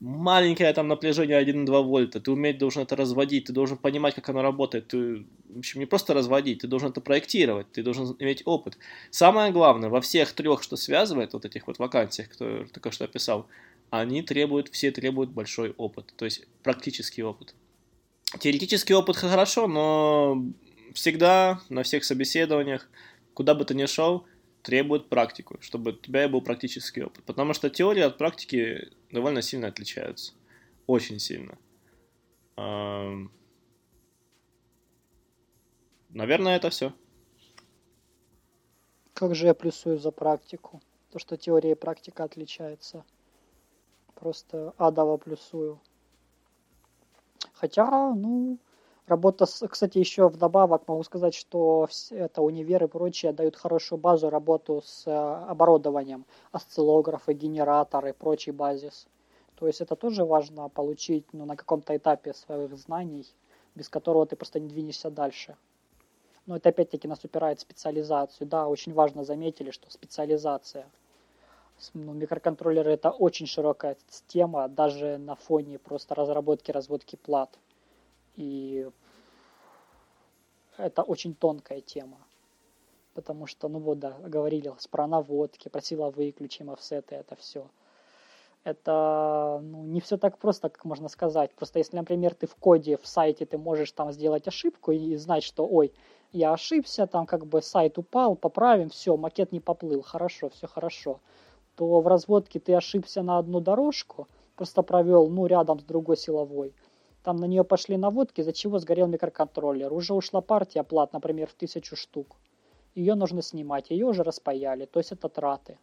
маленькое 0.00 0.72
там 0.72 0.88
напряжение 0.88 1.40
1,2 1.40 1.82
вольта, 1.82 2.20
ты 2.20 2.30
уметь 2.30 2.58
должен 2.58 2.82
это 2.82 2.96
разводить, 2.96 3.44
ты 3.46 3.52
должен 3.52 3.76
понимать, 3.76 4.14
как 4.14 4.28
оно 4.28 4.42
работает, 4.42 4.88
ты, 4.88 5.24
в 5.48 5.58
общем, 5.58 5.80
не 5.80 5.86
просто 5.86 6.14
разводить, 6.14 6.60
ты 6.60 6.66
должен 6.66 6.90
это 6.90 7.00
проектировать, 7.00 7.70
ты 7.70 7.82
должен 7.82 8.16
иметь 8.18 8.42
опыт. 8.44 8.78
Самое 9.10 9.52
главное, 9.52 9.88
во 9.88 10.00
всех 10.00 10.32
трех, 10.32 10.62
что 10.62 10.76
связывает 10.76 11.32
вот 11.32 11.44
этих 11.44 11.66
вот 11.66 11.78
вакансиях, 11.78 12.28
которые 12.28 12.66
только 12.66 12.90
что 12.90 13.04
описал, 13.04 13.46
они 13.90 14.22
требуют, 14.22 14.68
все 14.68 14.90
требуют 14.90 15.30
большой 15.30 15.70
опыт, 15.72 16.12
то 16.16 16.24
есть 16.24 16.46
практический 16.62 17.22
опыт. 17.22 17.54
Теоретический 18.38 18.94
опыт 18.94 19.16
хорошо, 19.16 19.66
но 19.66 20.44
всегда 20.92 21.60
на 21.68 21.82
всех 21.82 22.04
собеседованиях, 22.04 22.88
куда 23.34 23.54
бы 23.54 23.64
ты 23.64 23.74
ни 23.74 23.86
шел, 23.86 24.26
требует 24.62 25.08
практику, 25.08 25.56
чтобы 25.60 25.92
у 25.92 25.94
тебя 25.94 26.28
был 26.28 26.42
практический 26.42 27.02
опыт. 27.02 27.24
Потому 27.24 27.54
что 27.54 27.70
теория 27.70 28.04
от 28.04 28.18
практики 28.18 28.88
довольно 29.10 29.40
сильно 29.40 29.68
отличаются. 29.68 30.34
Очень 30.86 31.18
сильно. 31.18 31.56
Эм, 32.56 33.30
Наверное, 36.10 36.56
это 36.56 36.70
все. 36.70 36.92
Как 39.12 39.34
же 39.34 39.46
я 39.46 39.54
плюсую 39.54 39.98
за 39.98 40.10
практику? 40.10 40.80
То, 41.10 41.18
что 41.18 41.36
теория 41.36 41.72
и 41.72 41.74
практика 41.74 42.24
отличается. 42.24 43.04
Просто 44.20 44.74
адово 44.78 45.16
плюсую. 45.16 45.78
Хотя, 47.52 48.14
ну, 48.14 48.58
работа, 49.06 49.46
с, 49.46 49.66
кстати, 49.68 49.98
еще 49.98 50.28
вдобавок 50.28 50.88
могу 50.88 51.04
сказать, 51.04 51.34
что 51.34 51.88
это 52.10 52.42
универы 52.42 52.86
и 52.86 52.88
прочее 52.88 53.32
дают 53.32 53.54
хорошую 53.56 54.00
базу 54.00 54.28
работу 54.28 54.82
с 54.84 55.06
э, 55.06 55.10
оборудованием, 55.12 56.24
осциллографы, 56.50 57.32
генераторы, 57.32 58.12
прочий 58.12 58.50
базис. 58.50 59.06
То 59.54 59.66
есть 59.66 59.80
это 59.80 59.94
тоже 59.94 60.24
важно 60.24 60.68
получить 60.68 61.26
ну, 61.32 61.44
на 61.44 61.56
каком-то 61.56 61.96
этапе 61.96 62.34
своих 62.34 62.76
знаний, 62.76 63.26
без 63.74 63.88
которого 63.88 64.26
ты 64.26 64.34
просто 64.34 64.58
не 64.58 64.68
двинешься 64.68 65.10
дальше. 65.10 65.56
Но 66.46 66.56
это 66.56 66.70
опять-таки 66.70 67.06
нас 67.06 67.24
упирает 67.24 67.58
в 67.58 67.62
специализацию. 67.62 68.48
Да, 68.48 68.66
очень 68.66 68.94
важно 68.94 69.24
заметили, 69.24 69.70
что 69.70 69.90
специализация. 69.90 70.86
Ну, 71.94 72.12
микроконтроллеры 72.12 72.92
это 72.92 73.10
очень 73.10 73.46
широкая 73.46 73.96
тема, 74.26 74.68
даже 74.68 75.18
на 75.18 75.34
фоне 75.36 75.78
просто 75.78 76.14
разработки, 76.14 76.72
разводки 76.72 77.16
плат. 77.16 77.58
И 78.36 78.88
это 80.76 81.02
очень 81.02 81.34
тонкая 81.34 81.80
тема. 81.80 82.18
Потому 83.14 83.46
что, 83.46 83.68
ну 83.68 83.78
вот, 83.78 83.98
да, 83.98 84.16
говорили 84.20 84.72
про 84.90 85.06
наводки, 85.06 85.68
про 85.68 85.80
силовые 85.80 86.32
ключи, 86.32 86.64
офсеты, 86.68 87.16
это 87.16 87.36
все 87.36 87.68
это 88.64 89.60
ну, 89.62 89.84
не 89.84 90.00
все 90.00 90.16
так 90.16 90.38
просто, 90.38 90.68
как 90.68 90.84
можно 90.84 91.08
сказать. 91.08 91.52
Просто 91.54 91.78
если, 91.78 91.96
например, 91.96 92.34
ты 92.34 92.46
в 92.46 92.54
коде, 92.56 92.96
в 92.96 93.06
сайте, 93.06 93.46
ты 93.46 93.58
можешь 93.58 93.92
там 93.92 94.12
сделать 94.12 94.46
ошибку 94.48 94.92
и 94.92 95.16
знать, 95.16 95.42
что, 95.42 95.66
ой, 95.66 95.92
я 96.32 96.52
ошибся, 96.52 97.06
там 97.06 97.26
как 97.26 97.46
бы 97.46 97.62
сайт 97.62 97.98
упал, 97.98 98.36
поправим, 98.36 98.90
все, 98.90 99.16
макет 99.16 99.52
не 99.52 99.60
поплыл, 99.60 100.02
хорошо, 100.02 100.50
все 100.50 100.66
хорошо, 100.66 101.20
то 101.78 102.00
в 102.00 102.08
разводке 102.08 102.58
ты 102.58 102.74
ошибся 102.74 103.22
на 103.22 103.38
одну 103.38 103.60
дорожку, 103.60 104.26
просто 104.56 104.82
провел, 104.82 105.28
ну, 105.28 105.46
рядом 105.46 105.78
с 105.78 105.84
другой 105.84 106.16
силовой, 106.16 106.74
там 107.22 107.36
на 107.36 107.44
нее 107.44 107.62
пошли 107.62 107.96
наводки, 107.96 108.40
из-за 108.40 108.52
чего 108.52 108.80
сгорел 108.80 109.06
микроконтроллер. 109.06 109.92
Уже 109.92 110.12
ушла 110.12 110.40
партия 110.40 110.82
плат, 110.82 111.12
например, 111.12 111.46
в 111.46 111.54
тысячу 111.54 111.94
штук. 111.94 112.36
Ее 112.96 113.14
нужно 113.14 113.42
снимать, 113.42 113.90
ее 113.90 114.06
уже 114.06 114.24
распаяли, 114.24 114.86
то 114.86 114.98
есть 114.98 115.12
это 115.12 115.28
траты. 115.28 115.78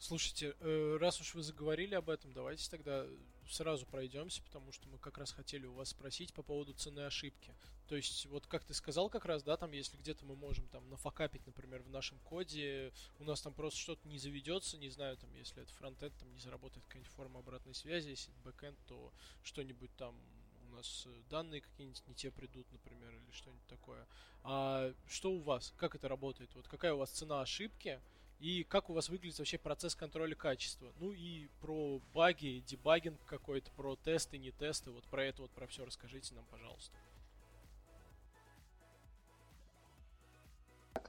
Слушайте, 0.00 0.56
э, 0.60 0.96
раз 0.98 1.20
уж 1.20 1.34
вы 1.34 1.42
заговорили 1.42 1.94
об 1.94 2.08
этом, 2.08 2.32
давайте 2.32 2.70
тогда 2.70 3.06
сразу 3.46 3.84
пройдемся, 3.84 4.42
потому 4.42 4.72
что 4.72 4.88
мы 4.88 4.96
как 4.98 5.18
раз 5.18 5.30
хотели 5.30 5.66
у 5.66 5.74
вас 5.74 5.90
спросить 5.90 6.32
по 6.32 6.42
поводу 6.42 6.72
цены 6.72 7.00
ошибки. 7.00 7.54
То 7.86 7.96
есть, 7.96 8.24
вот 8.24 8.46
как 8.46 8.64
ты 8.64 8.72
сказал 8.72 9.10
как 9.10 9.26
раз, 9.26 9.42
да, 9.42 9.58
там, 9.58 9.72
если 9.72 9.98
где-то 9.98 10.24
мы 10.24 10.36
можем 10.36 10.66
там 10.68 10.88
нафакапить, 10.88 11.44
например, 11.46 11.82
в 11.82 11.90
нашем 11.90 12.18
коде, 12.20 12.94
у 13.18 13.24
нас 13.24 13.42
там 13.42 13.52
просто 13.52 13.78
что-то 13.78 14.08
не 14.08 14.18
заведется, 14.18 14.78
не 14.78 14.88
знаю, 14.88 15.18
там, 15.18 15.34
если 15.34 15.62
это 15.62 15.72
фронтенд, 15.74 16.16
там 16.16 16.32
не 16.32 16.40
заработает 16.40 16.86
какая-нибудь 16.86 17.12
форма 17.12 17.40
обратной 17.40 17.74
связи, 17.74 18.08
если 18.08 18.32
это 18.32 18.40
бэкенд, 18.40 18.78
то 18.86 19.12
что-нибудь 19.42 19.94
там 19.98 20.16
у 20.62 20.76
нас 20.76 21.04
э, 21.06 21.22
данные 21.28 21.60
какие-нибудь 21.60 22.02
не 22.06 22.14
те 22.14 22.30
придут, 22.30 22.66
например, 22.72 23.14
или 23.14 23.30
что-нибудь 23.32 23.66
такое. 23.66 24.06
А 24.44 24.94
что 25.06 25.30
у 25.30 25.40
вас? 25.40 25.74
Как 25.76 25.94
это 25.94 26.08
работает? 26.08 26.54
Вот 26.54 26.68
какая 26.68 26.94
у 26.94 26.98
вас 26.98 27.10
цена 27.10 27.42
ошибки? 27.42 28.00
И 28.40 28.64
как 28.64 28.88
у 28.88 28.94
вас 28.94 29.10
выглядит 29.10 29.38
вообще 29.38 29.58
процесс 29.58 29.94
контроля 29.94 30.34
качества. 30.34 30.92
Ну 30.98 31.12
и 31.12 31.48
про 31.60 32.00
баги, 32.14 32.64
дебагинг 32.66 33.18
какой-то, 33.26 33.70
про 33.72 33.96
тесты, 33.96 34.38
не 34.38 34.50
тесты, 34.50 34.90
вот 34.90 35.04
про 35.04 35.24
это 35.24 35.42
вот, 35.42 35.50
про 35.50 35.66
все 35.66 35.84
расскажите 35.84 36.34
нам, 36.34 36.44
пожалуйста. 36.50 36.96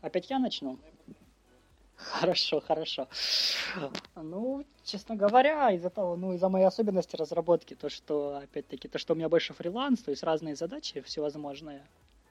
Опять 0.01 0.29
я 0.29 0.39
начну? 0.39 0.77
Хорошо, 1.95 2.59
хорошо. 2.59 3.07
Ну, 4.15 4.65
честно 4.83 5.15
говоря, 5.15 5.71
из-за 5.71 5.89
того, 5.89 6.17
ну, 6.17 6.33
из-за 6.33 6.49
моей 6.49 6.65
особенности 6.65 7.15
разработки, 7.15 7.75
то, 7.75 7.89
что, 7.89 8.37
опять-таки, 8.37 8.87
то, 8.87 8.97
что 8.97 9.13
у 9.13 9.15
меня 9.15 9.29
больше 9.29 9.53
фриланс, 9.53 10.01
то 10.01 10.11
есть 10.11 10.23
разные 10.23 10.55
задачи 10.55 11.01
всевозможные. 11.01 11.85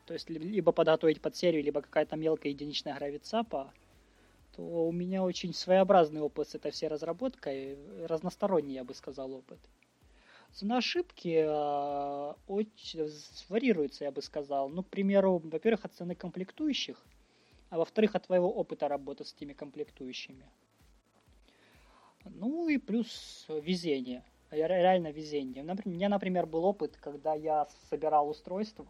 То 0.06 0.12
есть, 0.12 0.28
либо 0.28 0.72
подготовить 0.72 1.20
под 1.22 1.36
серию, 1.36 1.62
либо 1.62 1.82
какая-то 1.82 2.16
мелкая 2.16 2.52
единичная 2.52 2.96
гравицапа, 2.96 3.72
то 4.60 4.86
у 4.86 4.92
меня 4.92 5.22
очень 5.22 5.54
своеобразный 5.54 6.20
опыт 6.20 6.50
с 6.50 6.54
этой 6.54 6.70
всей 6.70 6.88
разработкой, 6.88 7.78
разносторонний, 8.06 8.74
я 8.74 8.84
бы 8.84 8.92
сказал, 8.94 9.32
опыт. 9.32 9.58
Цена 10.52 10.78
ошибки 10.78 11.44
э, 11.46 12.34
очень 12.46 13.10
варьируется, 13.48 14.04
я 14.04 14.10
бы 14.10 14.20
сказал. 14.20 14.68
Ну, 14.68 14.82
к 14.82 14.88
примеру, 14.88 15.40
во-первых, 15.42 15.86
от 15.86 15.94
цены 15.94 16.14
комплектующих, 16.14 17.02
а 17.70 17.78
во-вторых, 17.78 18.14
от 18.14 18.26
твоего 18.26 18.52
опыта 18.52 18.88
работы 18.88 19.24
с 19.24 19.32
этими 19.32 19.54
комплектующими. 19.54 20.44
Ну 22.24 22.68
и 22.68 22.76
плюс 22.76 23.46
везение. 23.48 24.24
Реально 24.50 25.10
везение. 25.10 25.62
У 25.62 25.88
меня, 25.88 26.10
например, 26.10 26.44
был 26.44 26.64
опыт, 26.64 26.98
когда 26.98 27.34
я 27.34 27.66
собирал 27.88 28.28
устройство, 28.28 28.86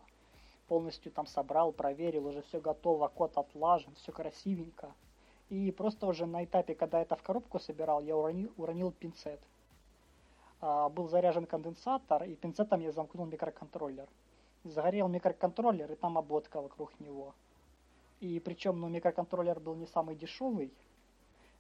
полностью 0.67 1.13
там 1.13 1.27
собрал, 1.27 1.71
проверил, 1.73 2.27
уже 2.27 2.43
все 2.43 2.61
готово, 2.61 3.07
код 3.07 3.37
отлажен, 3.37 3.95
все 3.95 4.11
красивенько. 4.11 4.93
И 5.51 5.73
просто 5.73 6.07
уже 6.07 6.27
на 6.27 6.45
этапе, 6.45 6.77
когда 6.77 7.03
это 7.03 7.17
в 7.17 7.23
коробку 7.23 7.59
собирал, 7.59 8.01
я 8.01 8.17
уронил, 8.17 8.53
уронил 8.57 8.93
пинцет. 8.93 9.41
А, 10.61 10.89
был 10.89 11.09
заряжен 11.09 11.45
конденсатор, 11.45 12.23
и 12.23 12.37
пинцетом 12.37 12.81
я 12.81 12.93
замкнул 12.93 13.27
микроконтроллер. 13.27 14.09
Загорел 14.63 15.09
микроконтроллер, 15.09 15.91
и 15.91 15.97
там 15.97 16.19
ободка 16.19 16.61
вокруг 16.61 16.99
него. 17.01 17.35
И 18.21 18.39
причем, 18.39 18.81
ну, 18.81 18.89
микроконтроллер 18.89 19.59
был 19.59 19.75
не 19.75 19.87
самый 19.87 20.15
дешевый, 20.15 20.73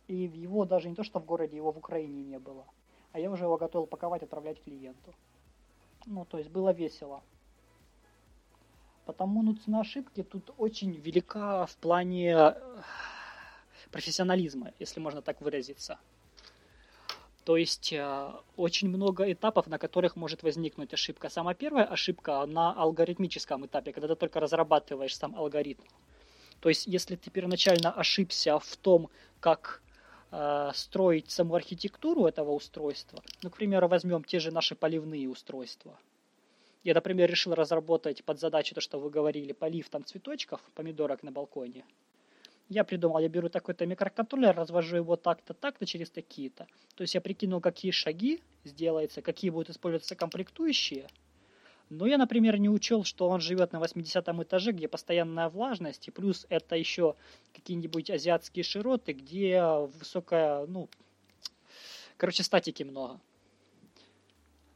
и 0.06 0.14
его 0.14 0.64
даже 0.64 0.88
не 0.88 0.94
то, 0.94 1.02
что 1.02 1.18
в 1.18 1.24
городе, 1.24 1.56
его 1.56 1.72
в 1.72 1.78
Украине 1.78 2.22
не 2.22 2.38
было. 2.38 2.64
А 3.12 3.18
я 3.18 3.28
уже 3.28 3.44
его 3.44 3.56
готовил 3.56 3.88
паковать, 3.88 4.22
отправлять 4.22 4.62
клиенту. 4.62 5.12
Ну, 6.06 6.24
то 6.24 6.38
есть 6.38 6.50
было 6.50 6.72
весело. 6.72 7.22
Потому, 9.04 9.42
ну, 9.42 9.56
цена 9.56 9.80
ошибки 9.80 10.22
тут 10.22 10.54
очень 10.58 10.92
велика 10.92 11.66
в 11.66 11.76
плане 11.78 12.54
профессионализма, 13.90 14.72
если 14.78 15.00
можно 15.00 15.22
так 15.22 15.40
выразиться. 15.40 15.98
То 17.44 17.56
есть 17.56 17.92
э, 17.92 18.32
очень 18.56 18.88
много 18.88 19.32
этапов, 19.32 19.66
на 19.66 19.78
которых 19.78 20.14
может 20.14 20.42
возникнуть 20.42 20.92
ошибка. 20.92 21.30
Самая 21.30 21.54
первая 21.54 21.84
ошибка 21.84 22.44
на 22.46 22.72
алгоритмическом 22.72 23.66
этапе, 23.66 23.92
когда 23.92 24.08
ты 24.08 24.14
только 24.14 24.40
разрабатываешь 24.40 25.16
сам 25.16 25.34
алгоритм. 25.34 25.82
То 26.60 26.68
есть 26.68 26.86
если 26.86 27.16
ты 27.16 27.30
первоначально 27.30 27.92
ошибся 27.92 28.58
в 28.58 28.76
том, 28.76 29.08
как 29.40 29.82
э, 30.30 30.70
строить 30.74 31.30
саму 31.30 31.54
архитектуру 31.54 32.26
этого 32.26 32.52
устройства, 32.52 33.22
ну, 33.42 33.50
к 33.50 33.56
примеру, 33.56 33.88
возьмем 33.88 34.22
те 34.22 34.38
же 34.38 34.50
наши 34.50 34.74
поливные 34.74 35.28
устройства. 35.28 35.98
Я, 36.84 36.94
например, 36.94 37.30
решил 37.30 37.54
разработать 37.54 38.22
под 38.24 38.38
задачу 38.38 38.74
то, 38.74 38.80
что 38.80 39.00
вы 39.00 39.10
говорили, 39.10 39.52
полив 39.52 39.88
там 39.88 40.04
цветочков, 40.04 40.60
помидорок 40.74 41.22
на 41.22 41.32
балконе– 41.32 41.84
я 42.70 42.84
придумал, 42.84 43.18
я 43.18 43.28
беру 43.28 43.48
такой-то 43.48 43.84
микроконтроллер, 43.84 44.54
развожу 44.54 44.96
его 44.96 45.16
так-то, 45.16 45.54
так-то 45.54 45.86
через 45.86 46.08
такие-то. 46.08 46.68
То 46.94 47.02
есть 47.02 47.14
я 47.14 47.20
прикинул, 47.20 47.60
какие 47.60 47.90
шаги 47.90 48.40
сделаются, 48.64 49.22
какие 49.22 49.50
будут 49.50 49.70
использоваться 49.70 50.14
комплектующие. 50.14 51.08
Но 51.88 52.06
я, 52.06 52.16
например, 52.16 52.58
не 52.58 52.68
учел, 52.68 53.02
что 53.02 53.28
он 53.28 53.40
живет 53.40 53.72
на 53.72 53.80
80 53.80 54.24
этаже, 54.28 54.70
где 54.70 54.86
постоянная 54.86 55.48
влажность, 55.48 56.06
и 56.06 56.12
плюс 56.12 56.46
это 56.48 56.76
еще 56.76 57.16
какие-нибудь 57.52 58.08
азиатские 58.08 58.62
широты, 58.62 59.14
где 59.14 59.60
высокая, 59.98 60.64
ну, 60.66 60.88
короче, 62.16 62.44
статики 62.44 62.84
много. 62.84 63.20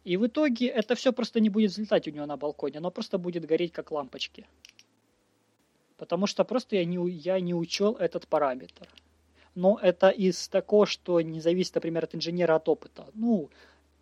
И 0.03 0.17
в 0.17 0.27
итоге 0.27 0.67
это 0.67 0.97
все 0.97 1.13
просто 1.13 1.39
не 1.39 1.49
будет 1.49 1.71
взлетать 1.71 2.09
у 2.09 2.11
него 2.11 2.27
на 2.27 2.37
балконе, 2.37 2.79
оно 2.79 2.91
просто 2.91 3.19
будет 3.19 3.47
гореть 3.47 3.73
как 3.73 3.93
лампочки 3.93 4.47
потому 5.97 6.27
что 6.27 6.45
просто 6.45 6.77
я 6.77 6.85
не, 6.85 7.11
я 7.11 7.41
не 7.41 7.55
учел 7.55 7.93
этот 7.95 8.27
параметр. 8.29 8.89
Но 9.55 9.79
это 9.81 10.09
из 10.09 10.49
такого, 10.49 10.87
что 10.87 11.21
не 11.21 11.41
зависит, 11.41 11.75
например, 11.75 12.05
от 12.05 12.15
инженера 12.15 12.57
от 12.57 12.69
опыта. 12.69 13.07
Ну, 13.15 13.51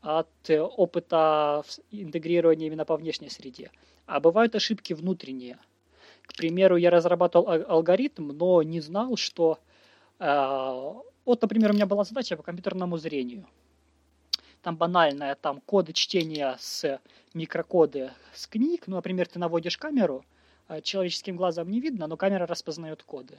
от 0.01 0.29
э, 0.49 0.61
опыта 0.61 1.63
интегрирования 1.91 2.67
именно 2.67 2.85
по 2.85 2.97
внешней 2.97 3.29
среде. 3.29 3.71
А 4.07 4.19
бывают 4.21 4.55
ошибки 4.55 4.95
внутренние. 4.95 5.59
К 6.23 6.35
примеру, 6.37 6.77
я 6.77 6.91
разрабатывал 6.91 7.49
алгоритм, 7.49 8.29
но 8.33 8.63
не 8.63 8.81
знал, 8.81 9.17
что... 9.17 9.59
Э, 10.19 10.95
вот, 11.25 11.41
например, 11.43 11.71
у 11.71 11.75
меня 11.75 11.87
была 11.87 12.05
задача 12.05 12.37
по 12.37 12.43
компьютерному 12.43 12.97
зрению. 12.97 13.47
Там 14.63 14.77
банальная, 14.77 15.35
там 15.35 15.61
коды 15.61 15.93
чтения 15.93 16.57
с 16.59 17.01
микрокоды 17.35 18.13
с 18.33 18.47
книг. 18.47 18.85
Ну, 18.87 18.97
например, 18.97 19.29
ты 19.29 19.39
наводишь 19.39 19.77
камеру, 19.77 20.25
человеческим 20.83 21.37
глазом 21.37 21.71
не 21.71 21.81
видно, 21.81 22.07
но 22.07 22.17
камера 22.17 22.47
распознает 22.47 23.03
коды. 23.03 23.39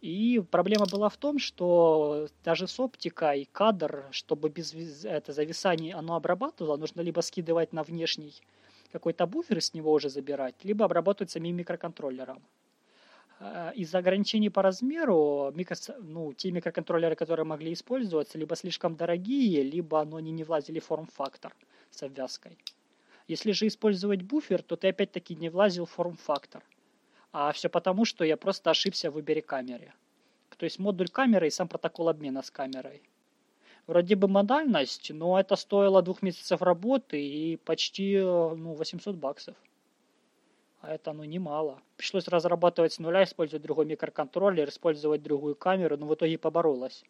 И 0.00 0.42
проблема 0.50 0.84
была 0.84 1.08
в 1.08 1.16
том, 1.16 1.38
что 1.38 2.28
даже 2.44 2.66
с 2.66 2.78
оптикой 2.78 3.48
кадр, 3.52 4.04
чтобы 4.10 4.50
без 4.50 5.04
это 5.04 5.32
зависания 5.32 5.96
оно 5.96 6.14
обрабатывало, 6.14 6.76
нужно 6.76 7.00
либо 7.00 7.22
скидывать 7.22 7.72
на 7.72 7.82
внешний 7.82 8.34
какой-то 8.92 9.26
буфер 9.26 9.58
и 9.58 9.60
с 9.60 9.72
него 9.72 9.92
уже 9.92 10.10
забирать, 10.10 10.56
либо 10.62 10.84
обработать 10.84 11.30
самим 11.30 11.56
микроконтроллером. 11.56 12.42
Э, 13.40 13.72
из-за 13.74 13.98
ограничений 13.98 14.50
по 14.50 14.62
размеру, 14.62 15.50
микро, 15.54 15.76
ну, 16.00 16.32
те 16.34 16.50
микроконтроллеры, 16.50 17.16
которые 17.16 17.46
могли 17.46 17.72
использоваться, 17.72 18.38
либо 18.38 18.56
слишком 18.56 18.96
дорогие, 18.96 19.62
либо 19.62 20.00
они 20.00 20.32
не 20.32 20.44
влазили 20.44 20.80
в 20.80 20.84
форм-фактор 20.84 21.54
с 21.90 22.02
обвязкой. 22.02 22.58
Если 23.26 23.52
же 23.52 23.66
использовать 23.66 24.22
буфер, 24.22 24.62
то 24.62 24.76
ты 24.76 24.88
опять-таки 24.88 25.34
не 25.34 25.48
влазил 25.48 25.86
в 25.86 25.90
форм-фактор. 25.90 26.62
А 27.32 27.52
все 27.52 27.68
потому, 27.68 28.04
что 28.04 28.24
я 28.24 28.36
просто 28.36 28.70
ошибся 28.70 29.10
в 29.10 29.14
выборе 29.14 29.42
камеры. 29.42 29.92
То 30.56 30.64
есть 30.64 30.78
модуль 30.78 31.08
камеры 31.08 31.48
и 31.48 31.50
сам 31.50 31.68
протокол 31.68 32.08
обмена 32.08 32.42
с 32.42 32.50
камерой. 32.50 33.02
Вроде 33.86 34.14
бы 34.16 34.28
модальность, 34.28 35.10
но 35.12 35.38
это 35.38 35.56
стоило 35.56 36.00
двух 36.00 36.22
месяцев 36.22 36.62
работы 36.62 37.22
и 37.22 37.56
почти 37.56 38.18
ну, 38.18 38.74
800 38.74 39.16
баксов. 39.16 39.56
А 40.80 40.94
это 40.94 41.12
ну 41.12 41.24
немало. 41.24 41.82
Пришлось 41.96 42.28
разрабатывать 42.28 42.92
с 42.92 42.98
нуля, 42.98 43.24
использовать 43.24 43.62
другой 43.62 43.86
микроконтроллер, 43.86 44.68
использовать 44.68 45.22
другую 45.22 45.54
камеру, 45.54 45.96
но 45.96 46.06
в 46.06 46.14
итоге 46.14 46.38
поборолась. 46.38 47.04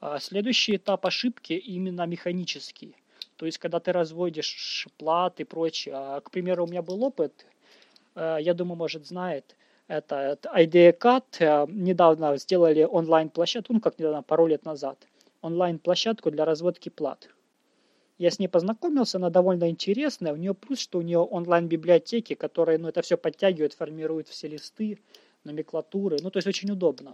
А 0.00 0.18
следующий 0.18 0.76
этап 0.76 1.04
ошибки 1.06 1.52
именно 1.52 2.06
механический. 2.06 2.96
То 3.38 3.46
есть, 3.46 3.58
когда 3.58 3.78
ты 3.78 3.92
разводишь 3.92 4.88
плат 4.98 5.38
и 5.40 5.44
прочее. 5.44 5.94
А, 5.96 6.20
к 6.20 6.30
примеру, 6.32 6.64
у 6.64 6.66
меня 6.66 6.82
был 6.82 7.04
опыт, 7.04 7.46
э, 8.16 8.38
я 8.40 8.52
думаю, 8.52 8.76
может, 8.76 9.06
знает, 9.06 9.54
это, 9.86 10.36
IdeaCAD 10.44 11.24
э, 11.38 11.66
недавно 11.68 12.36
сделали 12.36 12.82
онлайн-площадку, 12.82 13.72
ну 13.72 13.80
как 13.80 13.96
недавно, 13.98 14.22
пару 14.22 14.48
лет 14.48 14.64
назад, 14.64 14.98
онлайн-площадку 15.40 16.32
для 16.32 16.44
разводки 16.44 16.88
плат. 16.88 17.30
Я 18.18 18.32
с 18.32 18.40
ней 18.40 18.48
познакомился, 18.48 19.18
она 19.18 19.30
довольно 19.30 19.70
интересная. 19.70 20.32
У 20.32 20.36
нее 20.36 20.52
плюс, 20.52 20.80
что 20.80 20.98
у 20.98 21.02
нее 21.02 21.20
онлайн-библиотеки, 21.20 22.34
которые 22.34 22.78
ну, 22.78 22.88
это 22.88 23.02
все 23.02 23.16
подтягивают, 23.16 23.74
формируют 23.74 24.26
все 24.26 24.48
листы, 24.48 24.98
номенклатуры. 25.44 26.16
Ну, 26.20 26.30
то 26.32 26.38
есть 26.38 26.48
очень 26.48 26.72
удобно. 26.72 27.12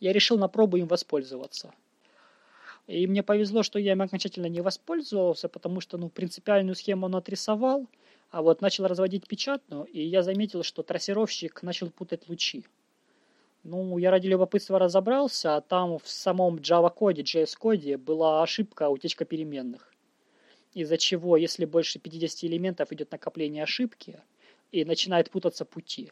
Я 0.00 0.12
решил 0.12 0.36
на 0.38 0.48
пробу 0.48 0.78
им 0.78 0.88
воспользоваться. 0.88 1.72
И 2.90 3.06
мне 3.06 3.22
повезло, 3.22 3.62
что 3.62 3.78
я 3.78 3.92
им 3.92 4.02
окончательно 4.02 4.46
не 4.46 4.60
воспользовался, 4.62 5.48
потому 5.48 5.80
что 5.80 5.96
ну, 5.96 6.08
принципиальную 6.08 6.74
схему 6.74 7.06
он 7.06 7.14
отрисовал, 7.14 7.86
а 8.30 8.42
вот 8.42 8.62
начал 8.62 8.88
разводить 8.88 9.28
печатную, 9.28 9.84
и 9.84 10.02
я 10.02 10.24
заметил, 10.24 10.64
что 10.64 10.82
трассировщик 10.82 11.62
начал 11.62 11.90
путать 11.90 12.28
лучи. 12.28 12.66
Ну, 13.62 13.96
я 13.98 14.10
ради 14.10 14.26
любопытства 14.26 14.80
разобрался, 14.80 15.54
а 15.54 15.60
там 15.60 16.00
в 16.00 16.08
самом 16.08 16.56
Java-коде, 16.56 17.22
JS-коде 17.22 17.96
была 17.96 18.42
ошибка 18.42 18.88
утечка 18.88 19.24
переменных. 19.24 19.94
Из-за 20.74 20.98
чего, 20.98 21.36
если 21.36 21.66
больше 21.66 22.00
50 22.00 22.42
элементов 22.42 22.90
идет 22.90 23.12
накопление 23.12 23.62
ошибки, 23.62 24.20
и 24.72 24.84
начинает 24.84 25.30
путаться 25.30 25.64
пути. 25.64 26.10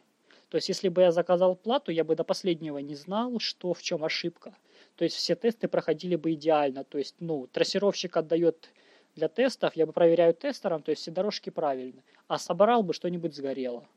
То 0.49 0.55
есть, 0.55 0.69
если 0.69 0.87
бы 0.87 1.01
я 1.01 1.11
заказал 1.11 1.55
плату, 1.57 1.91
я 1.91 2.05
бы 2.05 2.15
до 2.15 2.23
последнего 2.23 2.77
не 2.77 2.95
знал, 2.95 3.39
что 3.39 3.73
в 3.73 3.81
чем 3.81 4.05
ошибка. 4.05 4.55
То 4.99 5.05
есть, 5.05 5.15
все 5.15 5.33
тесты 5.33 5.69
проходили 5.69 6.17
бы 6.17 6.33
идеально. 6.33 6.83
То 6.83 6.97
есть, 6.97 7.15
ну, 7.21 7.47
трассировщик 7.47 8.17
отдает 8.17 8.69
для 9.15 9.29
тестов, 9.29 9.73
я 9.77 9.85
бы 9.85 9.93
проверяю 9.93 10.33
тестером, 10.33 10.83
то 10.83 10.91
есть 10.91 11.03
все 11.03 11.09
дорожки 11.09 11.49
правильны. 11.49 12.03
А 12.27 12.37
собрал 12.37 12.83
бы 12.83 12.93
что-нибудь 12.93 13.33
сгорело. 13.33 13.87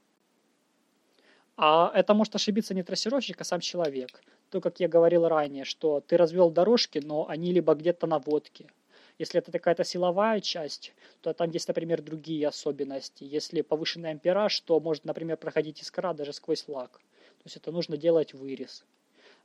А 1.57 1.91
это 1.93 2.15
может 2.15 2.37
ошибиться 2.37 2.73
не 2.73 2.85
трассировщик, 2.85 3.41
а 3.41 3.45
сам 3.45 3.59
человек. 3.59 4.23
То, 4.51 4.61
как 4.61 4.79
я 4.79 4.87
говорил 4.87 5.27
ранее, 5.27 5.65
что 5.65 6.01
ты 6.01 6.17
развел 6.17 6.51
дорожки, 6.51 7.01
но 7.01 7.29
они 7.29 7.53
либо 7.53 7.75
где-то 7.75 8.07
на 8.07 8.21
водке. 8.21 8.71
Если 9.19 9.41
это 9.41 9.51
какая-то 9.51 9.83
силовая 9.83 10.41
часть, 10.41 10.93
то 11.21 11.33
там 11.35 11.51
есть, 11.51 11.67
например, 11.67 12.01
другие 12.01 12.47
особенности. 12.47 13.25
Если 13.25 13.63
повышенный 13.63 14.13
ампераж, 14.13 14.61
то 14.61 14.79
может, 14.79 15.05
например, 15.05 15.37
проходить 15.37 15.83
искра 15.83 16.15
даже 16.15 16.33
сквозь 16.33 16.69
лак. 16.69 16.93
То 17.39 17.47
есть 17.47 17.57
это 17.57 17.73
нужно 17.73 17.97
делать 17.97 18.35
вырез 18.35 18.85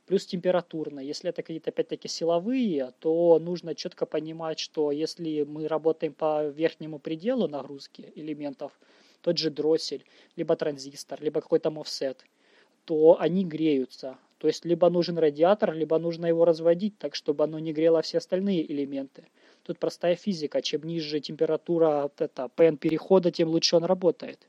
плюс 0.08 0.24
температурно. 0.24 1.00
Если 1.00 1.28
это 1.28 1.42
какие-то 1.42 1.68
опять-таки 1.68 2.08
силовые, 2.08 2.92
то 2.98 3.38
нужно 3.38 3.74
четко 3.74 4.06
понимать, 4.06 4.58
что 4.58 4.90
если 4.90 5.42
мы 5.42 5.68
работаем 5.68 6.14
по 6.14 6.46
верхнему 6.46 6.98
пределу 6.98 7.46
нагрузки 7.46 8.10
элементов, 8.14 8.72
тот 9.20 9.36
же 9.36 9.50
дроссель, 9.50 10.04
либо 10.36 10.56
транзистор, 10.56 11.22
либо 11.22 11.42
какой-то 11.42 11.70
мофсет, 11.70 12.24
то 12.86 13.20
они 13.20 13.44
греются. 13.44 14.16
То 14.38 14.46
есть 14.46 14.64
либо 14.64 14.88
нужен 14.88 15.18
радиатор, 15.18 15.74
либо 15.74 15.98
нужно 15.98 16.24
его 16.24 16.46
разводить 16.46 16.96
так, 16.96 17.14
чтобы 17.14 17.44
оно 17.44 17.58
не 17.58 17.74
грело 17.74 18.00
все 18.00 18.18
остальные 18.18 18.72
элементы. 18.72 19.24
Тут 19.62 19.78
простая 19.78 20.16
физика. 20.16 20.62
Чем 20.62 20.84
ниже 20.84 21.20
температура 21.20 22.10
это, 22.18 22.50
PN 22.56 22.78
перехода, 22.78 23.30
тем 23.30 23.48
лучше 23.48 23.76
он 23.76 23.84
работает. 23.84 24.48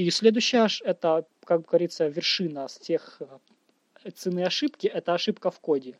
И 0.00 0.10
следующая, 0.10 0.66
это, 0.82 1.26
как 1.44 1.66
говорится, 1.66 2.08
вершина 2.08 2.68
всех 2.68 3.20
э, 3.20 4.10
цены 4.12 4.44
ошибки, 4.44 4.86
это 4.86 5.12
ошибка 5.12 5.50
в 5.50 5.60
коде. 5.60 5.98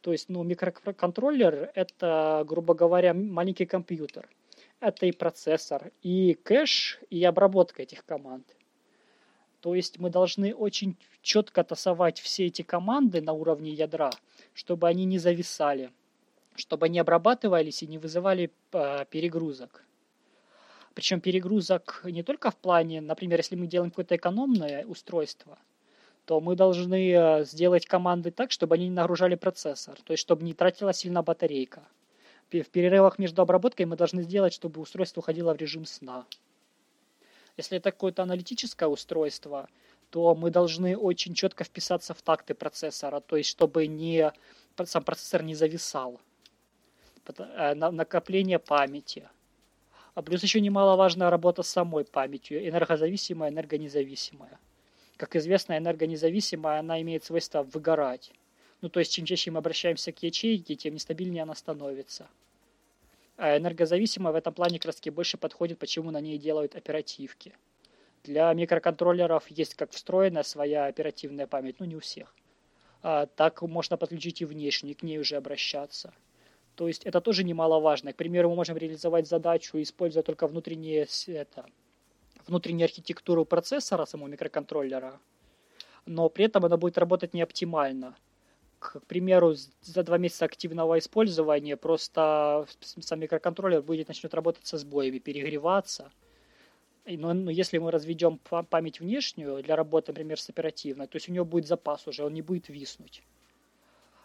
То 0.00 0.12
есть, 0.12 0.30
ну, 0.30 0.42
микроконтроллер– 0.44 1.70
это, 1.74 2.42
грубо 2.46 2.72
говоря, 2.72 3.12
маленький 3.12 3.66
компьютер. 3.66 4.30
Это 4.80 5.04
и 5.04 5.12
процессор, 5.12 5.92
и 6.00 6.38
кэш, 6.42 6.98
и 7.10 7.22
обработка 7.22 7.82
этих 7.82 8.06
команд. 8.06 8.46
То 9.60 9.74
есть 9.74 9.98
мы 9.98 10.08
должны 10.08 10.54
очень 10.54 10.96
четко 11.20 11.64
тасовать 11.64 12.20
все 12.20 12.46
эти 12.46 12.62
команды 12.62 13.20
на 13.20 13.34
уровне 13.34 13.72
ядра, 13.72 14.10
чтобы 14.54 14.88
они 14.88 15.04
не 15.04 15.18
зависали, 15.18 15.90
чтобы 16.56 16.86
они 16.86 16.98
обрабатывались 16.98 17.82
и 17.82 17.86
не 17.86 17.98
вызывали 17.98 18.50
э, 18.72 19.04
перегрузок. 19.10 19.84
Причем 20.94 21.20
перегрузок 21.20 22.02
не 22.04 22.22
только 22.22 22.50
в 22.50 22.56
плане, 22.56 23.00
например, 23.00 23.40
если 23.40 23.56
мы 23.56 23.66
делаем 23.66 23.90
какое-то 23.90 24.14
экономное 24.14 24.86
устройство, 24.86 25.58
то 26.24 26.40
мы 26.40 26.54
должны 26.54 27.10
э, 27.10 27.44
сделать 27.44 27.86
команды 27.86 28.30
так, 28.30 28.52
чтобы 28.52 28.76
они 28.76 28.84
не 28.88 28.94
нагружали 28.94 29.34
процессор, 29.34 29.98
то 30.02 30.12
есть 30.12 30.22
чтобы 30.22 30.44
не 30.44 30.54
тратила 30.54 30.92
сильно 30.92 31.22
батарейка. 31.22 31.82
В 32.50 32.62
перерывах 32.62 33.18
между 33.18 33.42
обработкой 33.42 33.86
мы 33.86 33.96
должны 33.96 34.22
сделать, 34.22 34.54
чтобы 34.54 34.80
устройство 34.80 35.20
уходило 35.20 35.52
в 35.52 35.56
режим 35.56 35.84
сна. 35.84 36.24
Если 37.56 37.78
это 37.78 37.90
какое-то 37.90 38.22
аналитическое 38.22 38.88
устройство, 38.88 39.68
то 40.10 40.34
мы 40.36 40.50
должны 40.50 40.96
очень 40.96 41.34
четко 41.34 41.64
вписаться 41.64 42.14
в 42.14 42.22
такты 42.22 42.54
процессора, 42.54 43.18
то 43.20 43.36
есть 43.36 43.50
чтобы 43.50 43.88
не, 43.88 44.32
сам 44.84 45.02
процессор 45.02 45.42
не 45.42 45.56
зависал. 45.56 46.20
Э, 47.36 47.74
накопление 47.74 48.60
памяти– 48.60 49.28
а 50.14 50.22
плюс 50.22 50.42
еще 50.42 50.60
немаловажная 50.60 51.30
работа 51.30 51.62
с 51.62 51.68
самой 51.68 52.04
памятью, 52.04 52.66
энергозависимая, 52.66 53.50
энергонезависимая. 53.50 54.58
Как 55.16 55.36
известно, 55.36 55.76
энергонезависимая, 55.76 56.80
она 56.80 57.00
имеет 57.02 57.24
свойство 57.24 57.62
выгорать. 57.62 58.32
Ну, 58.80 58.88
то 58.88 59.00
есть, 59.00 59.12
чем 59.12 59.24
чаще 59.24 59.50
мы 59.50 59.58
обращаемся 59.58 60.12
к 60.12 60.22
ячейке, 60.22 60.76
тем 60.76 60.94
нестабильнее 60.94 61.42
она 61.42 61.54
становится. 61.54 62.28
А 63.36 63.56
энергозависимая 63.56 64.32
в 64.32 64.36
этом 64.36 64.54
плане 64.54 64.78
краски 64.78 65.10
больше 65.10 65.36
подходит, 65.36 65.78
почему 65.78 66.10
на 66.10 66.20
ней 66.20 66.38
делают 66.38 66.76
оперативки. 66.76 67.52
Для 68.22 68.52
микроконтроллеров 68.54 69.50
есть 69.50 69.74
как 69.74 69.90
встроенная 69.90 70.44
своя 70.44 70.86
оперативная 70.86 71.46
память, 71.46 71.80
ну 71.80 71.86
не 71.86 71.96
у 71.96 72.00
всех. 72.00 72.34
А, 73.02 73.26
так 73.26 73.62
можно 73.62 73.96
подключить 73.96 74.40
и 74.40 74.44
внешнюю, 74.44 74.96
к 74.96 75.02
ней 75.02 75.18
уже 75.18 75.36
обращаться. 75.36 76.14
То 76.74 76.88
есть 76.88 77.04
это 77.04 77.20
тоже 77.20 77.44
немаловажно. 77.44 78.12
К 78.12 78.16
примеру, 78.16 78.50
мы 78.50 78.56
можем 78.56 78.76
реализовать 78.76 79.28
задачу, 79.28 79.80
используя 79.80 80.22
только 80.22 80.46
внутренние, 80.46 81.06
это, 81.28 81.66
внутреннюю 82.46 82.86
архитектуру 82.86 83.44
процессора 83.44 84.04
самого 84.06 84.28
микроконтроллера, 84.28 85.20
но 86.06 86.28
при 86.28 86.46
этом 86.46 86.64
она 86.64 86.76
будет 86.76 86.98
работать 86.98 87.34
не 87.34 87.42
оптимально. 87.42 88.16
К 88.80 89.00
примеру, 89.06 89.54
за 89.82 90.02
два 90.02 90.18
месяца 90.18 90.44
активного 90.44 90.98
использования 90.98 91.76
просто 91.76 92.66
сам 92.80 93.20
микроконтроллер 93.20 93.80
будет 93.80 94.08
начнет 94.08 94.34
работать 94.34 94.66
со 94.66 94.76
сбоями, 94.76 95.18
перегреваться. 95.18 96.12
Но, 97.06 97.32
но 97.34 97.50
если 97.50 97.78
мы 97.78 97.90
разведем 97.90 98.38
память 98.38 99.00
внешнюю 99.00 99.62
для 99.62 99.76
работы, 99.76 100.12
например, 100.12 100.40
с 100.40 100.48
оперативной, 100.48 101.06
то 101.06 101.16
есть 101.16 101.28
у 101.28 101.32
него 101.32 101.44
будет 101.44 101.66
запас 101.66 102.06
уже, 102.06 102.24
он 102.24 102.34
не 102.34 102.42
будет 102.42 102.68
виснуть. 102.68 103.22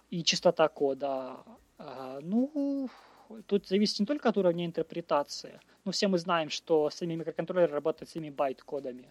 И 0.10 0.24
частота 0.24 0.68
кода 0.68 1.38
ну, 2.22 2.90
тут 3.48 3.68
зависит 3.68 4.00
не 4.00 4.06
только 4.06 4.30
от 4.30 4.38
уровня 4.38 4.66
интерпретации. 4.66 5.60
Но 5.86 5.92
все 5.92 6.08
мы 6.08 6.18
знаем, 6.18 6.50
что 6.50 6.90
сами 6.90 7.16
микроконтроллеры 7.16 7.72
работают 7.72 8.10
с 8.10 8.16
этими 8.16 8.30
байт-кодами. 8.30 9.10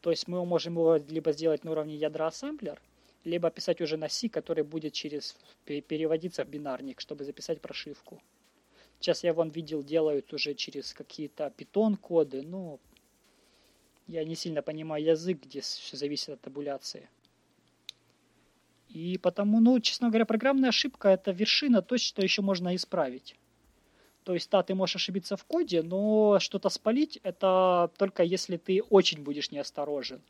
То 0.00 0.10
есть 0.10 0.28
мы 0.28 0.44
можем 0.44 0.74
его 0.74 0.96
либо 0.96 1.32
сделать 1.32 1.64
на 1.64 1.70
уровне 1.70 1.96
ядра 1.96 2.26
ассемблер, 2.26 2.80
либо 3.24 3.50
писать 3.50 3.80
уже 3.80 3.96
на 3.96 4.08
C, 4.08 4.28
который 4.28 4.64
будет 4.64 4.92
через 4.92 5.36
переводиться 5.64 6.44
в 6.44 6.48
бинарник, 6.48 7.00
чтобы 7.00 7.24
записать 7.24 7.60
прошивку. 7.60 8.20
Сейчас 9.00 9.24
я 9.24 9.32
вон 9.32 9.50
видел, 9.50 9.82
делают 9.82 10.32
уже 10.32 10.54
через 10.54 10.92
какие-то 10.92 11.50
питон 11.50 11.96
коды, 11.96 12.42
ну, 12.42 12.80
Я 14.06 14.24
не 14.24 14.36
сильно 14.36 14.62
понимаю 14.62 15.04
язык, 15.04 15.42
где 15.42 15.60
все 15.60 15.96
зависит 15.96 16.28
от 16.30 16.40
табуляции. 16.40 17.08
И 18.88 19.18
потому, 19.18 19.60
ну, 19.60 19.78
честно 19.80 20.08
говоря, 20.08 20.24
программная 20.24 20.70
ошибка 20.70 21.08
это 21.08 21.30
вершина 21.30 21.82
то, 21.82 21.98
что 21.98 22.22
еще 22.22 22.42
можно 22.42 22.74
исправить. 22.74 23.36
То 24.24 24.34
есть, 24.34 24.50
да, 24.50 24.62
ты 24.62 24.74
можешь 24.74 24.96
ошибиться 24.96 25.36
в 25.36 25.44
коде, 25.44 25.82
но 25.82 26.38
что-то 26.40 26.68
спалить 26.68 27.20
это 27.22 27.90
только 27.96 28.22
если 28.22 28.56
ты 28.56 28.82
очень 28.82 29.22
будешь 29.22 29.52
неосторожен. 29.52 30.20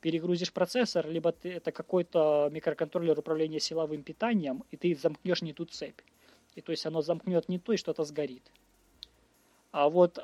Перегрузишь 0.00 0.52
процессор, 0.52 1.08
либо 1.08 1.32
ты, 1.32 1.52
это 1.52 1.72
какой-то 1.72 2.50
микроконтроллер 2.52 3.18
управления 3.18 3.60
силовым 3.60 4.02
питанием, 4.02 4.64
и 4.70 4.76
ты 4.76 4.94
замкнешь 4.94 5.40
не 5.40 5.54
ту 5.54 5.64
цепь. 5.64 6.00
И 6.54 6.60
то 6.60 6.70
есть 6.70 6.84
оно 6.84 7.00
замкнет 7.00 7.48
не 7.48 7.58
то, 7.58 7.72
и 7.72 7.78
что-то 7.78 8.04
сгорит. 8.04 8.42
А 9.72 9.88
вот 9.88 10.18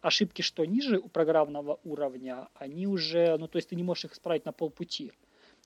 ошибки, 0.00 0.42
что 0.42 0.64
ниже 0.64 0.98
у 0.98 1.08
программного 1.08 1.80
уровня, 1.84 2.48
они 2.54 2.86
уже, 2.86 3.36
ну 3.38 3.48
то 3.48 3.56
есть 3.56 3.70
ты 3.70 3.76
не 3.76 3.82
можешь 3.82 4.06
их 4.06 4.12
исправить 4.12 4.44
на 4.44 4.52
полпути. 4.52 5.12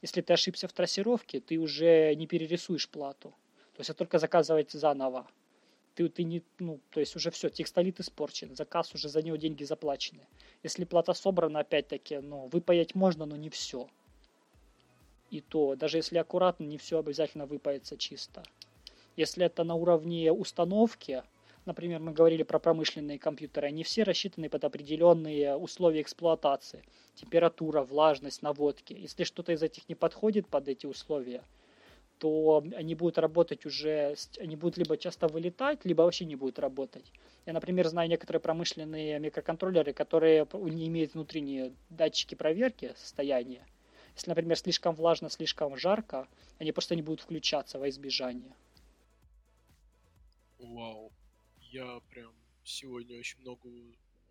Если 0.03 0.21
ты 0.21 0.33
ошибся 0.33 0.69
в 0.69 0.73
трассировке, 0.73 1.41
ты 1.41 1.59
уже 1.59 2.15
не 2.17 2.27
перерисуешь 2.27 2.89
плату. 2.89 3.31
То 3.75 3.81
есть 3.81 3.91
это 3.91 3.99
только 4.01 4.19
заказывать 4.19 4.73
заново. 4.73 5.27
Ты, 5.95 6.09
ты 6.09 6.25
не, 6.25 6.43
ну, 6.59 6.81
то 6.91 7.01
есть 7.01 7.15
уже 7.17 7.31
все, 7.31 7.49
текстолит 7.49 8.01
испорчен, 8.01 8.57
заказ 8.57 8.95
уже 8.95 9.09
за 9.09 9.23
него 9.23 9.37
деньги 9.37 9.63
заплачены. 9.65 10.27
Если 10.63 10.85
плата 10.85 11.13
собрана, 11.13 11.61
опять-таки, 11.61 12.19
ну, 12.19 12.49
выпаять 12.49 12.95
можно, 12.95 13.27
но 13.27 13.37
не 13.37 13.51
все. 13.51 13.89
И 15.31 15.41
то, 15.41 15.77
даже 15.77 15.99
если 15.99 16.19
аккуратно, 16.19 16.65
не 16.65 16.79
все 16.79 16.99
обязательно 16.99 17.47
выпается 17.47 17.97
чисто. 17.97 18.43
Если 19.17 19.45
это 19.45 19.65
на 19.65 19.75
уровне 19.75 20.33
установки, 20.33 21.23
например, 21.65 22.01
мы 22.01 22.13
говорили 22.13 22.43
про 22.43 22.59
промышленные 22.59 23.19
компьютеры, 23.19 23.69
они 23.69 23.85
все 23.85 24.03
рассчитаны 24.03 24.49
под 24.49 24.65
определенные 24.65 25.57
условия 25.57 26.03
эксплуатации. 26.03 26.83
Температура, 27.15 27.83
влажность, 27.83 28.43
наводки. 28.43 28.93
Если 28.93 29.25
что-то 29.25 29.53
из 29.53 29.63
этих 29.63 29.89
не 29.89 29.95
подходит 29.95 30.49
под 30.49 30.69
эти 30.69 30.87
условия, 30.87 31.43
то 32.19 32.65
они 32.77 32.95
будут 32.95 33.19
работать 33.19 33.67
уже, 33.67 34.15
они 34.39 34.57
будут 34.57 34.77
либо 34.77 34.97
часто 34.97 35.27
вылетать, 35.29 35.85
либо 35.85 36.03
вообще 36.03 36.25
не 36.25 36.37
будут 36.37 36.59
работать. 36.59 37.13
Я, 37.47 37.53
например, 37.53 37.89
знаю 37.89 38.09
некоторые 38.09 38.41
промышленные 38.41 39.19
микроконтроллеры, 39.19 39.93
которые 39.93 40.47
не 40.53 40.87
имеют 40.87 41.15
внутренние 41.15 41.73
датчики 41.91 42.35
проверки 42.35 42.95
состояния. 42.97 43.67
Если, 44.15 44.29
например, 44.31 44.57
слишком 44.57 44.95
влажно, 44.95 45.31
слишком 45.31 45.77
жарко, 45.77 46.29
они 46.59 46.71
просто 46.71 46.95
не 46.95 47.03
будут 47.03 47.23
включаться 47.23 47.79
во 47.79 47.89
избежание. 47.89 48.55
Вау 50.59 51.11
я 51.73 52.01
прям 52.11 52.33
сегодня 52.65 53.19
очень 53.19 53.41
много 53.41 53.69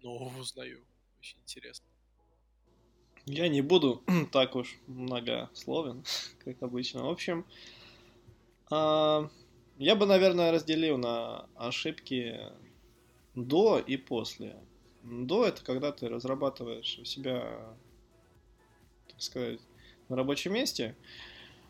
нового 0.02 0.40
узнаю. 0.40 0.86
Очень 1.20 1.40
интересно. 1.40 1.88
Я 3.26 3.48
не 3.48 3.62
буду 3.62 4.04
так 4.32 4.56
уж 4.56 4.78
многословен, 4.88 6.04
как 6.46 6.62
обычно. 6.62 7.04
В 7.04 7.10
общем, 7.10 7.46
а, 8.70 9.30
я 9.78 9.96
бы, 9.96 10.06
наверное, 10.06 10.52
разделил 10.52 10.98
на 10.98 11.50
ошибки 11.56 12.40
до 13.36 13.80
и 13.80 13.98
после. 13.98 14.56
До 15.04 15.46
это 15.46 15.64
когда 15.64 15.92
ты 15.92 16.10
разрабатываешь 16.10 17.00
у 17.00 17.06
себя, 17.06 17.76
так 19.08 19.22
сказать, 19.22 19.60
на 20.10 20.16
рабочем 20.16 20.54
месте, 20.54 20.96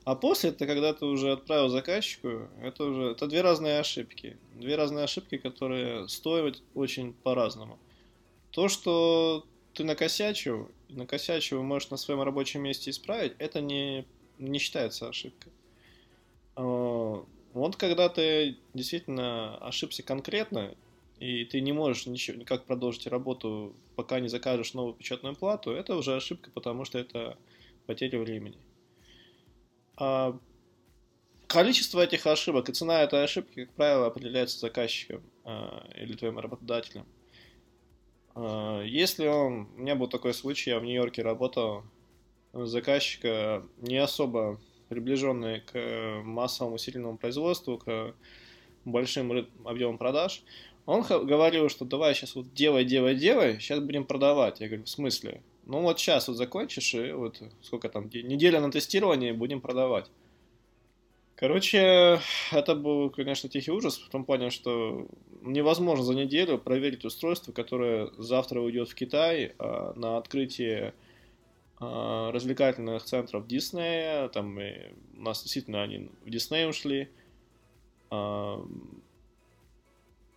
а 0.03 0.15
после 0.15 0.49
это 0.49 0.65
когда 0.65 0.93
ты 0.93 1.05
уже 1.05 1.31
отправил 1.31 1.69
заказчику, 1.69 2.49
это 2.61 2.83
уже 2.85 3.11
это 3.11 3.27
две 3.27 3.41
разные 3.41 3.79
ошибки. 3.79 4.37
Две 4.55 4.75
разные 4.75 5.03
ошибки, 5.03 5.37
которые 5.37 6.07
стоят 6.07 6.61
очень 6.73 7.13
по-разному. 7.13 7.77
То, 8.49 8.67
что 8.67 9.45
ты 9.73 9.83
накосячил, 9.83 10.69
накосячил 10.89 11.61
можешь 11.61 11.91
на 11.91 11.97
своем 11.97 12.21
рабочем 12.21 12.61
месте 12.63 12.89
исправить, 12.89 13.33
это 13.37 13.61
не, 13.61 14.05
не 14.39 14.57
считается 14.57 15.07
ошибкой. 15.07 15.51
А, 16.55 17.23
вот 17.53 17.75
когда 17.75 18.09
ты 18.09 18.57
действительно 18.73 19.57
ошибся 19.57 20.01
конкретно, 20.01 20.75
и 21.19 21.45
ты 21.45 21.61
не 21.61 21.73
можешь 21.73 22.07
ничего, 22.07 22.37
никак 22.37 22.65
продолжить 22.65 23.05
работу, 23.05 23.75
пока 23.95 24.19
не 24.19 24.29
закажешь 24.29 24.73
новую 24.73 24.95
печатную 24.95 25.35
плату, 25.35 25.69
это 25.71 25.95
уже 25.95 26.15
ошибка, 26.15 26.49
потому 26.49 26.85
что 26.85 26.97
это 26.97 27.37
потеря 27.85 28.19
времени. 28.19 28.57
А, 30.03 30.35
количество 31.45 32.01
этих 32.01 32.25
ошибок 32.25 32.69
и 32.69 32.73
цена 32.73 33.03
этой 33.03 33.23
ошибки, 33.23 33.65
как 33.65 33.75
правило, 33.75 34.07
определяется 34.07 34.57
заказчиком 34.57 35.21
а, 35.43 35.87
или 35.95 36.15
твоим 36.15 36.39
работодателем. 36.39 37.05
А, 38.33 38.81
если 38.81 39.27
он... 39.27 39.69
У 39.75 39.81
меня 39.81 39.93
был 39.93 40.07
такой 40.07 40.33
случай, 40.33 40.71
я 40.71 40.79
в 40.79 40.83
Нью-Йорке 40.83 41.21
работал, 41.21 41.83
заказчика 42.51 43.63
не 43.77 43.97
особо 43.97 44.59
приближенный 44.89 45.61
к 45.61 46.21
массовому 46.23 46.75
усиленному 46.77 47.19
производству, 47.19 47.77
к 47.77 48.15
большим 48.85 49.47
объемам 49.65 49.99
продаж, 49.99 50.43
он 50.87 51.03
говорил, 51.03 51.69
что 51.69 51.85
давай 51.85 52.15
сейчас 52.15 52.33
вот 52.33 52.55
делай, 52.55 52.85
делай, 52.85 53.13
делай, 53.13 53.59
сейчас 53.59 53.79
будем 53.79 54.05
продавать. 54.05 54.61
Я 54.61 54.67
говорю, 54.67 54.85
в 54.85 54.89
смысле? 54.89 55.43
Ну 55.65 55.81
вот 55.81 55.99
сейчас 55.99 56.27
вот 56.27 56.37
закончишь, 56.37 56.93
и 56.93 57.11
вот 57.11 57.41
сколько 57.61 57.89
там, 57.89 58.09
неделя 58.11 58.59
на 58.59 58.71
тестирование, 58.71 59.33
будем 59.33 59.61
продавать. 59.61 60.09
Короче, 61.35 62.19
это 62.51 62.75
был, 62.75 63.09
конечно, 63.09 63.49
тихий 63.49 63.71
ужас 63.71 63.97
в 63.97 64.09
том 64.09 64.25
плане, 64.25 64.51
что 64.51 65.07
невозможно 65.41 66.03
за 66.03 66.13
неделю 66.13 66.59
проверить 66.59 67.03
устройство, 67.03 67.51
которое 67.51 68.11
завтра 68.17 68.61
уйдет 68.61 68.89
в 68.89 68.95
Китай 68.95 69.53
а, 69.57 69.93
на 69.95 70.17
открытие 70.17 70.93
а, 71.79 72.31
развлекательных 72.31 73.03
центров 73.05 73.47
Диснея. 73.47 74.27
Там 74.29 74.59
и 74.59 74.93
у 75.17 75.21
нас 75.21 75.41
действительно 75.41 75.81
они 75.81 76.09
в 76.23 76.29
Дисней 76.29 76.69
ушли. 76.69 77.09
А, 78.11 78.63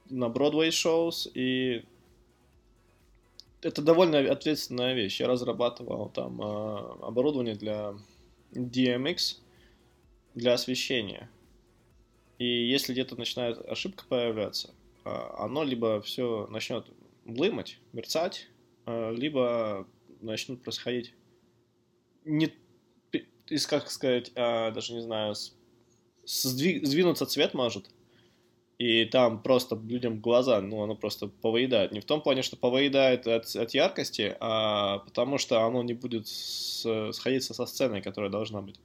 на 0.09 0.29
Бродвей 0.29 0.70
шоус. 0.70 1.29
И 1.35 1.85
это 3.65 3.83
довольно 3.83 4.19
ответственная 4.19 4.95
вещь. 4.95 5.21
Я 5.21 5.27
разрабатывал 5.27 6.11
там 6.11 6.41
э, 6.41 6.79
оборудование 7.03 7.55
для 7.55 7.95
DMX, 8.53 9.39
для 10.35 10.53
освещения. 10.53 11.31
И 12.39 12.45
если 12.45 12.93
где-то 12.93 13.17
начинает 13.17 13.59
ошибка 13.59 14.05
появляться, 14.09 14.75
э, 15.05 15.11
оно 15.39 15.65
либо 15.65 16.03
все 16.03 16.47
начнет 16.49 16.87
блымать, 17.25 17.79
мерцать, 17.93 18.49
э, 18.87 19.15
либо 19.15 19.87
начнут 20.21 20.62
происходить 20.62 21.15
не 22.25 22.53
из, 23.49 23.67
как 23.67 23.91
сказать, 23.91 24.33
а, 24.37 24.71
даже 24.71 24.95
не 24.95 25.03
знаю, 25.03 25.35
сдвиг, 26.25 26.87
сдвинуться 26.87 27.27
цвет 27.27 27.55
может, 27.55 27.91
и 28.85 29.07
там 29.07 29.43
просто 29.43 29.76
людям 29.76 30.20
глаза, 30.20 30.61
ну, 30.61 30.82
оно 30.82 30.95
просто 30.95 31.28
повыедает. 31.28 31.93
Не 31.93 32.01
в 32.01 32.05
том 32.05 32.20
плане, 32.20 32.43
что 32.43 32.57
повыедает 32.57 33.26
от, 33.26 33.47
от 33.57 33.72
яркости, 33.72 34.37
а 34.41 34.99
потому 34.99 35.39
что 35.39 35.62
оно 35.62 35.82
не 35.82 35.95
будет 35.95 36.28
с, 36.28 37.12
сходиться 37.12 37.55
со 37.55 37.64
сценой, 37.64 38.03
которая 38.03 38.30
должна 38.30 38.61
быть. 38.61 38.78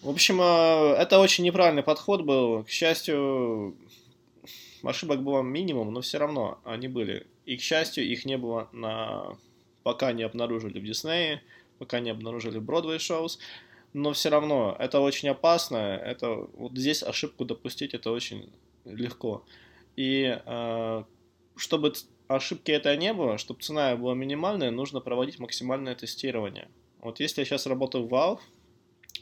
В 0.00 0.08
общем, 0.08 0.38
а, 0.40 0.94
это 0.96 1.18
очень 1.18 1.42
неправильный 1.42 1.82
подход 1.82 2.22
был. 2.22 2.62
К 2.62 2.68
счастью, 2.68 3.76
ошибок 4.84 5.24
было 5.24 5.42
минимум, 5.42 5.92
но 5.92 6.00
все 6.00 6.18
равно 6.18 6.60
они 6.62 6.86
были. 6.86 7.26
И, 7.46 7.56
к 7.56 7.60
счастью, 7.60 8.04
их 8.04 8.24
не 8.26 8.38
было 8.38 8.68
на... 8.70 9.36
пока 9.82 10.12
не 10.12 10.22
обнаружили 10.22 10.78
в 10.78 10.84
Диснее, 10.84 11.42
пока 11.80 11.98
не 11.98 12.10
обнаружили 12.10 12.58
в 12.58 12.62
Бродвей 12.62 13.00
шоус 13.00 13.40
но 13.96 14.12
все 14.12 14.28
равно 14.28 14.76
это 14.78 15.00
очень 15.00 15.30
опасно. 15.30 15.76
Это 15.76 16.28
вот 16.52 16.72
здесь 16.76 17.02
ошибку 17.02 17.46
допустить 17.46 17.94
это 17.94 18.10
очень 18.10 18.52
легко. 18.84 19.42
И 19.96 20.38
э, 20.44 21.04
чтобы 21.56 21.94
ошибки 22.28 22.72
это 22.72 22.94
не 22.94 23.14
было, 23.14 23.38
чтобы 23.38 23.62
цена 23.62 23.96
была 23.96 24.14
минимальная, 24.14 24.70
нужно 24.70 25.00
проводить 25.00 25.38
максимальное 25.38 25.94
тестирование. 25.94 26.68
Вот 26.98 27.20
если 27.20 27.40
я 27.40 27.46
сейчас 27.46 27.66
работаю 27.66 28.06
в 28.06 28.12
Valve, 28.12 28.40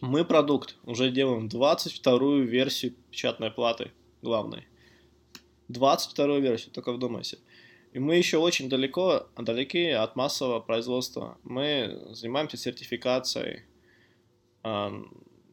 мы 0.00 0.24
продукт 0.24 0.74
уже 0.82 1.12
делаем 1.12 1.46
22-ю 1.46 2.42
версию 2.42 2.94
печатной 3.12 3.52
платы 3.52 3.92
главной. 4.22 4.66
22-ю 5.70 6.40
версию, 6.40 6.72
только 6.72 6.92
вдумайся. 6.92 7.38
И 7.92 8.00
мы 8.00 8.16
еще 8.16 8.38
очень 8.38 8.68
далеко, 8.68 9.28
далеки 9.36 9.90
от 9.90 10.16
массового 10.16 10.58
производства. 10.58 11.38
Мы 11.44 12.08
занимаемся 12.10 12.56
сертификацией, 12.56 13.62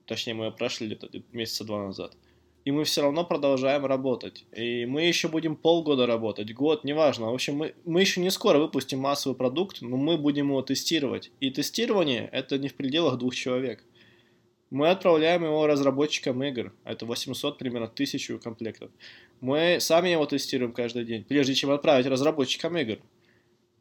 точнее 0.05 0.33
мы 0.33 0.45
ее 0.45 0.51
прошли 0.51 0.87
где-то 0.87 1.09
месяца 1.31 1.63
два 1.63 1.85
назад. 1.85 2.15
И 2.63 2.71
мы 2.71 2.83
все 2.83 3.01
равно 3.01 3.25
продолжаем 3.25 3.85
работать. 3.85 4.45
И 4.55 4.85
мы 4.85 5.01
еще 5.01 5.27
будем 5.27 5.55
полгода 5.55 6.05
работать, 6.05 6.53
год, 6.53 6.83
неважно. 6.83 7.31
В 7.31 7.33
общем, 7.33 7.55
мы, 7.55 7.73
мы 7.85 8.01
еще 8.01 8.21
не 8.21 8.29
скоро 8.29 8.59
выпустим 8.59 8.99
массовый 8.99 9.35
продукт, 9.35 9.81
но 9.81 9.97
мы 9.97 10.17
будем 10.17 10.49
его 10.49 10.61
тестировать. 10.61 11.31
И 11.39 11.49
тестирование 11.49 12.29
это 12.31 12.59
не 12.59 12.67
в 12.67 12.75
пределах 12.75 13.17
двух 13.17 13.33
человек. 13.35 13.83
Мы 14.69 14.89
отправляем 14.89 15.43
его 15.43 15.65
разработчикам 15.65 16.43
игр. 16.43 16.71
Это 16.83 17.05
800, 17.05 17.57
примерно, 17.57 17.87
тысячу 17.87 18.39
комплектов. 18.39 18.91
Мы 19.41 19.77
сами 19.79 20.09
его 20.09 20.25
тестируем 20.25 20.71
каждый 20.71 21.03
день, 21.03 21.23
прежде 21.23 21.55
чем 21.55 21.71
отправить 21.71 22.05
разработчикам 22.05 22.77
игр. 22.77 22.99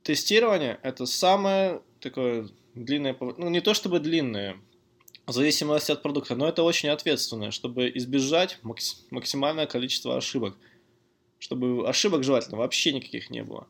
тестирование 0.02 0.80
это 0.82 1.04
самое 1.04 1.82
такое 2.00 2.48
длинное, 2.74 3.14
ну 3.20 3.50
не 3.50 3.60
то 3.60 3.74
чтобы 3.74 4.00
длинное, 4.00 4.56
в 5.30 5.32
зависимости 5.32 5.92
от 5.92 6.02
продукта, 6.02 6.34
но 6.34 6.48
это 6.48 6.64
очень 6.64 6.88
ответственное, 6.88 7.52
чтобы 7.52 7.90
избежать 7.94 8.58
максимальное 9.10 9.66
количество 9.66 10.16
ошибок. 10.16 10.56
Чтобы 11.38 11.88
ошибок 11.88 12.24
желательно 12.24 12.58
вообще 12.58 12.92
никаких 12.92 13.30
не 13.30 13.44
было. 13.44 13.68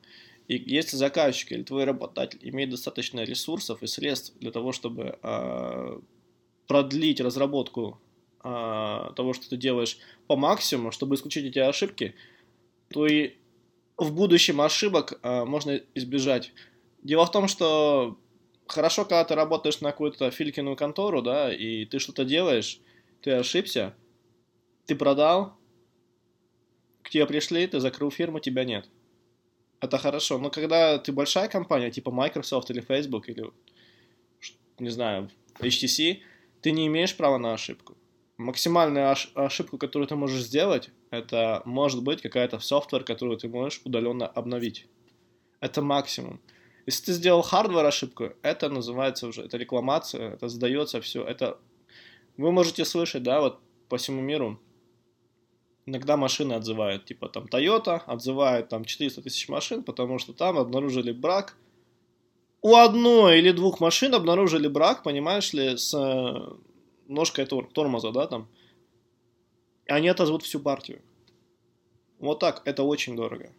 И 0.48 0.56
если 0.56 0.96
заказчик 0.96 1.52
или 1.52 1.62
твой 1.62 1.84
работодатель 1.84 2.40
имеет 2.42 2.70
достаточно 2.70 3.20
ресурсов 3.24 3.82
и 3.82 3.86
средств 3.86 4.32
для 4.40 4.50
того, 4.50 4.72
чтобы 4.72 5.18
э, 5.22 6.00
продлить 6.66 7.20
разработку 7.20 8.00
э, 8.42 9.10
того, 9.14 9.34
что 9.34 9.50
ты 9.50 9.58
делаешь 9.58 9.98
по 10.26 10.36
максимуму, 10.36 10.92
чтобы 10.92 11.14
исключить 11.14 11.44
эти 11.44 11.58
ошибки, 11.58 12.14
то 12.88 13.06
и 13.06 13.34
в 13.98 14.14
будущем 14.14 14.62
ошибок 14.62 15.20
э, 15.22 15.44
можно 15.44 15.80
избежать. 15.94 16.52
Дело 17.02 17.26
в 17.26 17.30
том, 17.30 17.48
что 17.48 18.18
хорошо, 18.72 19.04
когда 19.04 19.24
ты 19.24 19.34
работаешь 19.34 19.80
на 19.80 19.90
какую-то 19.90 20.30
филькиную 20.30 20.76
контору, 20.76 21.22
да, 21.22 21.52
и 21.52 21.84
ты 21.84 21.98
что-то 21.98 22.24
делаешь, 22.24 22.80
ты 23.22 23.32
ошибся, 23.32 23.94
ты 24.86 24.96
продал, 24.96 25.56
к 27.02 27.10
тебе 27.10 27.26
пришли, 27.26 27.66
ты 27.66 27.80
закрыл 27.80 28.10
фирму, 28.10 28.40
тебя 28.40 28.64
нет. 28.64 28.88
Это 29.80 29.98
хорошо. 29.98 30.38
Но 30.38 30.50
когда 30.50 30.98
ты 30.98 31.12
большая 31.12 31.48
компания, 31.48 31.90
типа 31.90 32.10
Microsoft 32.10 32.70
или 32.70 32.80
Facebook, 32.80 33.28
или, 33.28 33.50
не 34.78 34.90
знаю, 34.90 35.30
HTC, 35.58 36.20
ты 36.60 36.70
не 36.72 36.86
имеешь 36.86 37.16
права 37.16 37.38
на 37.38 37.54
ошибку. 37.54 37.96
Максимальная 38.36 39.14
ошибку, 39.34 39.78
которую 39.78 40.08
ты 40.08 40.16
можешь 40.16 40.42
сделать, 40.42 40.90
это 41.10 41.62
может 41.64 42.02
быть 42.02 42.22
какая-то 42.22 42.58
software, 42.58 43.04
которую 43.04 43.38
ты 43.38 43.48
можешь 43.48 43.80
удаленно 43.84 44.26
обновить. 44.26 44.86
Это 45.60 45.82
максимум. 45.82 46.40
Если 46.90 47.04
ты 47.04 47.12
сделал 47.12 47.42
hardware 47.42 47.86
ошибку, 47.86 48.32
это 48.42 48.68
называется 48.68 49.28
уже, 49.28 49.42
это 49.42 49.56
рекламация, 49.56 50.32
это 50.32 50.48
сдается 50.48 51.00
все. 51.00 51.22
Это 51.22 51.56
вы 52.36 52.50
можете 52.50 52.84
слышать, 52.84 53.22
да, 53.22 53.40
вот 53.40 53.60
по 53.88 53.96
всему 53.96 54.20
миру, 54.20 54.60
иногда 55.86 56.16
машины 56.16 56.54
отзывают, 56.54 57.04
типа 57.04 57.28
там 57.28 57.44
Toyota 57.44 58.02
отзывает 58.06 58.70
там 58.70 58.84
400 58.84 59.22
тысяч 59.22 59.48
машин, 59.48 59.84
потому 59.84 60.18
что 60.18 60.32
там 60.32 60.58
обнаружили 60.58 61.12
брак. 61.12 61.56
У 62.60 62.74
одной 62.74 63.38
или 63.38 63.52
двух 63.52 63.78
машин 63.78 64.12
обнаружили 64.12 64.66
брак, 64.66 65.04
понимаешь 65.04 65.52
ли, 65.52 65.76
с 65.76 65.94
э, 65.94 66.56
ножкой 67.06 67.46
тормоза, 67.46 68.10
да, 68.10 68.26
там. 68.26 68.48
И 69.86 69.92
они 69.92 70.08
отозвут 70.08 70.42
всю 70.42 70.58
партию. 70.58 71.02
Вот 72.18 72.40
так, 72.40 72.62
это 72.64 72.82
очень 72.82 73.14
дорого. 73.14 73.52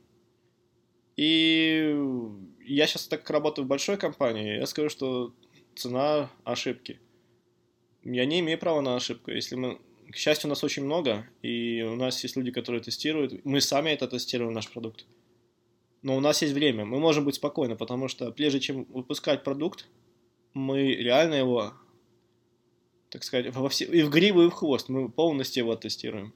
И 1.16 1.96
я 2.66 2.88
сейчас 2.88 3.08
так 3.08 3.30
работаю 3.30 3.66
в 3.66 3.68
большой 3.68 3.98
компании, 3.98 4.58
я 4.58 4.66
скажу, 4.66 4.90
что 4.90 5.34
цена 5.76 6.30
ошибки. 6.44 7.00
Я 8.04 8.26
не 8.26 8.40
имею 8.40 8.58
права 8.58 8.82
на 8.82 8.96
ошибку. 8.96 9.32
Если 9.32 9.56
мы 9.56 9.80
к 10.12 10.18
счастью, 10.18 10.48
у 10.48 10.50
нас 10.50 10.64
очень 10.64 10.84
много, 10.84 11.26
и 11.42 11.82
у 11.84 11.96
нас 11.96 12.22
есть 12.24 12.36
люди, 12.36 12.52
которые 12.52 12.82
тестируют. 12.82 13.46
Мы 13.46 13.62
сами 13.62 13.92
это 13.92 14.08
тестируем, 14.08 14.54
наш 14.54 14.70
продукт. 14.70 15.06
Но 16.02 16.18
у 16.18 16.20
нас 16.20 16.42
есть 16.42 16.54
время, 16.54 16.84
мы 16.86 17.00
можем 17.00 17.26
быть 17.26 17.36
спокойны, 17.36 17.76
потому 17.76 18.08
что 18.08 18.32
прежде 18.32 18.60
чем 18.60 18.86
выпускать 18.86 19.44
продукт, 19.44 19.88
мы 20.54 20.96
реально 20.96 21.36
его, 21.36 21.74
так 23.10 23.24
сказать, 23.24 23.56
во 23.56 23.70
все, 23.70 23.86
и 23.86 24.02
в 24.02 24.10
гриву, 24.10 24.44
и 24.44 24.50
в 24.50 24.52
хвост, 24.52 24.90
мы 24.90 25.10
полностью 25.10 25.64
его 25.64 25.76
тестируем. 25.76 26.34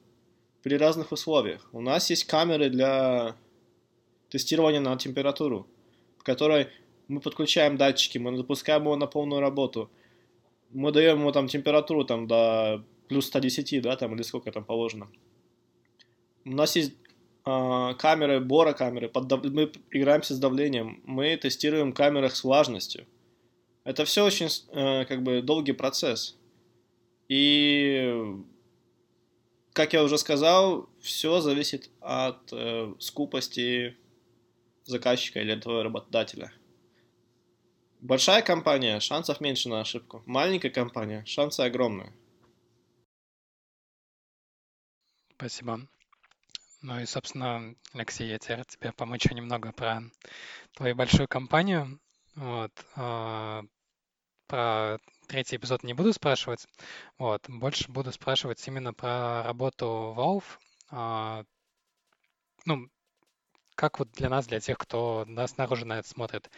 При 0.63 0.77
разных 0.77 1.11
условиях. 1.11 1.67
У 1.73 1.81
нас 1.81 2.09
есть 2.09 2.25
камеры 2.25 2.69
для 2.69 3.35
тестирования 4.29 4.79
на 4.79 4.95
температуру, 4.97 5.67
которой 6.25 6.67
мы 7.07 7.21
подключаем 7.21 7.77
датчики, 7.77 8.17
мы 8.17 8.35
запускаем 8.35 8.81
его 8.81 8.95
на 8.95 9.07
полную 9.07 9.39
работу. 9.39 9.89
Мы 10.71 10.91
даем 10.91 11.19
ему 11.19 11.31
там 11.31 11.47
температуру 11.47 12.03
там 12.03 12.27
до 12.27 12.83
плюс 13.07 13.27
110, 13.27 13.81
да, 13.81 13.95
там, 13.95 14.15
или 14.15 14.23
сколько 14.23 14.51
там 14.51 14.65
положено. 14.65 15.07
У 16.43 16.51
нас 16.51 16.75
есть 16.75 16.93
э, 17.45 17.93
камеры, 17.97 18.39
бора 18.39 18.73
камеры, 18.73 19.07
под 19.07 19.27
дав... 19.27 19.43
мы 19.43 19.71
играемся 19.91 20.33
с 20.33 20.39
давлением, 20.39 21.01
мы 21.05 21.37
тестируем 21.37 21.93
в 21.93 22.29
с 22.35 22.43
влажностью. 22.43 23.05
Это 23.83 24.03
все 24.05 24.25
очень, 24.25 24.47
э, 24.71 25.05
как 25.05 25.21
бы, 25.21 25.41
долгий 25.41 25.73
процесс. 25.73 26.37
И, 27.29 28.35
как 29.73 29.93
я 29.93 30.03
уже 30.03 30.17
сказал, 30.17 30.89
все 30.99 31.39
зависит 31.39 31.91
от 32.01 32.51
э, 32.51 32.93
скупости 32.99 33.95
заказчика 34.85 35.39
или 35.41 35.59
твоего 35.59 35.83
работодателя. 35.83 36.51
Большая 38.01 38.41
компания, 38.41 38.99
шансов 38.99 39.41
меньше 39.41 39.67
на 39.69 39.81
ошибку. 39.81 40.21
Маленькая 40.25 40.69
компания, 40.69 41.23
шансы 41.25 41.61
огромные. 41.61 42.13
Спасибо. 45.35 45.87
Ну 46.81 46.99
и, 46.99 47.05
собственно, 47.05 47.75
Алексей, 47.93 48.27
я 48.29 48.37
теперь 48.37 48.63
тебе 48.65 48.91
помочу 48.93 49.33
немного 49.33 49.71
про 49.71 50.03
твою 50.75 50.95
большую 50.95 51.27
компанию. 51.27 51.99
Вот. 52.35 52.71
а, 52.95 53.63
Про 54.47 54.99
третий 55.27 55.55
эпизод 55.57 55.83
не 55.83 55.93
буду 55.93 56.13
спрашивать. 56.13 56.67
Вот. 57.17 57.43
Больше 57.49 57.91
буду 57.91 58.11
спрашивать 58.11 58.65
именно 58.67 58.93
про 58.93 59.43
работу 59.43 60.13
Valve. 60.17 60.43
А, 60.91 61.43
Ну, 62.65 62.89
как 63.75 63.99
вот 63.99 64.11
для 64.13 64.29
нас, 64.29 64.47
для 64.47 64.59
тех, 64.59 64.77
кто 64.77 65.25
нас 65.27 65.51
снаружи 65.51 65.85
на 65.85 65.99
это 65.99 66.07
смотрит. 66.07 66.49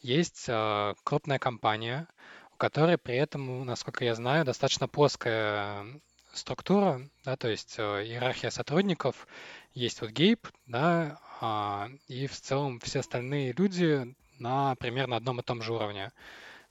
Есть 0.00 0.46
а, 0.48 0.94
крупная 1.04 1.38
компания, 1.38 2.06
у 2.52 2.56
которой 2.56 2.98
при 2.98 3.16
этом, 3.16 3.64
насколько 3.66 4.04
я 4.04 4.14
знаю, 4.14 4.44
достаточно 4.44 4.88
плоская 4.88 5.86
структура, 6.32 7.00
да, 7.24 7.36
то 7.36 7.48
есть 7.48 7.76
э, 7.78 8.04
иерархия 8.04 8.50
сотрудников, 8.50 9.26
есть 9.74 10.00
вот 10.00 10.10
Гейб, 10.10 10.46
да, 10.66 11.20
а, 11.40 11.88
и 12.06 12.26
в 12.26 12.40
целом 12.40 12.80
все 12.80 13.00
остальные 13.00 13.52
люди 13.52 14.14
на 14.38 14.74
примерно 14.76 15.16
одном 15.16 15.40
и 15.40 15.42
том 15.42 15.62
же 15.62 15.72
уровне. 15.72 16.12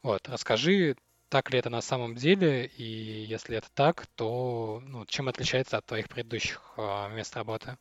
Вот, 0.04 0.30
расскажи, 0.30 0.96
так 1.30 1.52
ли 1.52 1.60
это 1.60 1.70
на 1.70 1.82
самом 1.82 2.16
деле, 2.16 2.68
и 2.68 2.84
если 2.84 3.58
это 3.58 3.68
так, 3.74 4.08
то 4.16 4.82
ну, 4.86 5.06
чем 5.06 5.28
отличается 5.28 5.78
от 5.78 5.86
твоих 5.86 6.08
предыдущих 6.08 6.74
э, 6.78 7.10
мест 7.14 7.36
работы? 7.36 7.78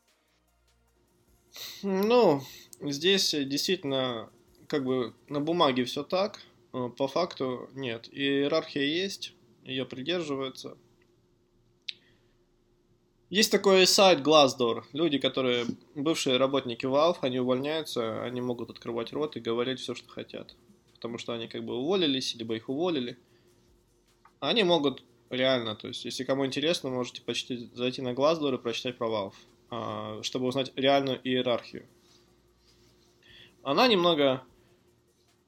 Ну, 1.83 2.43
здесь 2.81 3.31
действительно 3.31 4.31
как 4.67 4.85
бы 4.85 5.15
на 5.29 5.41
бумаге 5.41 5.85
все 5.85 6.03
так, 6.03 6.41
э, 6.73 6.89
по 6.97 7.09
факту 7.09 7.69
нет. 7.75 8.09
Иерархия 8.11 8.83
есть, 8.85 9.35
ее 9.65 9.85
придерживаются. 9.85 10.77
Есть 13.29 13.51
такой 13.51 13.87
сайт 13.87 14.21
Glassdoor. 14.21 14.85
Люди, 14.93 15.19
которые 15.19 15.67
бывшие 15.97 16.37
работники 16.37 16.87
Valve, 16.87 17.19
они 17.23 17.41
увольняются, 17.41 18.23
они 18.23 18.41
могут 18.41 18.71
открывать 18.71 19.13
рот 19.13 19.37
и 19.37 19.41
говорить 19.41 19.81
все, 19.81 19.97
что 19.97 20.09
хотят. 20.09 20.55
Потому 20.95 21.19
что 21.19 21.33
они 21.33 21.49
как 21.49 21.65
бы 21.65 21.75
уволились, 21.75 22.37
либо 22.37 22.55
их 22.55 22.69
уволили. 22.69 23.19
Они 24.39 24.63
могут 24.63 25.03
реально, 25.29 25.75
то 25.75 25.89
есть, 25.89 26.05
если 26.05 26.23
кому 26.23 26.47
интересно, 26.47 26.89
можете 26.91 27.21
почти 27.21 27.69
зайти 27.75 28.01
на 28.01 28.11
Glassdoor 28.11 28.55
и 28.55 28.59
прочитать 28.59 28.97
про 28.97 29.09
Valve, 29.09 29.35
чтобы 29.69 30.47
узнать 30.47 30.73
реальную 30.77 31.21
иерархию. 31.23 31.87
Она 33.63 33.89
немного 33.89 34.45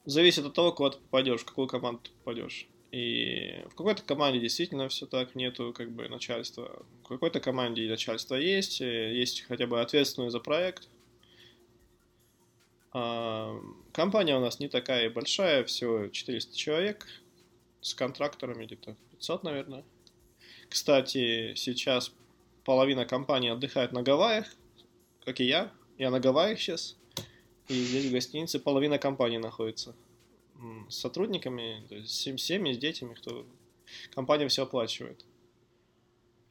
зависит 0.05 0.45
от 0.45 0.55
того, 0.55 0.73
куда 0.73 0.91
ты 0.91 0.99
попадешь, 0.99 1.43
в 1.43 1.45
какую 1.45 1.69
команду 1.69 2.01
ты 2.05 2.11
попадешь. 2.11 2.67
И 2.91 3.63
в 3.67 3.75
какой-то 3.75 4.03
команде 4.03 4.41
действительно 4.41 4.89
все 4.89 5.07
так, 5.07 5.35
нету 5.35 5.75
как 5.77 5.93
бы 5.93 6.09
начальства. 6.09 6.85
В 7.05 7.09
какой-то 7.09 7.41
команде 7.41 7.89
начальство 7.89 8.35
есть, 8.35 8.81
э, 8.81 9.15
есть 9.15 9.43
хотя 9.43 9.67
бы 9.67 9.81
ответственный 9.81 10.31
за 10.31 10.41
проект. 10.41 10.89
А, 12.93 13.55
компания 13.93 14.37
у 14.37 14.41
нас 14.41 14.59
не 14.59 14.69
такая 14.69 15.11
большая, 15.11 15.65
всего 15.65 16.09
400 16.09 16.57
человек, 16.57 17.07
с 17.83 17.93
контракторами 17.93 18.65
где-то 18.65 18.97
500, 19.11 19.43
наверное. 19.45 19.85
Кстати, 20.71 21.55
сейчас 21.55 22.13
половина 22.69 23.07
компании 23.07 23.49
отдыхает 23.49 23.93
на 23.93 24.03
Гавайях, 24.03 24.45
как 25.25 25.41
и 25.41 25.45
я. 25.45 25.73
Я 25.97 26.11
на 26.11 26.21
Гавайях 26.21 26.61
сейчас. 26.61 26.99
И 27.67 27.73
здесь 27.73 28.05
в 28.05 28.13
гостинице 28.13 28.59
половина 28.59 28.99
компании 28.99 29.39
находится 29.39 29.97
с 30.91 30.95
сотрудниками, 30.95 31.87
то 31.89 31.95
есть 31.95 32.11
с 32.11 32.21
семьями, 32.21 32.75
с 32.75 32.77
детьми, 32.77 33.15
кто 33.15 33.47
компания 34.15 34.49
все 34.49 34.65
оплачивает. 34.65 35.25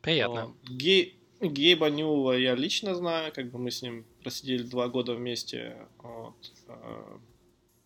Приятно. 0.02 0.56
Гей, 0.64 1.20
Гейба 1.40 1.92
Ньюла 1.92 2.36
я 2.36 2.56
лично 2.56 2.96
знаю, 2.96 3.32
как 3.32 3.52
бы 3.52 3.60
мы 3.60 3.70
с 3.70 3.84
ним 3.84 4.04
просидели 4.24 4.64
два 4.64 4.88
года 4.88 5.14
вместе, 5.14 5.88
вот, 6.00 6.52
э, 6.68 7.18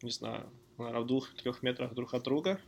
не 0.03 0.11
знаю, 0.11 0.49
наверное, 0.77 1.01
в 1.01 1.07
двух-трех 1.07 1.63
метрах 1.63 1.93
друг 1.93 2.13
от 2.13 2.23
друга. 2.23 2.61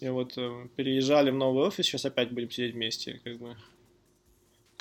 И 0.00 0.08
вот 0.08 0.36
э, 0.36 0.68
переезжали 0.74 1.30
в 1.30 1.36
новый 1.36 1.64
офис, 1.64 1.86
сейчас 1.86 2.04
опять 2.06 2.32
будем 2.32 2.50
сидеть 2.50 2.74
вместе, 2.74 3.20
как 3.22 3.38
бы. 3.38 3.56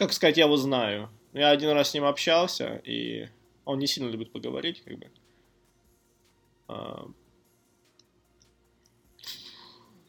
Как 0.03 0.11
сказать, 0.11 0.35
я 0.35 0.43
его 0.43 0.57
знаю. 0.57 1.09
Я 1.31 1.51
один 1.51 1.69
раз 1.69 1.91
с 1.91 1.93
ним 1.93 2.03
общался, 2.03 2.81
и 2.83 3.29
он 3.63 3.79
не 3.79 3.87
сильно 3.87 4.09
любит 4.09 4.33
поговорить, 4.33 4.83
как 4.83 4.99
бы. 4.99 5.09
А, 6.67 7.07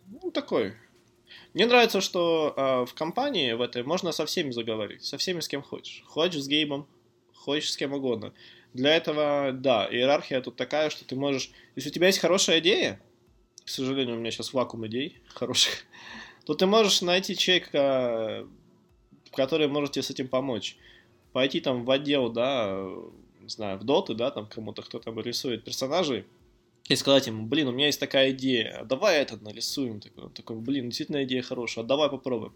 ну, 0.08 0.32
такой. 0.32 0.74
Мне 1.52 1.66
нравится, 1.66 2.00
что 2.00 2.54
а, 2.56 2.84
в 2.86 2.94
компании 2.94 3.52
в 3.52 3.60
этой 3.60 3.84
можно 3.84 4.10
со 4.10 4.26
всеми 4.26 4.50
заговорить, 4.50 5.04
со 5.04 5.16
всеми, 5.16 5.38
с 5.38 5.46
кем 5.46 5.62
хочешь. 5.62 6.02
Хочешь 6.08 6.42
с 6.42 6.48
Гейбом, 6.48 6.88
хочешь 7.32 7.70
с 7.70 7.76
кем 7.76 7.92
угодно. 7.92 8.34
Для 8.72 8.96
этого, 8.96 9.52
да, 9.52 9.86
иерархия 9.88 10.40
тут 10.40 10.56
такая, 10.56 10.90
что 10.90 11.04
ты 11.04 11.14
можешь... 11.14 11.52
Если 11.76 11.90
у 11.90 11.92
тебя 11.92 12.08
есть 12.08 12.18
хорошая 12.18 12.58
идея, 12.58 13.00
к 13.64 13.68
сожалению, 13.68 14.16
у 14.16 14.18
меня 14.18 14.32
сейчас 14.32 14.52
вакуум 14.54 14.88
идей 14.88 15.20
хороших, 15.28 15.84
то 16.46 16.54
ты 16.54 16.66
можешь 16.66 17.00
найти 17.00 17.36
человека, 17.36 18.48
который 19.34 19.68
может 19.68 19.92
тебе 19.92 20.02
с 20.02 20.10
этим 20.10 20.28
помочь. 20.28 20.76
Пойти 21.32 21.60
там 21.60 21.84
в 21.84 21.90
отдел, 21.90 22.30
да, 22.30 22.86
не 23.40 23.48
знаю, 23.48 23.78
в 23.78 23.84
доты, 23.84 24.14
да, 24.14 24.30
там 24.30 24.46
кому-то, 24.46 24.82
кто 24.82 24.98
там 24.98 25.20
рисует 25.20 25.64
персонажей, 25.64 26.24
и 26.88 26.96
сказать 26.96 27.26
ему, 27.26 27.46
блин, 27.46 27.68
у 27.68 27.72
меня 27.72 27.86
есть 27.86 27.98
такая 27.98 28.32
идея, 28.32 28.84
давай 28.84 29.18
этот 29.18 29.40
нарисуем. 29.40 30.00
Такой, 30.00 30.28
такой, 30.30 30.56
блин, 30.56 30.90
действительно 30.90 31.24
идея 31.24 31.40
хорошая, 31.40 31.82
а 31.82 31.86
давай 31.86 32.10
попробуем. 32.10 32.52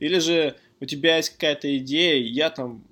Или 0.00 0.18
же 0.18 0.56
у 0.80 0.84
тебя 0.84 1.16
есть 1.16 1.30
какая-то 1.30 1.76
идея, 1.78 2.20
я 2.20 2.50
там 2.50 2.82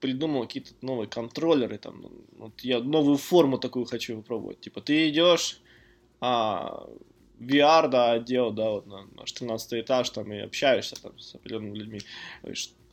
придумал 0.00 0.42
какие-то 0.42 0.72
новые 0.82 1.08
контроллеры, 1.08 1.78
там, 1.78 2.04
вот 2.36 2.60
я 2.60 2.80
новую 2.80 3.16
форму 3.16 3.58
такую 3.58 3.86
хочу 3.86 4.16
попробовать. 4.16 4.60
Типа, 4.60 4.82
ты 4.82 5.08
идешь, 5.08 5.60
а, 6.20 6.86
VR, 7.40 7.88
да, 7.88 8.12
отдел, 8.12 8.50
да, 8.50 8.70
вот 8.70 8.86
на, 8.86 9.06
на 9.16 9.24
14 9.24 9.80
этаж, 9.80 10.10
там, 10.10 10.32
и 10.32 10.38
общаешься 10.38 11.00
там 11.00 11.18
с 11.18 11.34
определенными 11.34 11.76
людьми. 11.76 12.00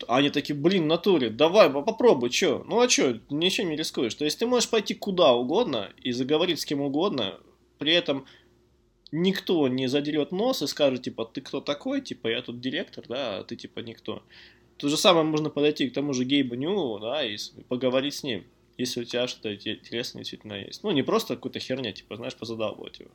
Они 0.08 0.30
такие, 0.30 0.54
блин, 0.54 0.86
натуре, 0.86 1.30
давай, 1.30 1.70
попробуй, 1.70 2.30
чё? 2.30 2.64
Ну 2.66 2.80
а 2.80 2.88
чё, 2.88 3.18
ничем 3.30 3.70
не 3.70 3.76
рискуешь. 3.76 4.14
То 4.14 4.24
есть 4.24 4.38
ты 4.38 4.46
можешь 4.46 4.68
пойти 4.68 4.94
куда 4.94 5.32
угодно 5.32 5.90
и 6.02 6.12
заговорить 6.12 6.60
с 6.60 6.64
кем 6.64 6.80
угодно, 6.80 7.38
при 7.78 7.92
этом 7.92 8.26
никто 9.12 9.68
не 9.68 9.86
задерет 9.86 10.32
нос 10.32 10.62
и 10.62 10.66
скажет, 10.66 11.02
типа, 11.02 11.24
ты 11.24 11.40
кто 11.40 11.60
такой, 11.60 12.00
типа, 12.00 12.28
я 12.28 12.42
тут 12.42 12.60
директор, 12.60 13.04
да, 13.08 13.38
а 13.38 13.44
ты, 13.44 13.56
типа, 13.56 13.80
никто. 13.80 14.22
То 14.76 14.88
же 14.88 14.96
самое 14.96 15.24
можно 15.24 15.48
подойти 15.48 15.88
к 15.88 15.94
тому 15.94 16.12
же 16.12 16.24
Гейбу 16.24 16.54
Ньюу, 16.54 16.98
да, 16.98 17.24
и 17.24 17.36
поговорить 17.68 18.14
с 18.14 18.22
ним, 18.22 18.44
если 18.76 19.00
у 19.00 19.04
тебя 19.04 19.26
что-то 19.26 19.54
интересное 19.54 20.20
действительно 20.20 20.54
есть. 20.54 20.82
Ну, 20.82 20.90
не 20.90 21.02
просто 21.02 21.36
какая-то 21.36 21.58
херня, 21.60 21.92
типа, 21.92 22.16
знаешь, 22.16 22.36
позадалбывать 22.36 23.00
его. 23.00 23.10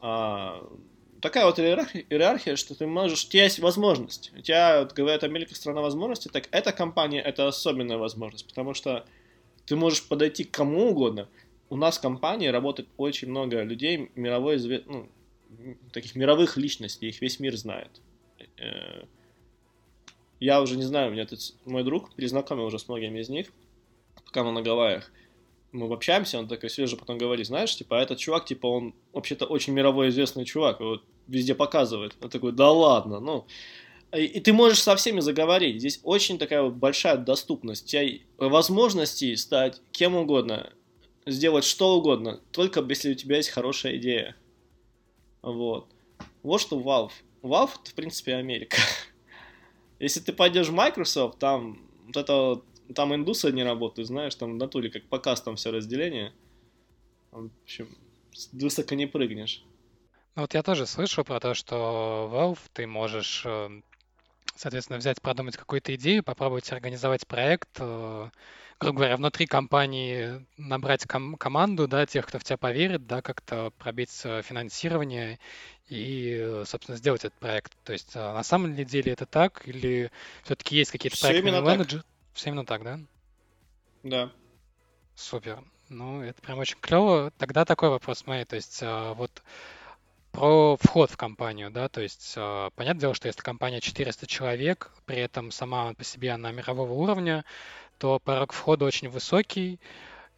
А, 0.00 0.64
такая 1.20 1.46
вот 1.46 1.58
иерархия, 1.58 2.56
что 2.56 2.74
ты 2.74 2.86
можешь, 2.86 3.24
у 3.24 3.28
тебя 3.28 3.44
есть 3.44 3.58
возможность. 3.58 4.32
У 4.36 4.40
тебя, 4.40 4.80
вот, 4.80 4.92
говорят, 4.92 5.24
Америка 5.24 5.54
страна 5.54 5.80
возможностей, 5.80 6.30
так 6.30 6.48
эта 6.50 6.72
компания 6.72 7.20
это 7.20 7.48
особенная 7.48 7.98
возможность, 7.98 8.46
потому 8.46 8.74
что 8.74 9.04
ты 9.66 9.76
можешь 9.76 10.06
подойти 10.06 10.44
к 10.44 10.50
кому 10.50 10.90
угодно. 10.90 11.28
У 11.70 11.76
нас 11.76 11.98
в 11.98 12.00
компании 12.00 12.48
работает 12.48 12.88
очень 12.96 13.28
много 13.28 13.62
людей, 13.62 14.10
мировой, 14.14 14.58
ну, 14.86 15.08
таких 15.92 16.14
мировых 16.14 16.56
личностей, 16.56 17.08
их 17.08 17.20
весь 17.20 17.40
мир 17.40 17.56
знает. 17.56 17.90
Э, 18.56 19.04
я 20.40 20.62
уже 20.62 20.76
не 20.76 20.84
знаю, 20.84 21.10
у 21.10 21.12
меня 21.12 21.26
тут 21.26 21.40
мой 21.64 21.82
друг 21.84 22.14
перезнакомил 22.14 22.64
уже 22.64 22.78
с 22.78 22.88
многими 22.88 23.20
из 23.20 23.28
них, 23.28 23.48
пока 24.24 24.44
мы 24.44 24.52
на 24.52 24.62
Гавайях 24.62 25.10
мы 25.72 25.92
общаемся, 25.92 26.38
он 26.38 26.48
такой 26.48 26.70
свежий 26.70 26.98
потом 26.98 27.18
говорит, 27.18 27.46
знаешь, 27.46 27.76
типа, 27.76 27.98
а 27.98 28.02
этот 28.02 28.18
чувак, 28.18 28.46
типа, 28.46 28.66
он 28.66 28.94
вообще-то 29.12 29.46
очень 29.46 29.74
мировой 29.74 30.08
известный 30.08 30.44
чувак, 30.44 30.80
вот 30.80 31.02
везде 31.26 31.54
показывает. 31.54 32.16
Он 32.20 32.30
такой, 32.30 32.52
да 32.52 32.70
ладно, 32.70 33.20
ну. 33.20 33.46
И, 34.14 34.24
и 34.24 34.40
ты 34.40 34.52
можешь 34.52 34.82
со 34.82 34.96
всеми 34.96 35.20
заговорить. 35.20 35.80
Здесь 35.80 36.00
очень 36.02 36.38
такая 36.38 36.62
вот 36.62 36.74
большая 36.74 37.18
доступность. 37.18 37.84
У 37.84 37.88
тебя 37.88 38.18
возможности 38.38 39.34
стать 39.34 39.82
кем 39.92 40.16
угодно, 40.16 40.72
сделать 41.26 41.64
что 41.64 41.96
угодно, 41.96 42.40
только 42.52 42.80
если 42.88 43.12
у 43.12 43.14
тебя 43.14 43.36
есть 43.36 43.50
хорошая 43.50 43.96
идея. 43.96 44.36
Вот. 45.42 45.86
Вот 46.42 46.60
что 46.60 46.80
Valve. 46.80 47.12
Valve, 47.42 47.70
это, 47.82 47.90
в 47.90 47.94
принципе, 47.94 48.34
Америка. 48.34 48.78
Если 49.98 50.20
ты 50.20 50.32
пойдешь 50.32 50.68
в 50.68 50.72
Microsoft, 50.72 51.38
там 51.38 51.78
вот 52.06 52.16
это 52.16 52.62
там 52.94 53.14
индусы 53.14 53.52
не 53.52 53.62
работают, 53.62 54.08
знаешь, 54.08 54.34
там 54.34 54.54
в 54.54 54.56
натуре 54.56 54.90
как 54.90 55.04
по 55.08 55.18
кастам 55.18 55.56
все 55.56 55.70
разделение. 55.70 56.32
В 57.30 57.50
общем, 57.64 57.88
высоко 58.52 58.94
не 58.94 59.06
прыгнешь. 59.06 59.62
Ну 60.34 60.42
вот 60.42 60.54
я 60.54 60.62
тоже 60.62 60.86
слышал 60.86 61.24
про 61.24 61.40
то, 61.40 61.54
что 61.54 62.30
Valve 62.32 62.60
ты 62.72 62.86
можешь, 62.86 63.42
э, 63.44 63.80
соответственно, 64.54 64.98
взять, 64.98 65.20
продумать 65.20 65.56
какую-то 65.56 65.94
идею, 65.96 66.22
попробовать 66.22 66.70
организовать 66.72 67.26
проект, 67.26 67.68
э, 67.80 68.30
грубо 68.80 68.98
говоря, 68.98 69.16
внутри 69.16 69.46
компании 69.46 70.46
набрать 70.56 71.06
ком- 71.06 71.34
команду, 71.36 71.88
да, 71.88 72.06
тех, 72.06 72.26
кто 72.26 72.38
в 72.38 72.44
тебя 72.44 72.56
поверит, 72.56 73.06
да, 73.06 73.20
как-то 73.20 73.72
пробить 73.78 74.12
э, 74.24 74.42
финансирование 74.42 75.40
и, 75.88 76.62
собственно, 76.66 76.96
сделать 76.96 77.24
этот 77.24 77.38
проект. 77.40 77.76
То 77.82 77.92
есть 77.92 78.14
на 78.14 78.42
самом 78.44 78.76
деле 78.76 79.12
это 79.12 79.26
так 79.26 79.66
или 79.66 80.12
все-таки 80.44 80.76
есть 80.76 80.92
какие-то 80.92 81.18
проектные 81.20 81.60
менеджеры? 81.60 82.04
Все 82.38 82.50
именно 82.50 82.64
так, 82.64 82.84
да? 82.84 83.00
Да. 84.04 84.30
Супер. 85.16 85.64
Ну, 85.88 86.22
это 86.22 86.40
прям 86.40 86.60
очень 86.60 86.78
клево. 86.80 87.32
Тогда 87.36 87.64
такой 87.64 87.88
вопрос 87.88 88.26
моей, 88.26 88.44
то 88.44 88.54
есть 88.54 88.78
а, 88.80 89.14
вот 89.14 89.42
про 90.30 90.76
вход 90.76 91.10
в 91.10 91.16
компанию, 91.16 91.72
да, 91.72 91.88
то 91.88 92.00
есть 92.00 92.34
а, 92.36 92.70
понятное 92.76 93.00
дело, 93.00 93.14
что 93.14 93.26
если 93.26 93.40
компания 93.40 93.80
400 93.80 94.28
человек, 94.28 94.92
при 95.04 95.16
этом 95.16 95.50
сама 95.50 95.94
по 95.94 96.04
себе 96.04 96.30
она 96.30 96.52
мирового 96.52 96.92
уровня, 96.92 97.44
то 97.98 98.20
порог 98.20 98.52
входа 98.52 98.84
очень 98.84 99.08
высокий, 99.08 99.80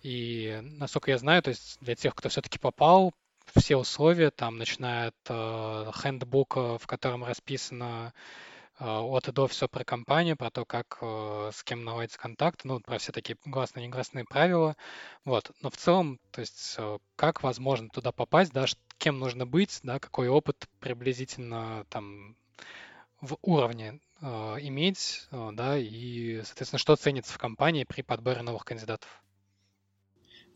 и, 0.03 0.59
насколько 0.63 1.11
я 1.11 1.19
знаю, 1.19 1.43
то 1.43 1.51
есть 1.51 1.77
для 1.83 1.97
тех, 1.97 2.15
кто 2.15 2.31
все-таки 2.31 2.59
попал, 2.59 3.13
все 3.55 3.77
условия, 3.77 4.31
там, 4.31 4.57
начиная 4.57 5.09
от 5.09 5.15
э, 5.29 5.91
хендбука, 6.01 6.79
в 6.79 6.87
котором 6.87 7.25
расписано 7.25 8.15
от 8.81 9.29
и 9.29 9.33
до 9.33 9.47
все 9.47 9.69
про 9.69 9.85
компанию, 9.85 10.37
про 10.37 10.51
то, 10.51 10.65
как 10.65 10.99
э, 11.03 11.51
с 11.53 11.63
кем 11.65 11.85
наладить 11.85 12.17
контакт, 12.17 12.65
ну, 12.65 12.81
про 12.81 12.99
все 12.99 13.13
такие 13.13 13.37
гласные 13.45 13.87
негласные 13.87 14.25
правила. 14.25 14.77
Вот. 15.25 15.51
Но 15.61 15.71
в 15.71 15.77
целом, 15.77 16.19
то 16.31 16.41
есть, 16.41 16.77
э, 16.79 16.99
как 17.17 17.43
возможно 17.43 17.89
туда 17.91 18.13
попасть, 18.13 18.53
да, 18.53 18.67
кем 18.99 19.19
нужно 19.19 19.47
быть, 19.47 19.81
да, 19.83 19.99
какой 19.99 20.29
опыт 20.29 20.69
приблизительно 20.79 21.85
там 21.89 22.37
в 23.21 23.37
уровне 23.43 24.01
э, 24.21 24.27
иметь, 24.61 25.27
э, 25.31 25.51
да, 25.53 25.79
и, 25.79 26.43
соответственно, 26.45 26.79
что 26.79 26.97
ценится 26.97 27.33
в 27.33 27.39
компании 27.39 27.85
при 27.85 28.03
подборе 28.03 28.43
новых 28.43 28.65
кандидатов. 28.65 29.23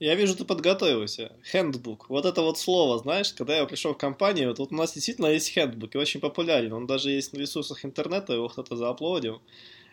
Я 0.01 0.14
вижу, 0.16 0.36
ты 0.36 0.45
подготовился. 0.45 1.32
Handbook. 1.53 2.07
Вот 2.09 2.24
это 2.24 2.42
вот 2.42 2.59
слово, 2.59 2.99
знаешь, 2.99 3.32
когда 3.32 3.57
я 3.57 3.64
пришел 3.64 3.95
в 3.95 3.99
компанию, 3.99 4.49
вот, 4.49 4.59
вот 4.59 4.72
у 4.72 4.74
нас 4.74 4.92
действительно 4.92 5.26
есть 5.26 5.57
handbook, 5.57 5.90
и 5.95 5.99
очень 5.99 6.20
популярен. 6.20 6.72
Он 6.72 6.86
даже 6.86 7.11
есть 7.11 7.32
на 7.32 7.38
ресурсах 7.38 7.84
интернета, 7.84 8.32
его 8.32 8.49
кто-то 8.49 8.76
зааплодил. 8.76 9.40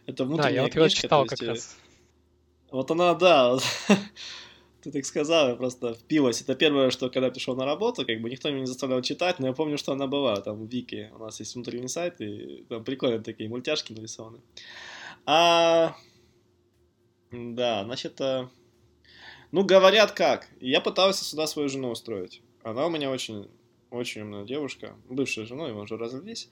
Это 0.07 0.25
внутренняя 0.25 0.51
да, 0.51 0.55
я 0.55 0.63
вот 0.63 0.75
его 0.75 0.87
читал 0.87 1.23
есть, 1.23 1.29
как 1.29 1.43
э, 1.43 1.47
раз. 1.47 1.77
Вот 2.71 2.89
она, 2.89 3.13
да, 3.13 3.57
ты 4.81 4.91
так 4.91 5.05
сказал, 5.05 5.49
я 5.49 5.55
просто 5.55 5.93
впилась. 5.93 6.41
Это 6.41 6.55
первое, 6.55 6.89
что 6.89 7.09
когда 7.09 7.29
пришел 7.29 7.55
на 7.55 7.65
работу, 7.65 8.05
как 8.05 8.21
бы 8.21 8.29
никто 8.29 8.49
меня 8.49 8.61
не 8.61 8.65
заставлял 8.65 9.01
читать, 9.03 9.39
но 9.39 9.47
я 9.47 9.53
помню, 9.53 9.77
что 9.77 9.91
она 9.91 10.07
была 10.07 10.37
там 10.37 10.65
в 10.65 10.69
Вики. 10.69 11.11
У 11.13 11.19
нас 11.19 11.39
есть 11.39 11.53
внутренний 11.53 11.87
сайт, 11.87 12.19
и 12.21 12.65
там 12.69 12.83
прикольные 12.83 13.19
такие 13.19 13.49
мультяшки 13.49 13.93
нарисованы. 13.93 14.39
А... 15.25 15.95
Да, 17.31 17.85
значит, 17.85 18.19
э, 18.19 18.49
ну, 19.51 19.65
говорят 19.65 20.11
как. 20.11 20.47
Я 20.59 20.81
пытался 20.81 21.23
сюда 21.25 21.47
свою 21.47 21.69
жену 21.69 21.89
устроить. 21.89 22.41
Она 22.63 22.85
у 22.85 22.89
меня 22.89 23.09
очень, 23.11 23.49
очень 23.89 24.21
умная 24.21 24.45
девушка. 24.45 24.95
Бывшая 25.09 25.45
жена, 25.45 25.67
мы 25.67 25.81
уже 25.81 25.97
развелись. 25.97 26.49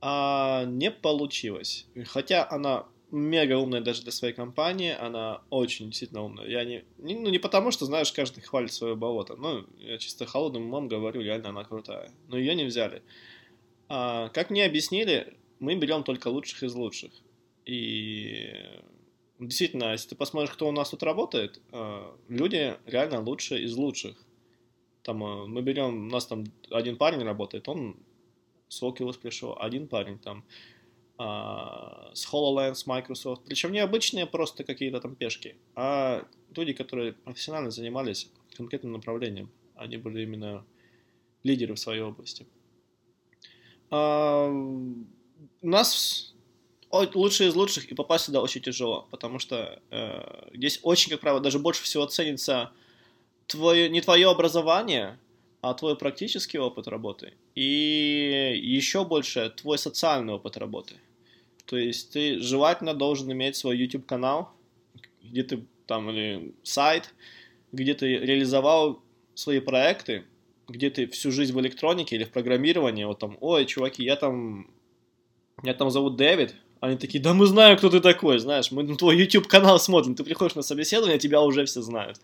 А 0.00 0.64
не 0.66 0.90
получилось. 0.90 1.86
Хотя 2.06 2.48
она 2.48 2.86
мега 3.10 3.56
умная 3.58 3.80
даже 3.80 4.02
для 4.02 4.12
своей 4.12 4.34
компании, 4.34 4.94
она 4.98 5.42
очень 5.50 5.86
действительно 5.86 6.22
умная. 6.22 6.46
Я 6.46 6.64
не, 6.64 6.84
не, 6.98 7.14
ну 7.14 7.30
не 7.30 7.38
потому, 7.38 7.70
что, 7.70 7.86
знаешь, 7.86 8.12
каждый 8.12 8.42
хвалит 8.42 8.72
свое 8.72 8.94
болото. 8.94 9.36
Ну, 9.36 9.64
я 9.78 9.98
чисто 9.98 10.26
холодным 10.26 10.64
умом 10.64 10.88
говорю, 10.88 11.20
реально 11.22 11.50
она 11.50 11.64
крутая. 11.64 12.10
Но 12.28 12.36
ее 12.36 12.54
не 12.54 12.64
взяли. 12.64 13.02
А, 13.88 14.28
как 14.30 14.50
мне 14.50 14.64
объяснили, 14.64 15.36
мы 15.60 15.74
берем 15.76 16.02
только 16.02 16.28
лучших 16.28 16.62
из 16.62 16.74
лучших. 16.74 17.12
И 17.64 18.52
действительно, 19.38 19.92
если 19.92 20.10
ты 20.10 20.16
посмотришь, 20.16 20.52
кто 20.52 20.68
у 20.68 20.72
нас 20.72 20.90
тут 20.90 21.02
работает, 21.02 21.60
э, 21.72 22.12
люди 22.28 22.76
реально 22.86 23.20
лучшие 23.20 23.64
из 23.64 23.76
лучших. 23.76 24.16
Там 25.02 25.22
э, 25.22 25.46
мы 25.46 25.62
берем, 25.62 26.06
у 26.06 26.10
нас 26.10 26.26
там 26.26 26.44
один 26.70 26.96
парень 26.96 27.22
работает, 27.22 27.68
он 27.68 27.96
с 28.68 28.82
Oculus 28.82 29.18
пришел, 29.18 29.56
один 29.60 29.86
парень 29.86 30.18
там 30.18 30.44
а, 31.18 32.10
с 32.14 32.26
HoloLens, 32.30 32.82
Microsoft. 32.86 33.42
Причем 33.44 33.72
не 33.72 33.78
обычные 33.78 34.26
просто 34.26 34.64
какие-то 34.64 35.00
там 35.00 35.14
пешки, 35.14 35.56
а 35.74 36.26
люди, 36.54 36.72
которые 36.72 37.12
профессионально 37.12 37.70
занимались 37.70 38.30
конкретным 38.56 38.92
направлением. 38.92 39.50
Они 39.76 39.96
были 39.96 40.22
именно 40.22 40.64
лидеры 41.42 41.74
в 41.74 41.78
своей 41.78 42.02
области. 42.02 42.46
У 43.90 45.68
нас 45.68 46.35
лучшие 46.90 47.48
из 47.48 47.54
лучших, 47.54 47.90
и 47.90 47.94
попасть 47.94 48.24
сюда 48.26 48.40
очень 48.40 48.62
тяжело, 48.62 49.06
потому 49.10 49.38
что 49.38 49.80
э, 49.90 50.48
здесь 50.54 50.80
очень, 50.82 51.10
как 51.10 51.20
правило, 51.20 51.40
даже 51.40 51.58
больше 51.58 51.82
всего 51.82 52.06
ценится 52.06 52.72
твое, 53.46 53.88
не 53.88 54.00
твое 54.00 54.30
образование, 54.30 55.18
а 55.60 55.74
твой 55.74 55.96
практический 55.96 56.58
опыт 56.58 56.86
работы 56.86 57.34
и 57.54 58.60
еще 58.62 59.04
больше 59.04 59.52
твой 59.56 59.78
социальный 59.78 60.34
опыт 60.34 60.56
работы. 60.56 60.94
То 61.64 61.76
есть 61.76 62.12
ты 62.12 62.38
желательно 62.38 62.94
должен 62.94 63.30
иметь 63.32 63.56
свой 63.56 63.76
YouTube 63.76 64.06
канал, 64.06 64.52
где 65.22 65.42
ты 65.42 65.64
там 65.86 66.10
или 66.10 66.54
сайт, 66.62 67.12
где 67.72 67.94
ты 67.94 68.18
реализовал 68.18 69.02
свои 69.34 69.58
проекты, 69.58 70.24
где 70.68 70.90
ты 70.90 71.06
всю 71.08 71.32
жизнь 71.32 71.52
в 71.52 71.60
электронике 71.60 72.16
или 72.16 72.24
в 72.24 72.30
программировании, 72.30 73.04
вот 73.04 73.18
там, 73.18 73.36
ой, 73.40 73.66
чуваки, 73.66 74.04
я 74.04 74.16
там, 74.16 74.70
меня 75.62 75.74
там 75.74 75.90
зовут 75.90 76.16
Дэвид, 76.16 76.54
они 76.86 76.96
такие, 76.98 77.22
да 77.22 77.34
мы 77.34 77.46
знаем, 77.46 77.76
кто 77.76 77.90
ты 77.90 78.00
такой, 78.00 78.38
знаешь, 78.38 78.70
мы 78.70 78.82
на 78.82 78.96
твой 78.96 79.16
YouTube 79.16 79.46
канал 79.46 79.78
смотрим, 79.78 80.14
ты 80.14 80.24
приходишь 80.24 80.54
на 80.54 80.62
собеседование, 80.62 81.18
тебя 81.18 81.40
уже 81.40 81.64
все 81.64 81.82
знают. 81.82 82.20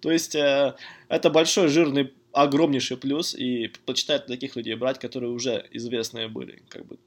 То 0.00 0.10
есть 0.10 0.34
э, 0.34 0.74
это 1.08 1.30
большой, 1.30 1.68
жирный, 1.68 2.12
огромнейший 2.32 2.96
плюс, 2.96 3.34
и 3.34 3.68
предпочитают 3.68 4.26
таких 4.26 4.56
людей 4.56 4.74
брать, 4.74 4.98
которые 4.98 5.30
уже 5.30 5.66
известные 5.70 6.28
были, 6.28 6.62
как 6.68 6.84
бы, 6.86 6.98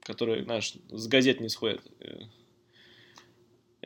которые, 0.00 0.44
знаешь, 0.44 0.74
с 0.90 1.06
газет 1.08 1.40
не 1.40 1.48
сходят. 1.48 1.82
Э, 2.00 2.20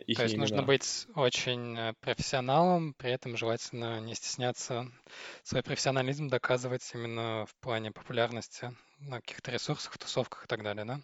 их 0.07 0.17
То 0.17 0.25
есть 0.25 0.35
имена. 0.35 0.43
нужно 0.43 0.63
быть 0.63 1.07
очень 1.15 1.77
э, 1.79 1.95
профессионалом, 2.01 2.95
при 2.95 3.13
этом 3.13 3.37
желательно 3.37 4.01
не 4.01 4.15
стесняться 4.15 4.91
свой 5.43 5.63
профессионализм 5.63 6.29
доказывать 6.29 6.89
именно 6.95 7.47
в 7.47 7.55
плане 7.57 7.93
популярности 7.93 8.75
на 8.99 9.21
каких-то 9.21 9.51
ресурсах, 9.53 9.97
тусовках 9.99 10.45
и 10.45 10.47
так 10.49 10.63
далее, 10.63 10.85
да? 10.85 11.01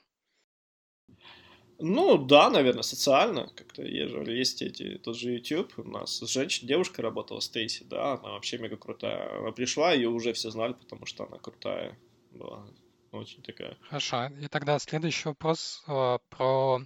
Ну, 1.78 2.16
да, 2.18 2.48
наверное, 2.48 2.82
социально 2.82 3.48
как-то 3.54 3.82
есть 3.82 4.62
эти, 4.62 4.98
тот 4.98 5.16
же 5.16 5.32
YouTube, 5.32 5.72
у 5.78 5.84
нас 5.84 6.20
женщина, 6.20 6.68
девушка 6.68 7.02
работала, 7.02 7.40
Стейси, 7.40 7.84
да, 7.84 8.14
она 8.14 8.32
вообще 8.32 8.58
мега 8.58 8.76
крутая. 8.76 9.38
Она 9.40 9.52
пришла, 9.52 9.92
ее 9.92 10.08
уже 10.08 10.32
все 10.32 10.50
знали, 10.50 10.72
потому 10.72 11.04
что 11.06 11.26
она 11.26 11.38
крутая 11.38 11.98
была, 12.30 12.66
очень 13.12 13.42
такая. 13.42 13.76
Хорошо, 13.82 14.26
и 14.40 14.48
тогда 14.48 14.78
следующий 14.78 15.28
вопрос 15.28 15.82
э, 15.86 16.18
про, 16.30 16.80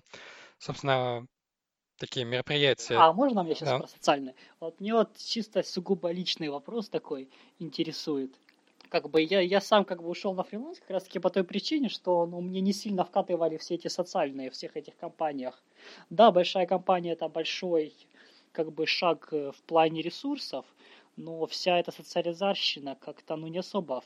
собственно, 0.58 1.26
такие 1.96 2.26
мероприятия. 2.26 2.96
А 2.96 3.12
можно 3.12 3.44
мне 3.44 3.54
сейчас 3.54 3.68
да. 3.68 3.78
про 3.78 3.86
социальные? 3.86 4.34
Вот 4.58 4.80
мне 4.80 4.94
вот 4.94 5.16
чисто 5.18 5.62
сугубо 5.62 6.10
личный 6.10 6.48
вопрос 6.48 6.88
такой 6.88 7.30
интересует 7.58 8.34
как 8.90 9.08
бы 9.08 9.22
я, 9.22 9.40
я 9.40 9.60
сам 9.60 9.84
как 9.84 10.02
бы 10.02 10.08
ушел 10.08 10.34
на 10.34 10.42
фриланс 10.42 10.80
как 10.80 10.90
раз 10.90 11.04
таки 11.04 11.18
по 11.18 11.30
той 11.30 11.44
причине, 11.44 11.88
что 11.88 12.26
ну, 12.26 12.40
мне 12.40 12.60
не 12.60 12.72
сильно 12.72 13.04
вкатывали 13.04 13.56
все 13.56 13.76
эти 13.76 13.88
социальные 13.88 14.50
всех 14.50 14.76
этих 14.76 14.96
компаниях. 14.96 15.62
Да, 16.10 16.30
большая 16.32 16.66
компания 16.66 17.12
это 17.12 17.28
большой 17.28 17.94
как 18.52 18.72
бы 18.72 18.86
шаг 18.86 19.28
э, 19.32 19.52
в 19.52 19.62
плане 19.62 20.02
ресурсов, 20.02 20.66
но 21.16 21.46
вся 21.46 21.78
эта 21.78 21.92
социализарщина 21.92 22.96
как-то 22.96 23.36
ну 23.36 23.46
не 23.46 23.58
особо 23.58 24.02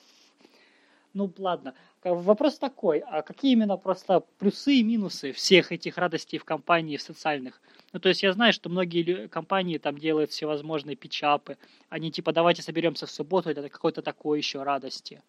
ну 1.14 1.32
ладно, 1.38 1.74
вопрос 2.02 2.58
такой, 2.58 2.98
а 2.98 3.22
какие 3.22 3.52
именно 3.52 3.76
просто 3.76 4.20
плюсы 4.38 4.74
и 4.74 4.82
минусы 4.82 5.32
всех 5.32 5.72
этих 5.72 5.96
радостей 5.96 6.38
в 6.38 6.44
компании, 6.44 6.96
в 6.96 7.02
социальных? 7.02 7.60
Ну, 7.92 8.00
то 8.00 8.08
есть 8.08 8.22
я 8.22 8.32
знаю, 8.32 8.52
что 8.52 8.68
многие 8.68 9.28
компании 9.28 9.78
там 9.78 9.96
делают 9.96 10.32
всевозможные 10.32 10.96
пичапы, 10.96 11.56
они 11.88 12.10
типа 12.10 12.32
давайте 12.32 12.62
соберемся 12.62 13.06
в 13.06 13.10
субботу, 13.10 13.48
это 13.48 13.68
какой-то 13.68 14.02
такой 14.02 14.38
еще 14.38 14.62
радости. 14.64 15.22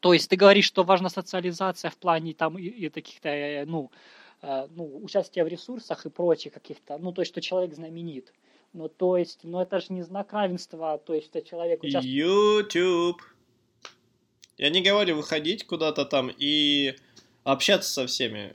То 0.00 0.14
есть 0.14 0.30
ты 0.30 0.36
говоришь, 0.36 0.64
что 0.64 0.82
важна 0.82 1.10
социализация 1.10 1.90
в 1.90 1.96
плане 1.96 2.32
там 2.32 2.58
и, 2.58 2.62
и 2.62 2.88
таких-то, 2.88 3.28
э, 3.28 3.64
ну, 3.66 3.90
э, 4.40 4.66
ну, 4.74 5.04
участия 5.04 5.44
в 5.44 5.48
ресурсах 5.48 6.06
и 6.06 6.10
прочих 6.10 6.54
каких-то, 6.54 6.98
ну, 6.98 7.12
то 7.12 7.22
есть, 7.22 7.30
что 7.30 7.40
человек 7.40 7.74
знаменит. 7.74 8.32
Ну, 8.72 8.88
то 8.88 9.18
есть, 9.18 9.40
ну, 9.42 9.60
это 9.60 9.80
же 9.80 9.86
не 9.90 10.02
знак 10.02 10.32
равенства, 10.32 10.98
то 10.98 11.12
есть, 11.12 11.26
что 11.26 11.42
человек 11.42 11.82
участвует... 11.82 12.14
YouTube. 12.14 13.22
Я 14.58 14.70
не 14.70 14.82
говорю 14.82 15.16
выходить 15.16 15.66
куда-то 15.66 16.04
там 16.04 16.30
и 16.36 16.94
общаться 17.44 17.90
со 17.90 18.06
всеми, 18.06 18.54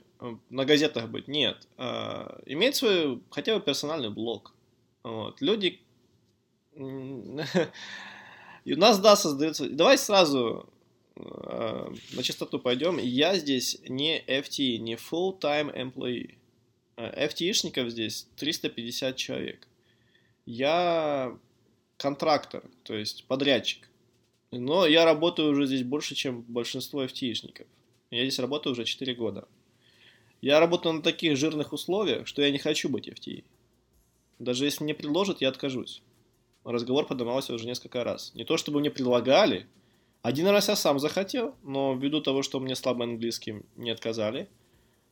на 0.50 0.64
газетах 0.64 1.08
быть. 1.08 1.28
Нет. 1.28 1.68
А, 1.76 2.40
иметь 2.46 2.76
свой 2.76 3.20
хотя 3.30 3.56
бы 3.56 3.64
персональный 3.64 4.10
блог. 4.10 4.54
Вот. 5.02 5.40
Люди... 5.40 5.80
И 8.64 8.74
у 8.74 8.76
нас, 8.76 8.98
да, 8.98 9.16
создается... 9.16 9.68
Давай 9.68 9.96
сразу 9.96 10.68
э, 11.16 11.94
на 12.12 12.22
чистоту 12.22 12.58
пойдем. 12.58 12.98
Я 12.98 13.36
здесь 13.36 13.78
не 13.88 14.20
FT, 14.20 14.76
не 14.78 14.94
full-time 14.94 15.74
employee. 15.74 16.34
FT-шников 16.96 17.88
здесь 17.88 18.26
350 18.36 19.16
человек. 19.16 19.66
Я 20.44 21.36
контрактор, 21.96 22.62
то 22.82 22.94
есть 22.94 23.24
подрядчик. 23.26 23.88
Но 24.50 24.86
я 24.86 25.04
работаю 25.04 25.50
уже 25.50 25.66
здесь 25.66 25.82
больше, 25.82 26.14
чем 26.14 26.42
большинство 26.42 27.04
FTишников. 27.04 27.66
Я 28.10 28.22
здесь 28.22 28.38
работаю 28.38 28.72
уже 28.72 28.84
4 28.84 29.14
года. 29.14 29.46
Я 30.40 30.60
работаю 30.60 30.94
на 30.94 31.02
таких 31.02 31.36
жирных 31.36 31.72
условиях, 31.72 32.26
что 32.26 32.42
я 32.42 32.50
не 32.50 32.58
хочу 32.58 32.88
быть 32.88 33.08
FTI. 33.08 33.44
Даже 34.38 34.64
если 34.64 34.84
мне 34.84 34.94
предложат, 34.94 35.42
я 35.42 35.48
откажусь. 35.48 36.02
Разговор 36.64 37.06
поднимался 37.06 37.52
уже 37.52 37.66
несколько 37.66 38.04
раз. 38.04 38.32
Не 38.34 38.44
то 38.44 38.56
чтобы 38.56 38.80
мне 38.80 38.90
предлагали. 38.90 39.66
Один 40.22 40.46
раз 40.46 40.68
я 40.68 40.76
сам 40.76 40.98
захотел, 40.98 41.54
но 41.62 41.94
ввиду 41.94 42.20
того, 42.20 42.42
что 42.42 42.60
мне 42.60 42.74
слабо 42.74 43.04
английским, 43.04 43.66
не 43.76 43.90
отказали. 43.90 44.48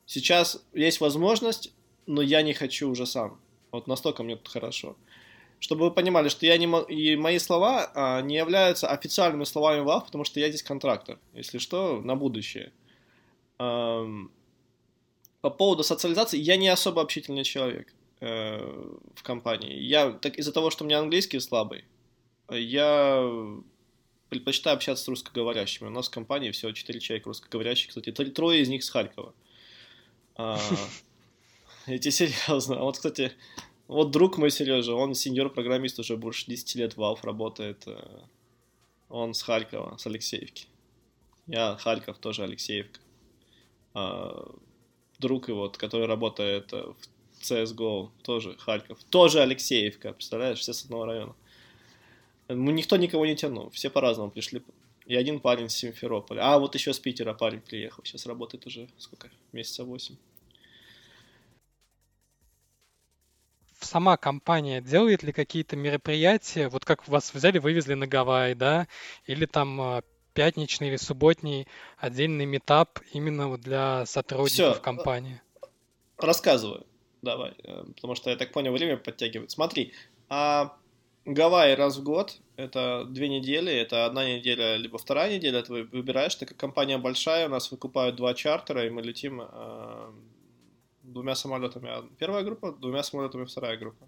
Сейчас 0.06 0.64
есть 0.72 1.00
возможность, 1.00 1.72
но 2.06 2.22
я 2.22 2.42
не 2.42 2.54
хочу 2.54 2.88
уже 2.88 3.04
сам. 3.04 3.40
Вот 3.70 3.86
настолько 3.86 4.22
мне 4.22 4.36
тут 4.36 4.48
хорошо 4.48 4.96
чтобы 5.58 5.86
вы 5.86 5.90
понимали, 5.90 6.28
что 6.28 6.46
я 6.46 6.56
не 6.58 6.66
и 6.92 7.16
мои 7.16 7.38
слова 7.38 7.90
а, 7.94 8.20
не 8.20 8.36
являются 8.36 8.88
официальными 8.88 9.44
словами 9.44 9.84
Valve, 9.84 10.06
потому 10.06 10.24
что 10.24 10.40
я 10.40 10.48
здесь 10.48 10.62
контрактор, 10.62 11.18
если 11.34 11.58
что, 11.58 12.00
на 12.02 12.14
будущее. 12.14 12.72
Эм, 13.58 14.30
по 15.40 15.50
поводу 15.50 15.82
социализации, 15.82 16.38
я 16.38 16.56
не 16.56 16.68
особо 16.68 17.02
общительный 17.02 17.44
человек 17.44 17.94
э, 18.20 18.58
в 19.14 19.22
компании. 19.22 19.78
Я 19.78 20.12
так 20.12 20.38
из-за 20.38 20.52
того, 20.52 20.70
что 20.70 20.84
у 20.84 20.86
меня 20.86 20.98
английский 20.98 21.40
слабый, 21.40 21.84
я 22.50 23.24
предпочитаю 24.28 24.74
общаться 24.74 25.04
с 25.04 25.08
русскоговорящими. 25.08 25.88
У 25.88 25.90
нас 25.90 26.08
в 26.08 26.10
компании 26.10 26.50
всего 26.50 26.72
4 26.72 27.00
человека 27.00 27.28
русскоговорящих, 27.28 27.88
кстати, 27.88 28.10
трое 28.10 28.60
из 28.60 28.68
них 28.68 28.84
с 28.84 28.90
Харькова. 28.90 29.34
А, 30.36 30.58
эти 31.86 32.10
серьезно. 32.10 32.80
А 32.80 32.82
вот, 32.82 32.96
кстати, 32.96 33.32
вот 33.88 34.10
друг 34.10 34.38
мой 34.38 34.50
Сережа, 34.50 34.94
он 34.94 35.14
сеньор-программист 35.14 35.98
уже 35.98 36.16
больше 36.16 36.46
10 36.46 36.74
лет 36.76 36.96
в 36.96 37.00
Valve 37.00 37.20
работает. 37.22 37.86
Он 39.08 39.34
с 39.34 39.42
Харькова, 39.42 39.96
с 39.96 40.06
Алексеевки. 40.06 40.66
Я 41.46 41.76
Харьков, 41.76 42.18
тоже 42.18 42.42
Алексеевка. 42.42 43.00
А, 43.94 44.52
друг 45.18 45.48
его, 45.48 45.70
который 45.70 46.06
работает 46.06 46.72
в 46.72 46.96
CSGO, 47.40 48.10
тоже 48.22 48.56
Харьков. 48.58 49.02
Тоже 49.04 49.40
Алексеевка, 49.40 50.12
представляешь, 50.12 50.58
все 50.58 50.72
с 50.72 50.84
одного 50.84 51.06
района. 51.06 51.36
Никто 52.48 52.96
никого 52.96 53.26
не 53.26 53.36
тянул, 53.36 53.70
все 53.70 53.90
по-разному 53.90 54.30
пришли. 54.30 54.62
И 55.06 55.14
один 55.14 55.38
парень 55.38 55.68
с 55.68 55.74
Симферополя. 55.74 56.40
А, 56.42 56.58
вот 56.58 56.74
еще 56.74 56.92
с 56.92 56.98
Питера 56.98 57.32
парень 57.32 57.60
приехал, 57.60 58.02
сейчас 58.04 58.26
работает 58.26 58.66
уже, 58.66 58.88
сколько, 58.98 59.30
месяца 59.52 59.84
восемь. 59.84 60.16
Сама 63.86 64.16
компания 64.18 64.82
делает 64.82 65.22
ли 65.22 65.32
какие-то 65.32 65.76
мероприятия, 65.76 66.68
вот 66.68 66.84
как 66.84 67.08
вас 67.08 67.32
взяли, 67.32 67.58
вывезли 67.58 67.94
на 67.94 68.06
Гавайи, 68.06 68.54
да, 68.54 68.86
или 69.24 69.46
там 69.46 69.80
а, 69.80 70.02
пятничный 70.34 70.88
или 70.88 70.96
субботний 70.96 71.66
отдельный 71.96 72.44
метап 72.44 73.00
именно 73.12 73.48
вот 73.48 73.60
для 73.60 74.04
сотрудников 74.04 74.74
Всё. 74.74 74.82
компании? 74.82 75.40
Рассказываю. 76.18 76.86
Давай, 77.22 77.54
э, 77.64 77.84
потому 77.94 78.14
что 78.14 78.30
я 78.30 78.36
так 78.36 78.52
понял, 78.52 78.72
время 78.72 78.98
подтягивает. 78.98 79.50
Смотри, 79.50 79.92
а 80.28 80.76
Гавайи 81.24 81.74
раз 81.74 81.96
в 81.96 82.04
год, 82.04 82.38
это 82.56 83.04
две 83.08 83.28
недели, 83.28 83.72
это 83.72 84.06
одна 84.06 84.24
неделя, 84.24 84.76
либо 84.76 84.96
вторая 84.98 85.34
неделя, 85.34 85.62
ты 85.62 85.72
выбираешь, 85.84 86.36
так 86.36 86.50
как 86.50 86.56
компания 86.56 86.98
большая, 86.98 87.46
у 87.46 87.50
нас 87.50 87.72
выкупают 87.72 88.16
два 88.16 88.34
чартера, 88.34 88.86
и 88.86 88.90
мы 88.90 89.02
летим 89.02 89.40
э, 89.42 90.12
двумя 91.06 91.34
самолетами 91.34 91.90
первая 92.18 92.44
группа, 92.44 92.72
двумя 92.72 93.02
самолетами 93.02 93.44
вторая 93.44 93.76
группа. 93.76 94.06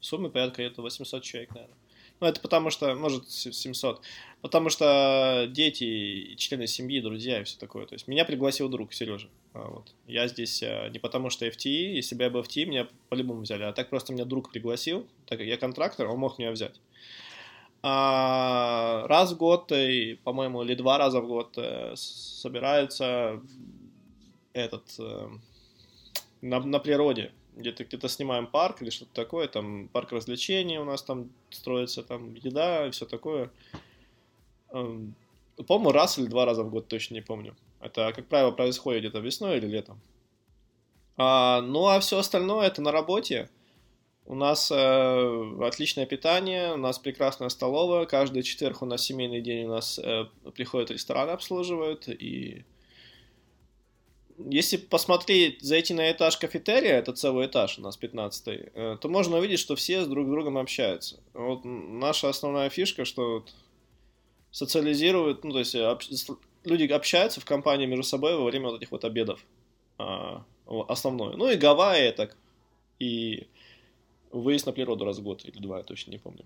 Суммы 0.00 0.30
порядка 0.30 0.62
где-то 0.62 0.82
800 0.82 1.22
человек, 1.22 1.54
наверное. 1.54 1.76
Ну, 2.20 2.26
это 2.26 2.40
потому 2.40 2.70
что, 2.70 2.94
может, 2.94 3.30
700. 3.30 4.02
Потому 4.40 4.68
что 4.68 5.46
дети, 5.50 6.34
члены 6.36 6.66
семьи, 6.66 7.00
друзья 7.00 7.40
и 7.40 7.44
все 7.44 7.58
такое. 7.58 7.86
То 7.86 7.94
есть 7.94 8.06
меня 8.06 8.24
пригласил 8.24 8.68
друг, 8.68 8.92
Сережа. 8.92 9.28
А, 9.52 9.68
вот. 9.68 9.94
Я 10.06 10.28
здесь 10.28 10.62
а, 10.62 10.88
не 10.90 10.98
потому 10.98 11.30
что 11.30 11.46
FTE, 11.46 11.94
если 11.94 12.14
бы 12.14 12.24
я 12.24 12.30
был 12.30 12.42
FTE, 12.42 12.66
меня 12.66 12.88
по-любому 13.08 13.42
взяли. 13.42 13.62
А 13.64 13.72
так 13.72 13.90
просто 13.90 14.12
меня 14.12 14.24
друг 14.24 14.52
пригласил, 14.52 15.06
так 15.26 15.38
как 15.38 15.46
я 15.46 15.56
контрактор, 15.56 16.06
он 16.08 16.18
мог 16.18 16.38
меня 16.38 16.52
взять. 16.52 16.80
А, 17.82 19.06
раз 19.08 19.32
в 19.32 19.36
год, 19.36 19.72
и, 19.72 20.18
по-моему, 20.24 20.62
или 20.62 20.74
два 20.74 20.98
раза 20.98 21.20
в 21.20 21.26
год 21.26 21.52
э, 21.56 21.92
собирается 21.96 23.42
этот 24.54 24.84
э, 24.98 25.28
на, 26.44 26.60
на 26.60 26.78
природе, 26.78 27.32
где-то 27.56 27.84
где-то 27.84 28.08
снимаем 28.08 28.46
парк 28.46 28.82
или 28.82 28.90
что-то 28.90 29.12
такое, 29.14 29.48
там 29.48 29.88
парк 29.88 30.12
развлечений 30.12 30.78
у 30.78 30.84
нас 30.84 31.02
там 31.02 31.30
строится, 31.50 32.02
там 32.02 32.34
еда 32.34 32.86
и 32.86 32.90
все 32.90 33.06
такое. 33.06 33.50
Эм, 34.70 35.14
по-моему, 35.66 35.92
раз 35.92 36.18
или 36.18 36.26
два 36.26 36.44
раза 36.44 36.62
в 36.62 36.70
год, 36.70 36.88
точно 36.88 37.14
не 37.14 37.22
помню. 37.22 37.56
Это, 37.80 38.12
как 38.14 38.26
правило, 38.26 38.50
происходит 38.50 39.02
где-то 39.02 39.20
весной 39.20 39.56
или 39.58 39.66
летом. 39.66 40.00
А, 41.16 41.60
ну, 41.62 41.86
а 41.86 42.00
все 42.00 42.18
остальное 42.18 42.66
это 42.66 42.82
на 42.82 42.92
работе. 42.92 43.48
У 44.26 44.34
нас 44.34 44.70
э, 44.70 45.56
отличное 45.62 46.06
питание, 46.06 46.72
у 46.72 46.76
нас 46.76 46.98
прекрасная 46.98 47.50
столовая. 47.50 48.06
Каждый 48.06 48.42
четверг 48.42 48.82
у 48.82 48.86
нас 48.86 49.02
семейный 49.02 49.42
день, 49.42 49.66
у 49.66 49.70
нас 49.70 49.98
э, 49.98 50.26
приходят 50.54 50.90
рестораны, 50.90 51.30
обслуживают. 51.30 52.08
И 52.08 52.64
если 54.38 54.76
посмотреть, 54.76 55.62
зайти 55.62 55.94
на 55.94 56.10
этаж 56.10 56.36
кафетерия, 56.38 56.98
это 56.98 57.12
целый 57.12 57.46
этаж 57.46 57.78
у 57.78 57.82
нас 57.82 57.96
15 57.96 58.48
э, 58.48 58.98
то 59.00 59.08
можно 59.08 59.38
увидеть, 59.38 59.60
что 59.60 59.76
все 59.76 60.04
с 60.04 60.08
друг 60.08 60.28
другом 60.28 60.58
общаются. 60.58 61.20
Вот 61.34 61.64
наша 61.64 62.28
основная 62.28 62.68
фишка, 62.70 63.04
что 63.04 63.34
вот 63.34 63.54
социализируют, 64.50 65.44
ну, 65.44 65.52
то 65.52 65.58
есть 65.60 65.74
об, 65.74 66.02
люди 66.64 66.84
общаются 66.92 67.40
в 67.40 67.44
компании 67.44 67.86
между 67.86 68.04
собой 68.04 68.36
во 68.36 68.44
время 68.44 68.70
вот 68.70 68.80
этих 68.80 68.90
вот 68.90 69.04
обедов. 69.04 69.44
А, 69.98 70.44
основное. 70.88 71.36
Ну 71.36 71.50
и 71.50 71.56
Гавайи 71.56 72.10
так. 72.12 72.36
И 72.98 73.46
выезд 74.32 74.66
на 74.66 74.72
природу 74.72 75.04
раз 75.04 75.18
в 75.18 75.22
год 75.22 75.44
или 75.44 75.58
два, 75.58 75.78
я 75.78 75.84
точно 75.84 76.10
не 76.10 76.18
помню. 76.18 76.44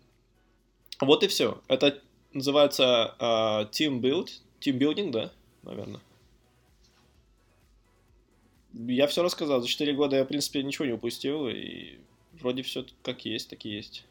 Вот 1.01 1.23
и 1.23 1.29
все. 1.29 1.61
Это 1.69 2.01
называется 2.33 3.15
uh, 3.19 3.71
team 3.71 4.01
build, 4.01 4.29
team 4.61 4.79
building, 4.79 5.11
да, 5.11 5.33
наверное. 5.63 6.01
Я 8.81 9.09
все 9.09 9.25
рассказал. 9.25 9.61
За 9.61 9.67
4 9.67 9.93
года 9.95 10.15
я, 10.15 10.25
в 10.25 10.29
принципе, 10.29 10.63
ничего 10.63 10.85
не 10.85 10.93
упустил, 10.93 11.49
и 11.49 11.99
вроде 12.35 12.63
все 12.63 12.87
как 13.03 13.25
есть, 13.25 13.51
так 13.51 13.65
и 13.65 13.71
есть. 13.71 14.07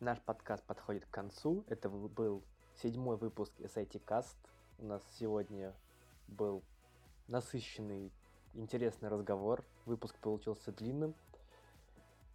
Наш 0.00 0.18
подкаст 0.20 0.64
подходит 0.64 1.04
к 1.04 1.10
концу. 1.10 1.64
Это 1.68 1.90
был 1.90 2.42
седьмой 2.82 3.18
выпуск 3.18 3.52
SIT 3.58 4.02
Cast. 4.06 4.34
У 4.78 4.86
нас 4.86 5.02
сегодня 5.18 5.74
был 6.28 6.62
насыщенный, 7.28 8.10
интересный 8.54 9.10
разговор. 9.10 9.62
Выпуск 9.84 10.16
получился 10.18 10.72
длинным. 10.72 11.14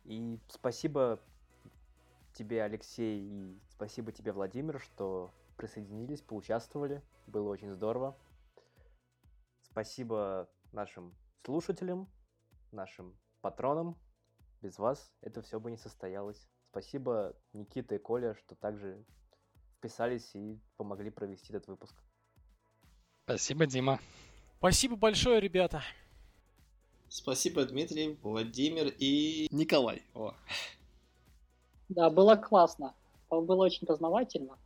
И 0.06 0.38
спасибо 0.50 1.20
тебе, 2.36 2.62
Алексей, 2.64 3.22
и 3.22 3.60
спасибо 3.72 4.12
тебе, 4.12 4.34
Владимир, 4.34 4.80
что 4.80 5.32
присоединились, 5.58 6.22
поучаствовали. 6.22 7.02
Было 7.26 7.50
очень 7.50 7.72
здорово. 7.72 8.16
Спасибо 9.64 10.48
нашим 10.74 11.12
слушателям, 11.46 12.08
нашим 12.72 13.18
патронам. 13.42 13.98
Без 14.62 14.78
вас 14.78 15.12
это 15.22 15.42
все 15.42 15.60
бы 15.60 15.72
не 15.72 15.78
состоялось. 15.78 16.48
Спасибо 16.70 17.36
Никита 17.54 17.96
и 17.96 17.98
Коля, 17.98 18.36
что 18.36 18.56
также 18.56 19.04
вписались 19.78 20.36
и 20.36 20.60
помогли 20.78 21.10
провести 21.10 21.54
этот 21.54 21.68
выпуск. 21.68 21.96
Спасибо, 23.24 23.66
Дима. 23.66 24.00
Спасибо 24.58 24.96
большое, 24.96 25.40
ребята. 25.40 25.82
Спасибо, 27.10 27.66
Дмитрий, 27.66 28.18
Владимир 28.22 28.94
и 29.00 29.48
Николай. 29.52 30.04
О. 30.14 30.34
Да, 31.90 32.10
было 32.10 32.36
классно. 32.36 32.96
Было 33.30 33.66
очень 33.66 33.86
познавательно. 33.88 34.58